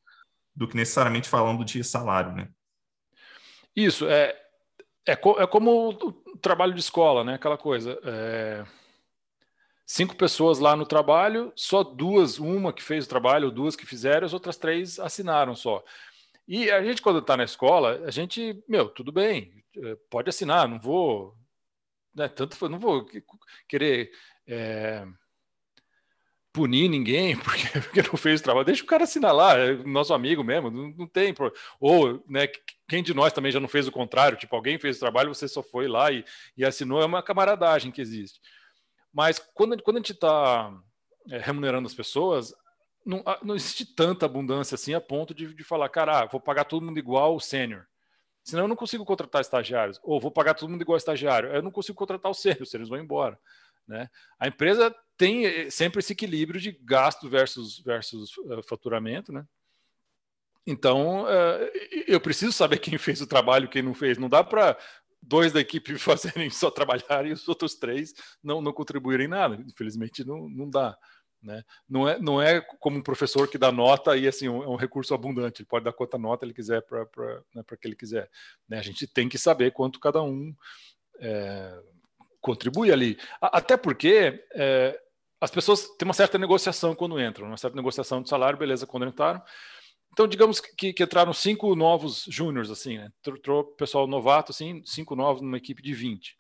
do 0.54 0.66
que 0.66 0.76
necessariamente 0.76 1.28
falando 1.28 1.64
de 1.64 1.84
salário, 1.84 2.32
né? 2.32 2.48
Isso, 3.76 4.08
é, 4.08 4.36
é, 5.06 5.14
co 5.14 5.40
é 5.40 5.46
como 5.46 5.90
o 5.90 6.36
trabalho 6.38 6.74
de 6.74 6.80
escola, 6.80 7.22
né? 7.22 7.34
Aquela 7.34 7.56
coisa. 7.56 7.98
É... 8.04 8.64
Cinco 9.86 10.16
pessoas 10.16 10.58
lá 10.58 10.76
no 10.76 10.84
trabalho, 10.84 11.50
só 11.56 11.82
duas, 11.82 12.38
uma 12.38 12.74
que 12.74 12.82
fez 12.82 13.06
o 13.06 13.08
trabalho, 13.08 13.50
duas 13.50 13.74
que 13.74 13.86
fizeram, 13.86 14.26
as 14.26 14.34
outras 14.34 14.56
três 14.58 14.98
assinaram 14.98 15.54
só. 15.54 15.82
E 16.48 16.70
a 16.70 16.82
gente, 16.82 17.02
quando 17.02 17.18
está 17.18 17.36
na 17.36 17.44
escola, 17.44 18.02
a 18.06 18.10
gente, 18.10 18.64
meu, 18.66 18.88
tudo 18.88 19.12
bem, 19.12 19.62
é, 19.76 19.96
pode 20.08 20.30
assinar, 20.30 20.66
não 20.66 20.80
vou. 20.80 21.36
Né, 22.14 22.26
tanto 22.26 22.68
não 22.68 22.78
vou 22.78 23.06
querer. 23.68 24.10
É, 24.46 25.06
punir 26.58 26.88
ninguém 26.88 27.36
porque, 27.38 27.80
porque 27.80 28.02
não 28.02 28.16
fez 28.16 28.40
o 28.40 28.44
trabalho. 28.44 28.66
Deixa 28.66 28.82
o 28.82 28.86
cara 28.86 29.04
assinar 29.04 29.34
lá, 29.34 29.56
é 29.56 29.74
nosso 29.84 30.14
amigo 30.14 30.42
mesmo, 30.42 30.70
não, 30.70 30.88
não 30.96 31.06
tem. 31.06 31.34
Ou, 31.78 32.24
né, 32.28 32.48
quem 32.88 33.02
de 33.02 33.14
nós 33.14 33.32
também 33.32 33.52
já 33.52 33.60
não 33.60 33.68
fez 33.68 33.86
o 33.86 33.92
contrário? 33.92 34.38
Tipo, 34.38 34.56
alguém 34.56 34.78
fez 34.78 34.96
o 34.96 35.00
trabalho, 35.00 35.34
você 35.34 35.46
só 35.46 35.62
foi 35.62 35.86
lá 35.86 36.10
e, 36.10 36.24
e 36.56 36.64
assinou, 36.64 37.02
é 37.02 37.04
uma 37.04 37.22
camaradagem 37.22 37.92
que 37.92 38.00
existe. 38.00 38.40
Mas 39.12 39.38
quando, 39.54 39.80
quando 39.82 39.98
a 39.98 40.00
gente 40.00 40.12
está 40.12 40.72
é, 41.30 41.38
remunerando 41.38 41.86
as 41.86 41.94
pessoas, 41.94 42.54
não, 43.08 43.24
não 43.42 43.56
existe 43.56 43.86
tanta 43.86 44.26
abundância 44.26 44.74
assim 44.74 44.92
a 44.92 45.00
ponto 45.00 45.32
de, 45.32 45.54
de 45.54 45.64
falar, 45.64 45.88
cara, 45.88 46.20
ah, 46.20 46.26
vou 46.26 46.38
pagar 46.38 46.64
todo 46.64 46.84
mundo 46.84 46.98
igual 46.98 47.34
o 47.34 47.40
sênior. 47.40 47.86
Senão 48.44 48.64
eu 48.64 48.68
não 48.68 48.76
consigo 48.76 49.02
contratar 49.02 49.40
estagiários. 49.40 49.98
Ou 50.02 50.20
vou 50.20 50.30
pagar 50.30 50.52
todo 50.52 50.68
mundo 50.68 50.82
igual 50.82 50.98
estagiário. 50.98 51.48
Eu 51.48 51.62
não 51.62 51.70
consigo 51.70 51.96
contratar 51.96 52.30
o 52.30 52.34
sênior, 52.34 52.62
os 52.62 52.70
sêniores 52.70 52.90
vão 52.90 52.98
embora. 52.98 53.40
Né? 53.86 54.10
A 54.38 54.46
empresa 54.46 54.94
tem 55.16 55.46
eh, 55.46 55.70
sempre 55.70 56.00
esse 56.00 56.12
equilíbrio 56.12 56.60
de 56.60 56.72
gasto 56.82 57.30
versus, 57.30 57.78
versus 57.78 58.36
uh, 58.36 58.62
faturamento, 58.62 59.32
né? 59.32 59.46
Então, 60.66 61.24
uh, 61.24 61.70
eu 62.06 62.20
preciso 62.20 62.52
saber 62.52 62.78
quem 62.78 62.98
fez 62.98 63.22
o 63.22 63.26
trabalho, 63.26 63.70
quem 63.70 63.80
não 63.80 63.94
fez. 63.94 64.18
Não 64.18 64.28
dá 64.28 64.44
para 64.44 64.76
dois 65.22 65.50
da 65.50 65.60
equipe 65.60 65.96
fazerem 65.98 66.50
só 66.50 66.70
trabalhar 66.70 67.24
e 67.24 67.32
os 67.32 67.48
outros 67.48 67.74
três 67.74 68.12
não, 68.42 68.60
não 68.60 68.72
contribuírem 68.72 69.28
nada. 69.28 69.54
Infelizmente, 69.66 70.26
não, 70.26 70.46
não 70.46 70.68
dá. 70.68 70.94
Né? 71.42 71.62
Não, 71.88 72.08
é, 72.08 72.18
não 72.18 72.42
é 72.42 72.60
como 72.80 72.98
um 72.98 73.02
professor 73.02 73.48
que 73.48 73.58
dá 73.58 73.70
nota 73.70 74.16
e 74.16 74.26
assim, 74.26 74.48
um, 74.48 74.62
é 74.62 74.68
um 74.68 74.76
recurso 74.76 75.14
abundante. 75.14 75.62
Ele 75.62 75.68
pode 75.68 75.84
dar 75.84 75.92
quanta 75.92 76.18
nota 76.18 76.44
ele 76.44 76.54
quiser 76.54 76.82
para 76.82 77.06
né, 77.54 77.62
que 77.80 77.86
ele 77.86 77.96
quiser. 77.96 78.28
Né? 78.68 78.78
A 78.78 78.82
gente 78.82 79.06
tem 79.06 79.28
que 79.28 79.38
saber 79.38 79.72
quanto 79.72 80.00
cada 80.00 80.22
um 80.22 80.54
é, 81.20 81.80
contribui 82.40 82.92
ali. 82.92 83.18
Até 83.40 83.76
porque 83.76 84.44
é, 84.52 85.00
as 85.40 85.50
pessoas 85.50 85.88
têm 85.96 86.06
uma 86.06 86.14
certa 86.14 86.38
negociação 86.38 86.94
quando 86.94 87.20
entram, 87.20 87.46
uma 87.46 87.56
certa 87.56 87.76
negociação 87.76 88.22
de 88.22 88.28
salário, 88.28 88.58
beleza, 88.58 88.86
quando 88.86 89.06
entraram. 89.06 89.42
Então, 90.12 90.26
digamos 90.26 90.58
que, 90.60 90.92
que 90.92 91.02
entraram 91.02 91.32
cinco 91.32 91.76
novos 91.76 92.24
júniores, 92.28 92.70
assim, 92.70 92.98
né? 92.98 93.12
Pessoal 93.76 94.06
novato, 94.06 94.50
assim, 94.50 94.82
cinco 94.84 95.14
novos 95.14 95.42
numa 95.42 95.56
equipe 95.56 95.80
de 95.80 95.94
20. 95.94 96.36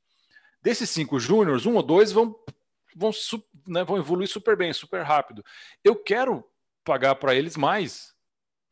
Desses 0.60 0.90
cinco 0.90 1.20
júniores, 1.20 1.66
um 1.66 1.76
ou 1.76 1.82
dois 1.82 2.10
vão, 2.10 2.34
vão, 2.98 3.10
né, 3.66 3.84
vão 3.84 3.96
evoluir 3.96 4.28
super 4.28 4.56
bem, 4.56 4.72
super 4.72 5.02
rápido. 5.02 5.44
Eu 5.84 5.96
quero 5.96 6.44
pagar 6.84 7.14
para 7.14 7.34
eles 7.34 7.56
mais 7.56 8.14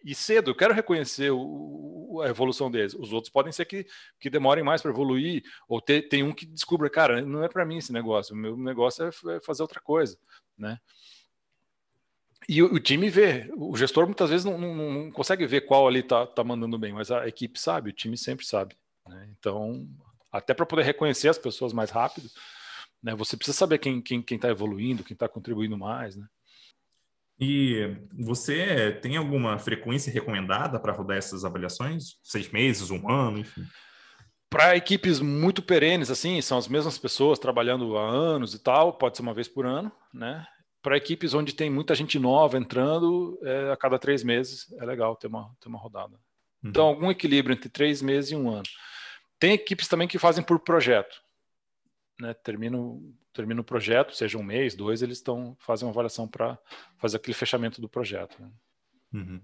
e 0.04 0.14
cedo. 0.14 0.50
Eu 0.50 0.54
quero 0.54 0.74
reconhecer 0.74 1.30
o, 1.30 2.20
a 2.24 2.28
evolução 2.28 2.70
deles. 2.70 2.94
Os 2.94 3.12
outros 3.12 3.30
podem 3.32 3.52
ser 3.52 3.64
que, 3.64 3.86
que 4.18 4.30
demorem 4.30 4.64
mais 4.64 4.82
para 4.82 4.90
evoluir, 4.90 5.44
ou 5.68 5.80
ter, 5.80 6.08
tem 6.08 6.22
um 6.22 6.32
que 6.32 6.46
descubra, 6.46 6.90
cara, 6.90 7.22
não 7.22 7.44
é 7.44 7.48
para 7.48 7.64
mim 7.64 7.78
esse 7.78 7.92
negócio, 7.92 8.34
o 8.34 8.38
meu 8.38 8.56
negócio 8.56 9.04
é, 9.04 9.36
é 9.36 9.40
fazer 9.40 9.62
outra 9.62 9.80
coisa, 9.80 10.18
né? 10.56 10.78
E 12.48 12.62
o, 12.62 12.74
o, 12.74 12.78
time 12.78 13.10
vê, 13.10 13.50
o 13.56 13.76
gestor 13.76 14.06
muitas 14.06 14.30
vezes 14.30 14.44
não, 14.44 14.56
não, 14.56 14.74
não 14.74 15.10
consegue 15.10 15.44
ver 15.46 15.62
qual 15.62 15.88
ali 15.88 16.02
tá, 16.02 16.24
tá 16.26 16.44
mandando 16.44 16.78
bem, 16.78 16.92
mas 16.92 17.10
a 17.10 17.26
equipe 17.26 17.58
sabe, 17.58 17.90
o 17.90 17.92
time 17.92 18.16
sempre 18.16 18.46
sabe. 18.46 18.76
Né? 19.04 19.28
Então, 19.36 19.88
até 20.30 20.54
para 20.54 20.64
poder 20.64 20.84
reconhecer 20.84 21.28
as 21.28 21.38
pessoas 21.38 21.72
mais 21.72 21.90
rápido, 21.90 22.30
né, 23.06 23.14
você 23.14 23.36
precisa 23.36 23.56
saber 23.56 23.78
quem 23.78 23.98
está 23.98 24.08
quem, 24.08 24.20
quem 24.20 24.36
tá 24.36 24.48
evoluindo, 24.48 25.04
quem 25.04 25.14
está 25.14 25.28
contribuindo 25.28 25.78
mais, 25.78 26.16
né? 26.16 26.26
E 27.38 27.96
você 28.12 28.98
tem 29.00 29.16
alguma 29.16 29.56
frequência 29.60 30.12
recomendada 30.12 30.80
para 30.80 30.92
rodar 30.92 31.16
essas 31.16 31.44
avaliações? 31.44 32.16
Seis 32.24 32.50
meses, 32.50 32.90
um 32.90 33.08
ano, 33.08 33.38
enfim? 33.38 33.64
Para 34.50 34.76
equipes 34.76 35.20
muito 35.20 35.62
perenes, 35.62 36.10
assim, 36.10 36.40
são 36.40 36.58
as 36.58 36.66
mesmas 36.66 36.98
pessoas 36.98 37.38
trabalhando 37.38 37.96
há 37.96 38.08
anos 38.08 38.54
e 38.54 38.58
tal, 38.58 38.94
pode 38.94 39.16
ser 39.16 39.22
uma 39.22 39.34
vez 39.34 39.46
por 39.46 39.66
ano, 39.66 39.92
né? 40.12 40.44
Para 40.82 40.96
equipes 40.96 41.32
onde 41.32 41.54
tem 41.54 41.70
muita 41.70 41.94
gente 41.94 42.18
nova 42.18 42.58
entrando, 42.58 43.38
é, 43.44 43.70
a 43.70 43.76
cada 43.76 44.00
três 44.00 44.24
meses 44.24 44.72
é 44.80 44.84
legal 44.84 45.14
ter 45.14 45.28
uma, 45.28 45.54
ter 45.60 45.68
uma 45.68 45.78
rodada. 45.78 46.14
Uhum. 46.60 46.70
Então, 46.70 46.86
algum 46.86 47.08
equilíbrio 47.08 47.54
entre 47.54 47.68
três 47.68 48.02
meses 48.02 48.32
e 48.32 48.34
um 48.34 48.50
ano. 48.50 48.66
Tem 49.38 49.52
equipes 49.52 49.86
também 49.86 50.08
que 50.08 50.18
fazem 50.18 50.42
por 50.42 50.58
projeto. 50.58 51.24
Né? 52.20 52.34
Termina 52.34 52.78
termina 53.32 53.60
o 53.60 53.64
projeto, 53.64 54.16
seja 54.16 54.38
um 54.38 54.42
mês, 54.42 54.74
dois, 54.74 55.02
eles 55.02 55.18
estão 55.18 55.54
fazem 55.60 55.86
uma 55.86 55.92
avaliação 55.92 56.26
para 56.26 56.58
fazer 56.96 57.18
aquele 57.18 57.34
fechamento 57.34 57.80
do 57.82 57.88
projeto. 57.88 58.40
Né? 58.40 58.50
Uhum. 59.12 59.40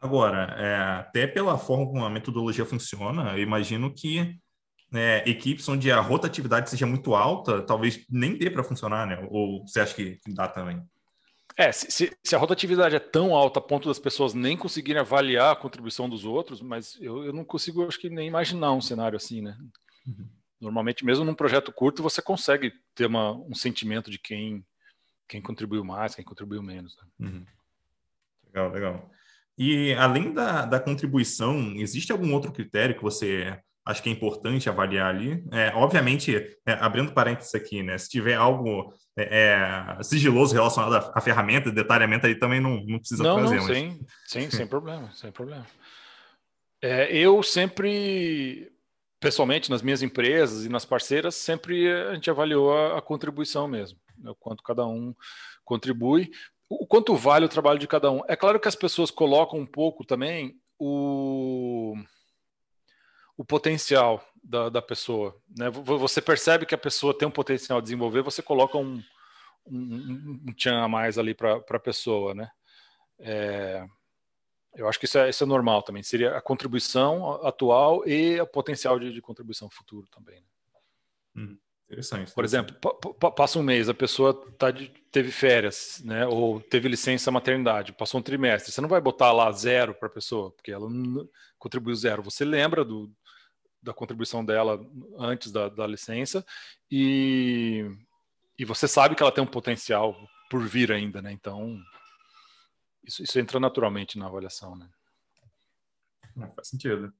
Agora, 0.00 0.54
é, 0.58 0.76
até 1.00 1.26
pela 1.26 1.56
forma 1.56 1.86
como 1.86 2.04
a 2.04 2.10
metodologia 2.10 2.66
funciona, 2.66 3.32
eu 3.32 3.42
imagino 3.42 3.92
que 3.92 4.38
é, 4.94 5.28
equipes 5.28 5.68
onde 5.68 5.90
a 5.90 6.00
rotatividade 6.00 6.68
seja 6.68 6.86
muito 6.86 7.14
alta, 7.14 7.62
talvez 7.62 8.04
nem 8.10 8.36
dê 8.36 8.50
para 8.50 8.62
funcionar, 8.62 9.06
né? 9.06 9.26
Ou 9.30 9.66
você 9.66 9.80
acha 9.80 9.94
que 9.94 10.20
dá 10.28 10.46
também? 10.46 10.80
É, 11.56 11.72
se, 11.72 12.12
se, 12.22 12.36
a 12.36 12.38
rotatividade 12.38 12.94
é 12.94 13.00
tão 13.00 13.34
alta 13.34 13.58
a 13.58 13.62
ponto 13.62 13.88
das 13.88 13.98
pessoas 13.98 14.34
nem 14.34 14.56
conseguirem 14.56 15.00
avaliar 15.00 15.52
a 15.52 15.56
contribuição 15.56 16.08
dos 16.08 16.26
outros, 16.26 16.60
mas 16.60 16.98
eu, 17.00 17.24
eu 17.24 17.32
não 17.32 17.44
consigo, 17.44 17.86
acho 17.86 17.98
que 17.98 18.10
nem 18.10 18.28
imaginar 18.28 18.72
um 18.72 18.80
cenário 18.80 19.16
assim, 19.16 19.40
né? 19.40 19.56
Uhum. 20.06 20.28
Normalmente, 20.60 21.04
mesmo 21.04 21.24
num 21.24 21.34
projeto 21.34 21.72
curto, 21.72 22.02
você 22.02 22.22
consegue 22.22 22.72
ter 22.94 23.06
uma, 23.06 23.32
um 23.32 23.54
sentimento 23.54 24.10
de 24.10 24.18
quem, 24.18 24.64
quem 25.28 25.40
contribuiu 25.40 25.84
mais, 25.84 26.14
quem 26.14 26.24
contribuiu 26.24 26.62
menos. 26.62 26.96
Né? 26.96 27.28
Uhum. 27.28 27.46
Legal, 28.46 28.70
legal. 28.70 29.10
E 29.58 29.94
além 29.94 30.32
da, 30.32 30.66
da 30.66 30.80
contribuição, 30.80 31.74
existe 31.76 32.12
algum 32.12 32.32
outro 32.32 32.52
critério 32.52 32.94
que 32.94 33.02
você 33.02 33.58
acho 33.86 34.02
que 34.02 34.08
é 34.08 34.12
importante 34.12 34.68
avaliar 34.68 35.14
ali. 35.14 35.44
É, 35.52 35.72
obviamente, 35.74 36.34
é, 36.66 36.72
abrindo 36.72 37.12
parênteses 37.12 37.54
aqui, 37.54 37.84
né? 37.84 37.96
Se 37.96 38.10
tiver 38.10 38.34
algo 38.34 38.92
é, 39.16 39.96
é 39.98 40.02
sigiloso 40.02 40.52
relacionado 40.52 41.12
à, 41.14 41.20
ferramenta, 41.20 41.70
detalhamento 41.70 42.26
aí 42.26 42.34
também 42.34 42.60
não, 42.60 42.84
não 42.84 42.98
precisa 42.98 43.22
não, 43.22 43.36
trazer. 43.38 43.56
Não, 43.56 43.68
mas... 43.68 43.76
sim, 43.76 44.00
sim, 44.26 44.50
sem 44.54 44.66
problema, 44.66 45.12
sem 45.14 45.30
problema. 45.30 45.64
É, 46.82 47.16
eu 47.16 47.42
sempre, 47.42 48.70
pessoalmente, 49.26 49.70
nas 49.70 49.82
minhas 49.82 50.02
empresas 50.02 50.64
e 50.64 50.68
nas 50.68 50.84
parceiras, 50.84 51.34
sempre 51.34 51.92
a 51.92 52.14
gente 52.14 52.30
avaliou 52.30 52.72
a, 52.72 52.98
a 52.98 53.02
contribuição 53.02 53.66
mesmo, 53.66 53.98
né? 54.16 54.30
o 54.30 54.36
quanto 54.36 54.62
cada 54.62 54.86
um 54.86 55.12
contribui, 55.64 56.30
o 56.68 56.86
quanto 56.86 57.16
vale 57.16 57.44
o 57.44 57.48
trabalho 57.48 57.80
de 57.80 57.88
cada 57.88 58.08
um. 58.08 58.22
É 58.28 58.36
claro 58.36 58.60
que 58.60 58.68
as 58.68 58.76
pessoas 58.76 59.10
colocam 59.10 59.58
um 59.58 59.66
pouco 59.66 60.04
também 60.04 60.54
o 60.78 61.96
o 63.36 63.44
potencial 63.44 64.24
da, 64.42 64.68
da 64.68 64.80
pessoa. 64.80 65.36
Né? 65.58 65.68
Você 65.70 66.22
percebe 66.22 66.64
que 66.64 66.74
a 66.74 66.78
pessoa 66.78 67.12
tem 67.12 67.26
um 67.26 67.30
potencial 67.30 67.80
a 67.80 67.82
desenvolver, 67.82 68.22
você 68.22 68.40
coloca 68.40 68.78
um, 68.78 69.02
um, 69.66 70.40
um 70.46 70.54
tchan 70.54 70.82
a 70.82 70.88
mais 70.88 71.18
ali 71.18 71.34
para 71.34 71.56
a 71.68 71.78
pessoa. 71.80 72.32
Né? 72.32 72.50
É, 73.18 73.84
eu 74.76 74.88
acho 74.88 74.98
que 74.98 75.06
isso 75.06 75.18
é, 75.18 75.30
isso 75.30 75.42
é 75.42 75.46
normal 75.46 75.82
também. 75.82 76.02
Seria 76.02 76.36
a 76.36 76.40
contribuição 76.40 77.44
atual 77.46 78.06
e 78.06 78.40
o 78.40 78.46
potencial 78.46 78.98
de, 78.98 79.12
de 79.12 79.22
contribuição 79.22 79.70
futuro 79.70 80.06
também. 80.08 80.36
Né? 80.36 80.46
Hum, 81.36 81.58
interessante. 81.86 82.32
Por 82.32 82.44
exemplo, 82.44 82.76
passa 83.34 83.58
um 83.58 83.62
mês, 83.62 83.88
a 83.88 83.94
pessoa 83.94 84.34
tá 84.58 84.70
de, 84.70 84.88
teve 85.10 85.32
férias, 85.32 86.02
né? 86.04 86.26
Ou 86.26 86.60
teve 86.60 86.88
licença 86.88 87.30
maternidade, 87.30 87.92
passou 87.92 88.20
um 88.20 88.22
trimestre. 88.22 88.70
Você 88.70 88.80
não 88.80 88.88
vai 88.88 89.00
botar 89.00 89.32
lá 89.32 89.50
zero 89.50 89.94
para 89.94 90.08
a 90.08 90.12
pessoa, 90.12 90.50
porque 90.50 90.70
ela 90.70 90.88
não 90.90 91.26
contribuiu 91.58 91.96
zero. 91.96 92.22
Você 92.22 92.44
lembra 92.44 92.84
do, 92.84 93.10
da 93.82 93.94
contribuição 93.94 94.44
dela 94.44 94.78
antes 95.18 95.50
da, 95.50 95.68
da 95.68 95.86
licença 95.86 96.44
e, 96.90 97.90
e 98.58 98.64
você 98.64 98.86
sabe 98.86 99.14
que 99.14 99.22
ela 99.22 99.32
tem 99.32 99.42
um 99.42 99.46
potencial 99.46 100.14
por 100.50 100.62
vir 100.62 100.92
ainda, 100.92 101.22
né? 101.22 101.32
Então, 101.32 101.80
isso, 103.06 103.22
isso 103.22 103.38
entra 103.38 103.60
naturalmente 103.60 104.18
na 104.18 104.26
avaliação, 104.26 104.76
né? 104.76 104.88
Não, 106.34 106.52
faz 106.52 106.68
sentido. 106.68 107.12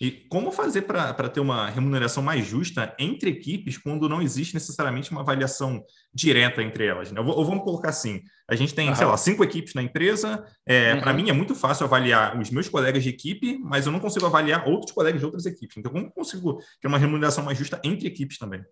E 0.00 0.10
como 0.10 0.50
fazer 0.50 0.82
para 0.82 1.28
ter 1.28 1.38
uma 1.38 1.70
remuneração 1.70 2.20
mais 2.22 2.44
justa 2.44 2.94
entre 2.98 3.30
equipes 3.30 3.78
quando 3.78 4.08
não 4.08 4.20
existe 4.20 4.52
necessariamente 4.52 5.12
uma 5.12 5.20
avaliação 5.20 5.84
direta 6.12 6.60
entre 6.62 6.84
elas? 6.84 7.12
Né? 7.12 7.20
Ou, 7.20 7.44
vamos 7.44 7.62
colocar 7.62 7.90
assim: 7.90 8.20
a 8.48 8.56
gente 8.56 8.74
tem, 8.74 8.92
sei 8.94 9.06
lá, 9.06 9.16
cinco 9.16 9.44
equipes 9.44 9.72
na 9.72 9.82
empresa. 9.82 10.44
É, 10.66 10.94
uhum. 10.94 11.00
Para 11.00 11.12
mim 11.12 11.30
é 11.30 11.32
muito 11.32 11.54
fácil 11.54 11.86
avaliar 11.86 12.38
os 12.38 12.50
meus 12.50 12.68
colegas 12.68 13.04
de 13.04 13.08
equipe, 13.08 13.58
mas 13.62 13.86
eu 13.86 13.92
não 13.92 14.00
consigo 14.00 14.26
avaliar 14.26 14.68
outros 14.68 14.92
colegas 14.92 15.20
de 15.20 15.26
outras 15.26 15.46
equipes. 15.46 15.76
Então, 15.76 15.92
como 15.92 16.10
consigo 16.10 16.60
ter 16.80 16.88
uma 16.88 16.98
remuneração 16.98 17.44
mais 17.44 17.56
justa 17.56 17.80
entre 17.84 18.08
equipes 18.08 18.36
também? 18.36 18.64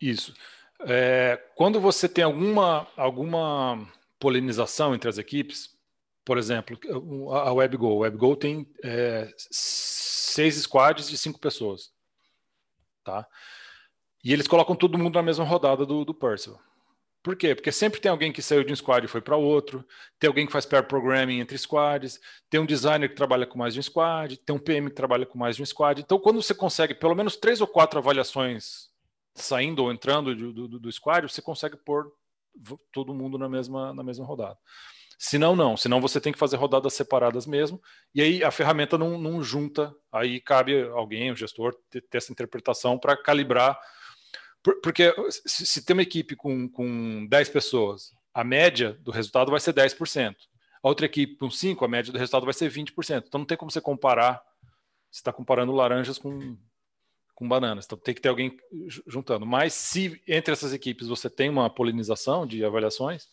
Isso. 0.00 0.32
É, 0.80 1.38
quando 1.54 1.80
você 1.80 2.08
tem 2.08 2.24
alguma, 2.24 2.86
alguma 2.96 3.86
polinização 4.18 4.94
entre 4.94 5.08
as 5.08 5.18
equipes, 5.18 5.76
por 6.24 6.38
exemplo, 6.38 6.78
a 7.32 7.52
WebGo. 7.52 7.86
A 7.86 7.98
WebGo 7.98 8.36
tem 8.36 8.66
é, 8.82 9.32
seis 9.38 10.56
squads 10.56 11.08
de 11.08 11.16
cinco 11.16 11.38
pessoas. 11.38 11.92
Tá? 13.04 13.26
E 14.24 14.32
eles 14.32 14.48
colocam 14.48 14.74
todo 14.74 14.98
mundo 14.98 15.14
na 15.14 15.22
mesma 15.22 15.44
rodada 15.44 15.86
do, 15.86 16.04
do 16.04 16.12
Percival. 16.12 16.60
Por 17.22 17.34
quê? 17.34 17.54
Porque 17.54 17.72
sempre 17.72 18.00
tem 18.00 18.10
alguém 18.10 18.32
que 18.32 18.40
saiu 18.40 18.62
de 18.62 18.72
um 18.72 18.76
squad 18.76 19.04
e 19.04 19.08
foi 19.08 19.20
para 19.20 19.36
outro, 19.36 19.84
tem 20.18 20.28
alguém 20.28 20.46
que 20.46 20.52
faz 20.52 20.64
pair 20.64 20.84
programming 20.84 21.40
entre 21.40 21.58
squads, 21.58 22.20
tem 22.48 22.60
um 22.60 22.66
designer 22.66 23.08
que 23.08 23.16
trabalha 23.16 23.44
com 23.46 23.58
mais 23.58 23.74
de 23.74 23.80
um 23.80 23.82
squad, 23.82 24.36
tem 24.36 24.54
um 24.54 24.60
PM 24.60 24.88
que 24.88 24.94
trabalha 24.94 25.26
com 25.26 25.36
mais 25.36 25.56
de 25.56 25.62
um 25.62 25.66
squad. 25.66 26.00
Então, 26.00 26.20
quando 26.20 26.40
você 26.40 26.54
consegue 26.54 26.94
pelo 26.94 27.16
menos 27.16 27.36
três 27.36 27.60
ou 27.60 27.66
quatro 27.66 27.98
avaliações 27.98 28.90
saindo 29.34 29.82
ou 29.82 29.92
entrando 29.92 30.34
do, 30.34 30.68
do, 30.68 30.78
do 30.78 30.92
squad, 30.92 31.28
você 31.28 31.42
consegue 31.42 31.76
pôr 31.76 32.12
todo 32.92 33.14
mundo 33.14 33.38
na 33.38 33.48
mesma, 33.48 33.92
na 33.92 34.02
mesma 34.02 34.24
rodada. 34.24 34.58
Senão, 35.18 35.56
não. 35.56 35.76
Senão 35.76 36.00
você 36.00 36.20
tem 36.20 36.32
que 36.32 36.38
fazer 36.38 36.56
rodadas 36.56 36.92
separadas 36.92 37.46
mesmo. 37.46 37.80
E 38.14 38.20
aí 38.20 38.44
a 38.44 38.50
ferramenta 38.50 38.98
não, 38.98 39.18
não 39.18 39.42
junta. 39.42 39.94
Aí 40.12 40.40
cabe 40.40 40.82
alguém, 40.90 41.30
o 41.30 41.36
gestor, 41.36 41.74
ter, 41.90 42.02
ter 42.02 42.18
essa 42.18 42.32
interpretação 42.32 42.98
para 42.98 43.16
calibrar. 43.16 43.78
Por, 44.62 44.80
porque 44.80 45.14
se, 45.46 45.64
se, 45.64 45.84
tem 45.84 45.94
uma 45.94 46.02
equipe 46.02 46.36
com, 46.36 46.68
com 46.68 47.26
10 47.28 47.48
pessoas, 47.48 48.10
a 48.34 48.44
média 48.44 48.98
do 49.00 49.10
resultado 49.10 49.50
vai 49.50 49.60
ser 49.60 49.72
10%. 49.72 50.34
A 50.82 50.88
outra 50.88 51.06
equipe 51.06 51.36
com 51.36 51.50
5, 51.50 51.84
a 51.84 51.88
média 51.88 52.12
do 52.12 52.18
resultado 52.18 52.44
vai 52.44 52.54
ser 52.54 52.70
20%. 52.70 53.24
Então 53.26 53.38
não 53.38 53.46
tem 53.46 53.56
como 53.56 53.70
você 53.70 53.80
comparar. 53.80 54.42
Você 55.10 55.20
está 55.20 55.32
comparando 55.32 55.72
laranjas 55.72 56.18
com, 56.18 56.58
com 57.36 57.46
bananas. 57.46 57.84
Então 57.84 57.96
tem 57.96 58.14
que 58.14 58.20
ter 58.20 58.28
alguém 58.28 58.56
juntando. 59.06 59.46
Mas 59.46 59.74
se 59.74 60.20
entre 60.26 60.52
essas 60.52 60.72
equipes 60.72 61.06
você 61.06 61.30
tem 61.30 61.48
uma 61.48 61.70
polinização 61.70 62.44
de 62.44 62.64
avaliações, 62.64 63.26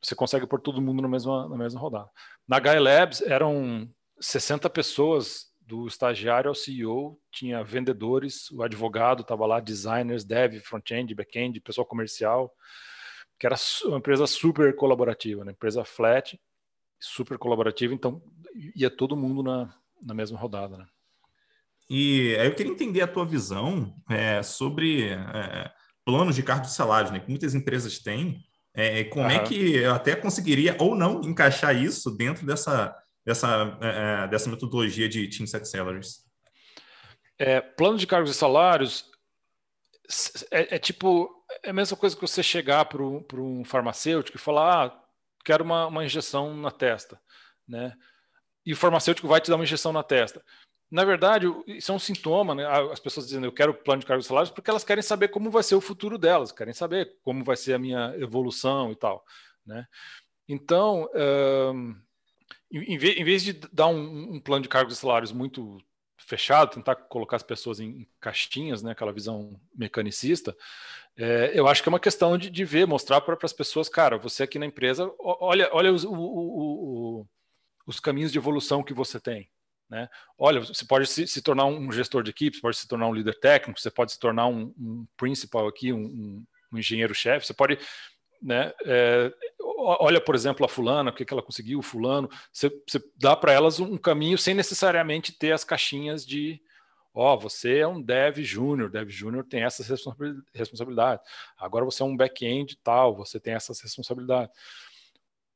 você 0.00 0.14
consegue 0.14 0.46
pôr 0.46 0.60
todo 0.60 0.80
mundo 0.80 1.02
na 1.02 1.08
mesma, 1.08 1.46
na 1.46 1.56
mesma 1.58 1.78
rodada. 1.78 2.08
Na 2.48 2.58
Gaia 2.58 2.80
Labs 2.80 3.20
eram 3.20 3.86
60 4.20 4.70
pessoas, 4.70 5.48
do 5.68 5.86
estagiário 5.86 6.48
ao 6.48 6.54
CEO, 6.54 7.20
tinha 7.30 7.62
vendedores, 7.62 8.50
o 8.50 8.62
advogado 8.62 9.20
estava 9.20 9.44
lá, 9.44 9.60
designers, 9.60 10.24
dev, 10.24 10.60
front-end, 10.62 11.14
back-end, 11.14 11.60
pessoal 11.60 11.86
comercial, 11.86 12.50
que 13.38 13.46
era 13.46 13.54
uma 13.84 13.98
empresa 13.98 14.26
super 14.26 14.74
colaborativa, 14.74 15.42
uma 15.42 15.52
empresa 15.52 15.84
flat, 15.84 16.40
super 16.98 17.36
colaborativa, 17.36 17.92
então 17.92 18.22
ia 18.74 18.88
todo 18.88 19.14
mundo 19.14 19.42
na, 19.42 19.74
na 20.02 20.14
mesma 20.14 20.38
rodada. 20.38 20.78
Né? 20.78 20.86
E 21.88 22.36
aí 22.38 22.46
eu 22.46 22.54
queria 22.54 22.72
entender 22.72 23.00
a 23.00 23.08
tua 23.08 23.24
visão 23.24 23.94
é, 24.10 24.42
sobre 24.42 25.10
é, 25.10 25.70
planos 26.04 26.36
de 26.36 26.42
cargos 26.42 26.68
de 26.68 26.74
salário, 26.74 27.12
né, 27.12 27.20
que 27.20 27.30
muitas 27.30 27.54
empresas 27.54 27.98
têm, 27.98 28.44
é, 28.74 29.04
como 29.04 29.24
uhum. 29.24 29.30
é 29.30 29.38
que 29.40 29.76
eu 29.76 29.94
até 29.94 30.14
conseguiria 30.14 30.76
ou 30.78 30.94
não 30.94 31.20
encaixar 31.22 31.74
isso 31.74 32.10
dentro 32.10 32.46
dessa, 32.46 32.94
dessa, 33.24 33.78
é, 33.80 34.24
é, 34.24 34.28
dessa 34.28 34.48
metodologia 34.48 35.08
de 35.08 35.28
Team 35.28 35.46
Set 35.46 35.64
Salaries? 35.66 36.24
É, 37.38 37.60
plano 37.60 37.96
de 37.96 38.06
cargos 38.06 38.30
e 38.30 38.34
salários 38.34 39.10
é, 40.50 40.76
é, 40.76 40.78
tipo 40.78 41.30
é 41.62 41.70
a 41.70 41.72
mesma 41.72 41.96
coisa 41.96 42.14
que 42.14 42.22
você 42.22 42.42
chegar 42.42 42.84
para 42.86 43.02
um 43.02 43.64
farmacêutico 43.64 44.36
e 44.36 44.40
falar: 44.40 44.86
ah, 44.86 45.02
quero 45.44 45.64
uma, 45.64 45.86
uma 45.86 46.04
injeção 46.04 46.56
na 46.56 46.70
testa, 46.70 47.20
né? 47.66 47.94
E 48.64 48.72
o 48.72 48.76
farmacêutico 48.76 49.28
vai 49.28 49.40
te 49.40 49.50
dar 49.50 49.56
uma 49.56 49.64
injeção 49.64 49.92
na 49.92 50.02
testa. 50.02 50.42
Na 50.90 51.04
verdade, 51.04 51.46
isso 51.66 51.92
é 51.92 51.94
um 51.94 51.98
sintoma, 51.98 52.54
né? 52.54 52.66
As 52.90 52.98
pessoas 52.98 53.26
dizendo 53.26 53.46
eu 53.46 53.52
quero 53.52 53.74
plano 53.74 54.00
de 54.00 54.06
cargos 54.06 54.24
e 54.24 54.28
salários 54.28 54.50
porque 54.50 54.70
elas 54.70 54.84
querem 54.84 55.02
saber 55.02 55.28
como 55.28 55.50
vai 55.50 55.62
ser 55.62 55.74
o 55.74 55.80
futuro 55.80 56.16
delas, 56.16 56.50
querem 56.50 56.72
saber 56.72 57.16
como 57.22 57.44
vai 57.44 57.56
ser 57.56 57.74
a 57.74 57.78
minha 57.78 58.14
evolução 58.16 58.90
e 58.90 58.96
tal, 58.96 59.24
né? 59.66 59.86
Então, 60.48 61.10
um, 61.14 61.94
em, 62.72 62.96
vez 62.98 63.42
de 63.42 63.52
dar 63.52 63.88
um, 63.88 64.34
um, 64.34 64.40
plano 64.40 64.62
de 64.62 64.68
cargos 64.68 64.94
e 64.94 64.96
salários 64.96 65.30
muito 65.30 65.78
fechado, 66.16 66.74
tentar 66.74 66.94
colocar 66.96 67.36
as 67.36 67.42
pessoas 67.42 67.80
em 67.80 68.06
caixinhas, 68.18 68.82
né? 68.82 68.92
Aquela 68.92 69.12
visão 69.12 69.60
mecanicista, 69.74 70.56
é, 71.20 71.50
eu 71.52 71.66
acho 71.66 71.82
que 71.82 71.88
é 71.88 71.92
uma 71.92 71.98
questão 71.98 72.38
de, 72.38 72.48
de 72.48 72.64
ver, 72.64 72.86
mostrar 72.86 73.20
para 73.20 73.36
as 73.42 73.52
pessoas, 73.52 73.88
cara, 73.88 74.16
você 74.16 74.44
aqui 74.44 74.56
na 74.56 74.66
empresa, 74.66 75.12
olha, 75.18 75.68
olha 75.72 75.92
os, 75.92 76.04
o, 76.04 76.12
o, 76.12 77.20
o, 77.20 77.26
os 77.86 77.98
caminhos 77.98 78.30
de 78.30 78.38
evolução 78.38 78.84
que 78.84 78.94
você 78.94 79.18
tem, 79.18 79.50
né? 79.88 80.08
Olha, 80.38 80.60
você 80.60 80.84
pode 80.84 81.06
se, 81.06 81.26
se, 81.26 81.42
tornar 81.42 81.64
um 81.64 81.90
gestor 81.90 82.22
de 82.22 82.30
equipe, 82.30 82.56
você 82.56 82.62
pode 82.62 82.76
se 82.76 82.88
tornar 82.88 83.06
um 83.06 83.14
líder 83.14 83.38
técnico, 83.40 83.80
você 83.80 83.90
pode 83.90 84.12
se 84.12 84.18
tornar 84.18 84.46
um, 84.46 84.74
um 84.78 85.06
principal 85.16 85.66
aqui, 85.66 85.92
um, 85.92 86.44
um 86.72 86.78
engenheiro-chefe, 86.78 87.46
você 87.46 87.54
pode. 87.54 87.78
Né, 88.40 88.72
é, 88.84 89.32
olha, 89.60 90.20
por 90.20 90.32
exemplo, 90.34 90.64
a 90.64 90.68
fulana, 90.68 91.10
o 91.10 91.12
que, 91.12 91.24
que 91.24 91.32
ela 91.32 91.42
conseguiu, 91.42 91.80
o 91.80 91.82
fulano, 91.82 92.28
você, 92.52 92.70
você 92.86 93.02
dá 93.16 93.34
para 93.34 93.52
elas 93.52 93.80
um 93.80 93.96
caminho 93.96 94.38
sem 94.38 94.54
necessariamente 94.54 95.36
ter 95.36 95.50
as 95.50 95.64
caixinhas 95.64 96.24
de 96.24 96.60
ó, 97.12 97.34
oh, 97.34 97.38
você 97.38 97.78
é 97.78 97.86
um 97.86 98.00
dev 98.00 98.38
júnior, 98.38 98.88
dev 98.88 99.08
júnior 99.10 99.44
tem 99.44 99.64
essas 99.64 99.88
responsabilidades. 100.54 101.26
Agora 101.58 101.84
você 101.84 102.00
é 102.00 102.06
um 102.06 102.16
back-end 102.16 102.78
tal, 102.82 103.16
você 103.16 103.40
tem 103.40 103.54
essas 103.54 103.80
responsabilidades. 103.80 104.54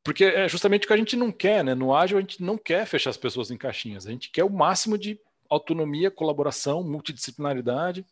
Porque 0.05 0.25
é 0.25 0.49
justamente 0.49 0.85
o 0.85 0.87
que 0.89 0.93
a 0.93 0.97
gente 0.97 1.17
não 1.17 1.31
quer, 1.31 1.63
né? 1.63 1.75
No 1.75 1.95
ágil 1.95 2.19
a 2.19 2.21
gente 2.21 2.43
não 2.43 2.59
quer 2.59 2.87
fechar 2.87 3.11
as 3.11 3.17
pessoas 3.17 3.51
em 3.51 3.57
caixinhas, 3.57 4.07
a 4.07 4.11
gente 4.11 4.31
quer 4.31 4.45
o 4.45 4.51
máximo 4.51 4.99
de 4.99 5.19
autonomia, 5.49 6.11
colaboração, 6.11 6.83
multidisciplinaridade. 6.83 8.05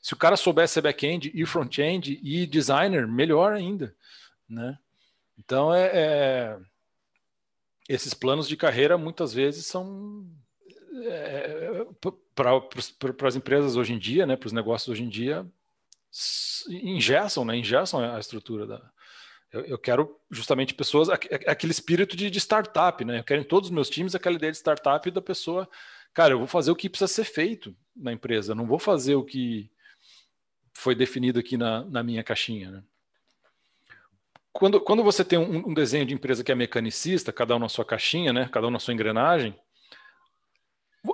Se 0.00 0.14
o 0.14 0.16
cara 0.16 0.36
souber 0.36 0.68
ser 0.68 0.82
back-end 0.82 1.30
e 1.34 1.44
front-end 1.44 2.18
e 2.22 2.46
designer, 2.46 3.06
melhor 3.06 3.52
ainda, 3.52 3.94
né? 4.48 4.78
Então 5.38 5.74
é, 5.74 5.90
é... 5.92 6.58
esses 7.88 8.14
planos 8.14 8.48
de 8.48 8.56
carreira 8.56 8.96
muitas 8.96 9.34
vezes 9.34 9.66
são 9.66 10.26
é, 11.04 11.86
para 12.34 13.28
as 13.28 13.36
empresas 13.36 13.76
hoje 13.76 13.92
em 13.92 13.98
dia, 13.98 14.24
né? 14.24 14.36
Para 14.36 14.46
os 14.46 14.52
negócios 14.52 14.88
hoje 14.88 15.02
em 15.02 15.08
dia 15.08 15.46
ingessam, 16.68 17.44
né? 17.44 17.56
Ingessam 17.56 18.00
a 18.00 18.18
estrutura 18.18 18.66
da, 18.66 18.80
eu, 19.56 19.64
eu 19.64 19.78
quero 19.78 20.20
justamente 20.30 20.74
pessoas, 20.74 21.08
aquele 21.08 21.72
espírito 21.72 22.14
de, 22.16 22.30
de, 22.30 22.38
startup, 22.38 23.02
né? 23.04 23.20
Eu 23.20 23.24
quero 23.24 23.40
em 23.40 23.44
todos 23.44 23.70
os 23.70 23.74
meus 23.74 23.88
times 23.88 24.14
aquela 24.14 24.36
ideia 24.36 24.52
de 24.52 24.58
startup 24.58 25.10
da 25.10 25.22
pessoa, 25.22 25.68
cara, 26.12 26.34
eu 26.34 26.38
vou 26.38 26.46
fazer 26.46 26.70
o 26.70 26.76
que 26.76 26.90
precisa 26.90 27.08
ser 27.08 27.24
feito 27.24 27.74
na 27.96 28.12
empresa, 28.12 28.54
não 28.54 28.66
vou 28.66 28.78
fazer 28.78 29.14
o 29.14 29.24
que 29.24 29.70
foi 30.74 30.94
definido 30.94 31.38
aqui 31.40 31.56
na, 31.56 31.84
na 31.86 32.02
minha 32.02 32.22
caixinha. 32.22 32.70
Né? 32.70 32.82
Quando, 34.52 34.80
quando 34.80 35.02
você 35.02 35.24
tem 35.24 35.38
um, 35.38 35.70
um, 35.70 35.74
desenho 35.74 36.04
de 36.04 36.14
empresa 36.14 36.44
que 36.44 36.52
é 36.52 36.54
mecanicista, 36.54 37.32
cada 37.32 37.56
um 37.56 37.58
na 37.58 37.68
sua 37.68 37.84
caixinha, 37.84 38.32
né? 38.32 38.48
cada 38.52 38.66
um 38.66 38.70
na 38.70 38.78
sua 38.78 38.92
engrenagem, 38.92 39.58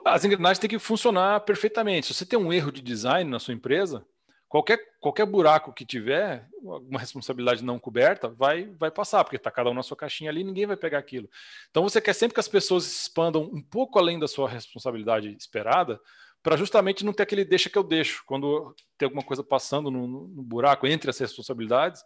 as 0.05 0.25
engrenagens 0.25 0.59
têm 0.59 0.71
que 0.71 0.79
funcionar 0.79 1.41
perfeitamente. 1.41 2.09
Se 2.09 2.15
você 2.15 2.27
tem 2.27 2.39
um 2.39 2.53
erro 2.53 2.73
de 2.73 2.83
design 2.83 3.31
na 3.31 3.39
sua 3.39 3.55
empresa, 3.55 4.05
qualquer, 4.53 4.79
qualquer 5.01 5.25
buraco 5.25 5.73
que 5.73 5.83
tiver, 5.83 6.47
uma 6.63 7.01
responsabilidade 7.01 7.65
não 7.65 7.79
coberta, 7.79 8.29
vai, 8.29 8.67
vai 8.79 8.91
passar, 8.91 9.25
porque 9.25 9.37
está 9.37 9.51
cada 9.51 9.71
um 9.71 9.75
na 9.75 9.83
sua 9.83 9.97
caixinha 9.97 10.29
ali, 10.29 10.45
ninguém 10.45 10.67
vai 10.67 10.77
pegar 10.77 10.99
aquilo. 10.99 11.27
Então 11.71 11.83
você 11.83 12.03
quer 12.03 12.13
sempre 12.13 12.35
que 12.35 12.41
as 12.41 12.49
pessoas 12.49 12.85
expandam 12.85 13.45
um 13.45 13.63
pouco 13.63 13.99
além 13.99 14.19
da 14.19 14.29
sua 14.29 14.47
responsabilidade 14.47 15.35
esperada, 15.39 15.99
para 16.43 16.55
justamente 16.59 17.03
não 17.03 17.15
ter 17.15 17.23
aquele 17.23 17.47
deixa 17.47 17.71
que 17.71 17.79
eu 17.79 17.83
deixo. 17.83 18.25
Quando 18.27 18.77
tem 18.99 19.07
alguma 19.07 19.23
coisa 19.23 19.43
passando 19.43 19.91
no, 19.91 20.07
no, 20.07 20.43
buraco 20.43 20.87
entre 20.87 21.09
as 21.09 21.19
responsabilidades, 21.19 22.05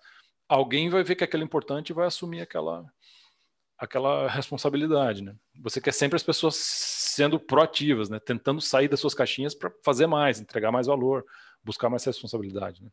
alguém 0.49 0.89
vai 0.89 1.03
ver 1.03 1.17
que 1.17 1.25
aquilo 1.25 1.43
é 1.43 1.47
importante 1.47 1.91
e 1.91 1.95
vai 1.95 2.07
assumir 2.07 2.43
aquela, 2.43 2.85
aquela 3.77 4.29
responsabilidade. 4.31 5.21
Né? 5.21 5.35
Você 5.63 5.81
quer 5.81 5.93
sempre 5.93 6.15
as 6.15 6.23
pessoas 6.23 6.55
sendo 6.55 7.41
proativas, 7.41 8.09
né? 8.09 8.21
tentando 8.21 8.61
sair 8.61 8.87
das 8.87 9.01
suas 9.01 9.15
caixinhas 9.15 9.53
para 9.53 9.73
fazer 9.85 10.07
mais, 10.07 10.39
entregar 10.39 10.71
mais 10.71 10.87
valor, 10.87 11.25
buscar 11.67 11.91
mais 11.91 12.05
responsabilidade. 12.05 12.83
Né? 12.83 12.91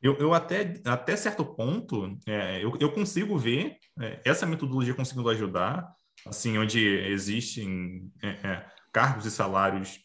Eu, 0.00 0.16
eu, 0.16 0.32
até, 0.32 0.80
até 0.84 1.14
certo 1.16 1.44
ponto, 1.44 2.16
é, 2.26 2.64
eu, 2.64 2.76
eu, 2.80 2.90
consigo 2.90 3.36
ver 3.36 3.76
é, 4.00 4.20
essa 4.24 4.46
metodologia 4.46 4.94
conseguindo 4.94 5.28
ajudar, 5.28 5.92
assim, 6.26 6.56
onde 6.56 6.80
existem 6.80 8.10
é, 8.22 8.28
é 8.28 8.66
cargos 8.90 9.26
e 9.26 9.30
salários 9.30 10.00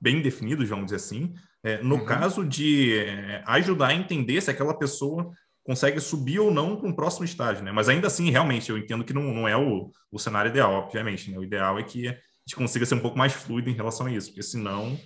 bem 0.00 0.22
definidos, 0.22 0.68
vamos 0.68 0.86
dizer 0.86 0.96
assim, 0.96 1.34
é, 1.62 1.82
no 1.82 1.96
uhum. 1.96 2.04
caso 2.06 2.44
de 2.44 2.96
é, 2.96 3.42
ajudar 3.46 3.88
a 3.88 3.94
entender 3.94 4.40
se 4.40 4.50
aquela 4.50 4.72
pessoa 4.72 5.30
consegue 5.64 6.00
subir 6.00 6.38
ou 6.38 6.50
não 6.50 6.76
para 6.76 6.88
um 6.88 6.94
próximo 6.94 7.26
estágio, 7.26 7.62
né? 7.62 7.70
Mas 7.70 7.88
ainda 7.88 8.06
assim, 8.06 8.30
realmente, 8.30 8.70
eu 8.70 8.78
entendo 8.78 9.04
que 9.04 9.12
não, 9.12 9.34
não 9.34 9.46
é 9.46 9.56
o, 9.56 9.90
o 10.10 10.18
cenário 10.18 10.48
ideal, 10.48 10.72
obviamente, 10.72 11.30
né? 11.30 11.36
O 11.36 11.44
ideal 11.44 11.78
é 11.78 11.82
que 11.82 12.08
a 12.08 12.12
gente 12.46 12.56
consiga 12.56 12.86
ser 12.86 12.94
um 12.94 13.00
pouco 13.00 13.18
mais 13.18 13.34
fluido 13.34 13.68
em 13.68 13.74
relação 13.74 14.06
a 14.06 14.12
isso, 14.12 14.28
porque 14.28 14.42
senão... 14.42 14.98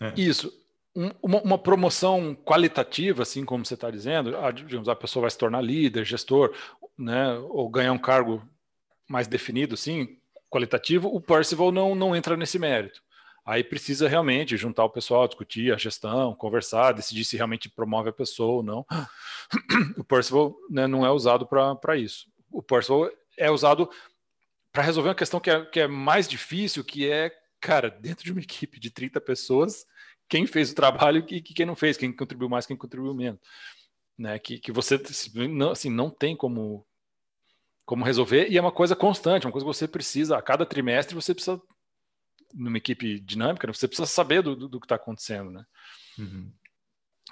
É... 0.00 0.12
Isso. 0.16 0.52
Um, 0.96 1.10
uma, 1.22 1.40
uma, 1.42 1.58
promoção 1.58 2.34
qualitativa, 2.34 3.22
assim 3.22 3.44
como 3.44 3.64
você 3.64 3.74
está 3.74 3.90
dizendo, 3.90 4.36
a, 4.36 4.50
digamos, 4.50 4.88
a 4.88 4.96
pessoa 4.96 5.22
vai 5.22 5.30
se 5.30 5.38
tornar 5.38 5.60
líder, 5.60 6.04
gestor, 6.04 6.52
né? 6.96 7.34
Ou 7.50 7.68
ganhar 7.68 7.92
um 7.92 7.98
cargo 7.98 8.42
mais 9.08 9.28
definido, 9.28 9.74
assim, 9.74 10.18
qualitativo, 10.50 11.08
o 11.08 11.20
Percival 11.20 11.70
não, 11.70 11.94
não 11.94 12.16
entra 12.16 12.36
nesse 12.36 12.58
mérito. 12.58 13.02
Aí 13.44 13.64
precisa 13.64 14.06
realmente 14.06 14.58
juntar 14.58 14.84
o 14.84 14.90
pessoal, 14.90 15.26
discutir 15.26 15.72
a 15.72 15.78
gestão, 15.78 16.34
conversar, 16.34 16.92
decidir 16.92 17.24
se 17.24 17.36
realmente 17.36 17.68
promove 17.68 18.10
a 18.10 18.12
pessoa 18.12 18.56
ou 18.56 18.62
não. 18.62 18.84
O 19.96 20.04
Percival 20.04 20.54
né, 20.68 20.86
não 20.86 21.06
é 21.06 21.10
usado 21.10 21.46
para 21.46 21.96
isso. 21.96 22.26
O 22.52 22.62
Percival 22.62 23.10
é 23.38 23.50
usado 23.50 23.88
para 24.70 24.82
resolver 24.82 25.08
uma 25.08 25.14
questão 25.14 25.40
que 25.40 25.50
é, 25.50 25.64
que 25.64 25.80
é 25.80 25.88
mais 25.88 26.28
difícil, 26.28 26.84
que 26.84 27.10
é, 27.10 27.32
cara, 27.60 27.90
dentro 27.90 28.24
de 28.24 28.32
uma 28.32 28.40
equipe 28.40 28.78
de 28.78 28.90
30 28.90 29.20
pessoas, 29.20 29.86
quem 30.28 30.46
fez 30.46 30.70
o 30.70 30.74
trabalho 30.74 31.24
e 31.30 31.40
quem 31.40 31.66
não 31.66 31.76
fez, 31.76 31.96
quem 31.96 32.12
contribuiu 32.12 32.48
mais, 32.48 32.66
quem 32.66 32.76
contribuiu 32.76 33.14
menos. 33.14 33.40
Né, 34.16 34.36
que, 34.38 34.58
que 34.58 34.72
você 34.72 35.00
não, 35.48 35.70
assim, 35.70 35.88
não 35.88 36.10
tem 36.10 36.36
como, 36.36 36.84
como 37.86 38.04
resolver, 38.04 38.48
e 38.48 38.58
é 38.58 38.60
uma 38.60 38.72
coisa 38.72 38.96
constante, 38.96 39.46
uma 39.46 39.52
coisa 39.52 39.64
que 39.64 39.72
você 39.72 39.86
precisa, 39.86 40.36
a 40.36 40.42
cada 40.42 40.66
trimestre 40.66 41.14
você 41.14 41.32
precisa, 41.32 41.62
numa 42.52 42.78
equipe 42.78 43.20
dinâmica, 43.20 43.66
né, 43.66 43.72
você 43.72 43.86
precisa 43.86 44.06
saber 44.06 44.42
do, 44.42 44.56
do, 44.56 44.68
do 44.68 44.80
que 44.80 44.86
está 44.86 44.96
acontecendo, 44.96 45.52
né? 45.52 45.64
Uhum. 46.18 46.52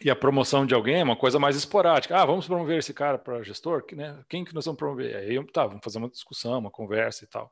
E 0.00 0.10
a 0.10 0.16
promoção 0.16 0.66
de 0.66 0.74
alguém 0.74 1.00
é 1.00 1.04
uma 1.04 1.16
coisa 1.16 1.38
mais 1.38 1.56
esporádica. 1.56 2.20
Ah, 2.20 2.24
vamos 2.24 2.46
promover 2.46 2.78
esse 2.78 2.92
cara 2.92 3.18
para 3.18 3.42
gestor? 3.42 3.82
Né? 3.92 4.22
Quem 4.28 4.44
que 4.44 4.54
nós 4.54 4.66
vamos 4.66 4.78
promover? 4.78 5.16
Aí, 5.16 5.42
tá, 5.46 5.66
vamos 5.66 5.82
fazer 5.82 5.98
uma 5.98 6.10
discussão, 6.10 6.58
uma 6.58 6.70
conversa 6.70 7.24
e 7.24 7.26
tal. 7.26 7.50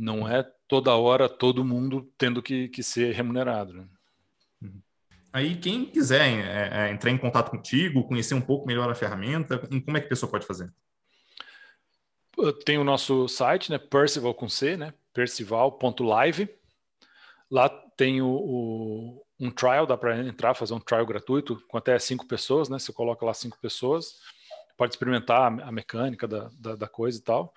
Não 0.00 0.26
é 0.26 0.42
toda 0.66 0.96
hora 0.96 1.28
todo 1.28 1.62
mundo 1.62 2.10
tendo 2.16 2.42
que, 2.42 2.68
que 2.68 2.82
ser 2.82 3.14
remunerado. 3.14 3.74
Né? 3.74 3.86
Aí, 5.30 5.56
quem 5.56 5.84
quiser 5.84 6.22
é, 6.22 6.86
é, 6.88 6.90
entrar 6.90 7.10
em 7.10 7.18
contato 7.18 7.50
contigo, 7.50 8.08
conhecer 8.08 8.32
um 8.32 8.40
pouco 8.40 8.66
melhor 8.66 8.90
a 8.90 8.94
ferramenta, 8.94 9.58
como 9.58 9.96
é 9.96 10.00
que 10.00 10.06
a 10.06 10.08
pessoa 10.08 10.30
pode 10.30 10.46
fazer? 10.46 10.72
tem 12.64 12.78
o 12.78 12.84
nosso 12.84 13.28
site, 13.28 13.70
né? 13.70 13.76
Percival 13.76 14.32
com 14.32 14.48
C, 14.48 14.74
né? 14.74 14.94
Percival.live. 15.12 16.48
Lá 17.50 17.68
tem 17.68 18.22
o, 18.22 18.28
o, 18.28 19.26
um 19.38 19.50
trial, 19.50 19.84
dá 19.84 19.98
para 19.98 20.18
entrar, 20.18 20.54
fazer 20.54 20.72
um 20.72 20.80
trial 20.80 21.04
gratuito 21.04 21.62
com 21.68 21.76
até 21.76 21.98
cinco 21.98 22.26
pessoas, 22.26 22.70
né? 22.70 22.78
Você 22.78 22.94
coloca 22.94 23.26
lá 23.26 23.34
cinco 23.34 23.58
pessoas, 23.60 24.14
pode 24.74 24.94
experimentar 24.94 25.52
a 25.60 25.70
mecânica 25.70 26.26
da, 26.26 26.48
da, 26.58 26.76
da 26.76 26.88
coisa 26.88 27.18
e 27.18 27.22
tal. 27.22 27.52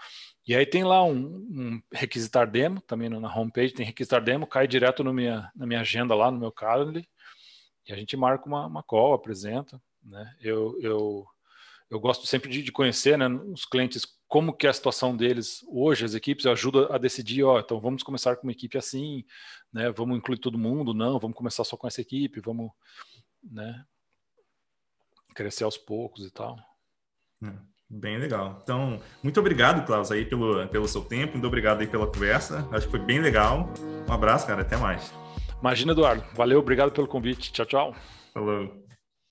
E 0.45 0.53
aí 0.53 0.65
tem 0.65 0.83
lá 0.83 1.03
um, 1.03 1.25
um, 1.25 1.81
requisitar 1.91 2.49
demo, 2.49 2.81
também 2.81 3.07
na 3.09 3.33
homepage 3.33 3.73
tem 3.73 3.85
requisitar 3.85 4.21
demo, 4.21 4.45
cai 4.45 4.67
direto 4.67 5.03
no 5.03 5.13
minha, 5.13 5.49
na 5.55 5.65
minha 5.65 5.79
agenda 5.79 6.13
lá, 6.13 6.29
no 6.29 6.39
meu 6.39 6.51
calendar, 6.51 7.03
e 7.87 7.93
a 7.93 7.95
gente 7.95 8.17
marca 8.17 8.45
uma, 8.45 8.67
uma 8.67 8.83
call, 8.83 9.13
apresenta, 9.13 9.81
né? 10.03 10.35
Eu, 10.41 10.77
eu, 10.81 11.25
eu 11.89 11.99
gosto 11.99 12.27
sempre 12.27 12.49
de, 12.49 12.61
de 12.61 12.71
conhecer, 12.71 13.17
né, 13.17 13.27
os 13.27 13.65
clientes 13.65 14.05
como 14.27 14.51
que 14.51 14.65
é 14.65 14.69
a 14.69 14.73
situação 14.73 15.15
deles 15.15 15.63
hoje, 15.67 16.03
as 16.03 16.15
equipes, 16.15 16.45
ajuda 16.45 16.93
a 16.93 16.97
decidir, 16.97 17.43
ó, 17.43 17.59
então 17.59 17.79
vamos 17.79 18.03
começar 18.03 18.35
com 18.35 18.43
uma 18.43 18.51
equipe 18.51 18.77
assim, 18.77 19.23
né, 19.71 19.91
vamos 19.91 20.17
incluir 20.17 20.39
todo 20.39 20.57
mundo, 20.57 20.93
não, 20.93 21.19
vamos 21.19 21.37
começar 21.37 21.63
só 21.63 21.77
com 21.77 21.87
essa 21.87 22.01
equipe, 22.01 22.41
vamos, 22.41 22.71
né, 23.43 23.85
crescer 25.35 25.63
aos 25.63 25.77
poucos 25.77 26.25
e 26.25 26.31
tal. 26.31 26.57
É, 27.43 27.72
bem 27.89 28.17
legal. 28.17 28.59
Então, 28.63 28.99
muito 29.21 29.39
obrigado, 29.39 29.85
Klaus, 29.85 30.11
aí 30.11 30.25
pelo, 30.25 30.67
pelo 30.67 30.87
seu 30.87 31.01
tempo, 31.01 31.33
muito 31.33 31.47
obrigado 31.47 31.81
aí 31.81 31.87
pela 31.87 32.07
conversa, 32.07 32.67
acho 32.71 32.85
que 32.85 32.91
foi 32.91 32.99
bem 32.99 33.19
legal. 33.19 33.69
Um 34.07 34.13
abraço, 34.13 34.47
cara, 34.47 34.61
até 34.61 34.77
mais. 34.77 35.13
Imagina, 35.59 35.93
Eduardo. 35.93 36.23
Valeu, 36.33 36.59
obrigado 36.59 36.91
pelo 36.91 37.07
convite. 37.07 37.53
Tchau, 37.53 37.65
tchau. 37.65 37.95
Falou. 38.33 38.82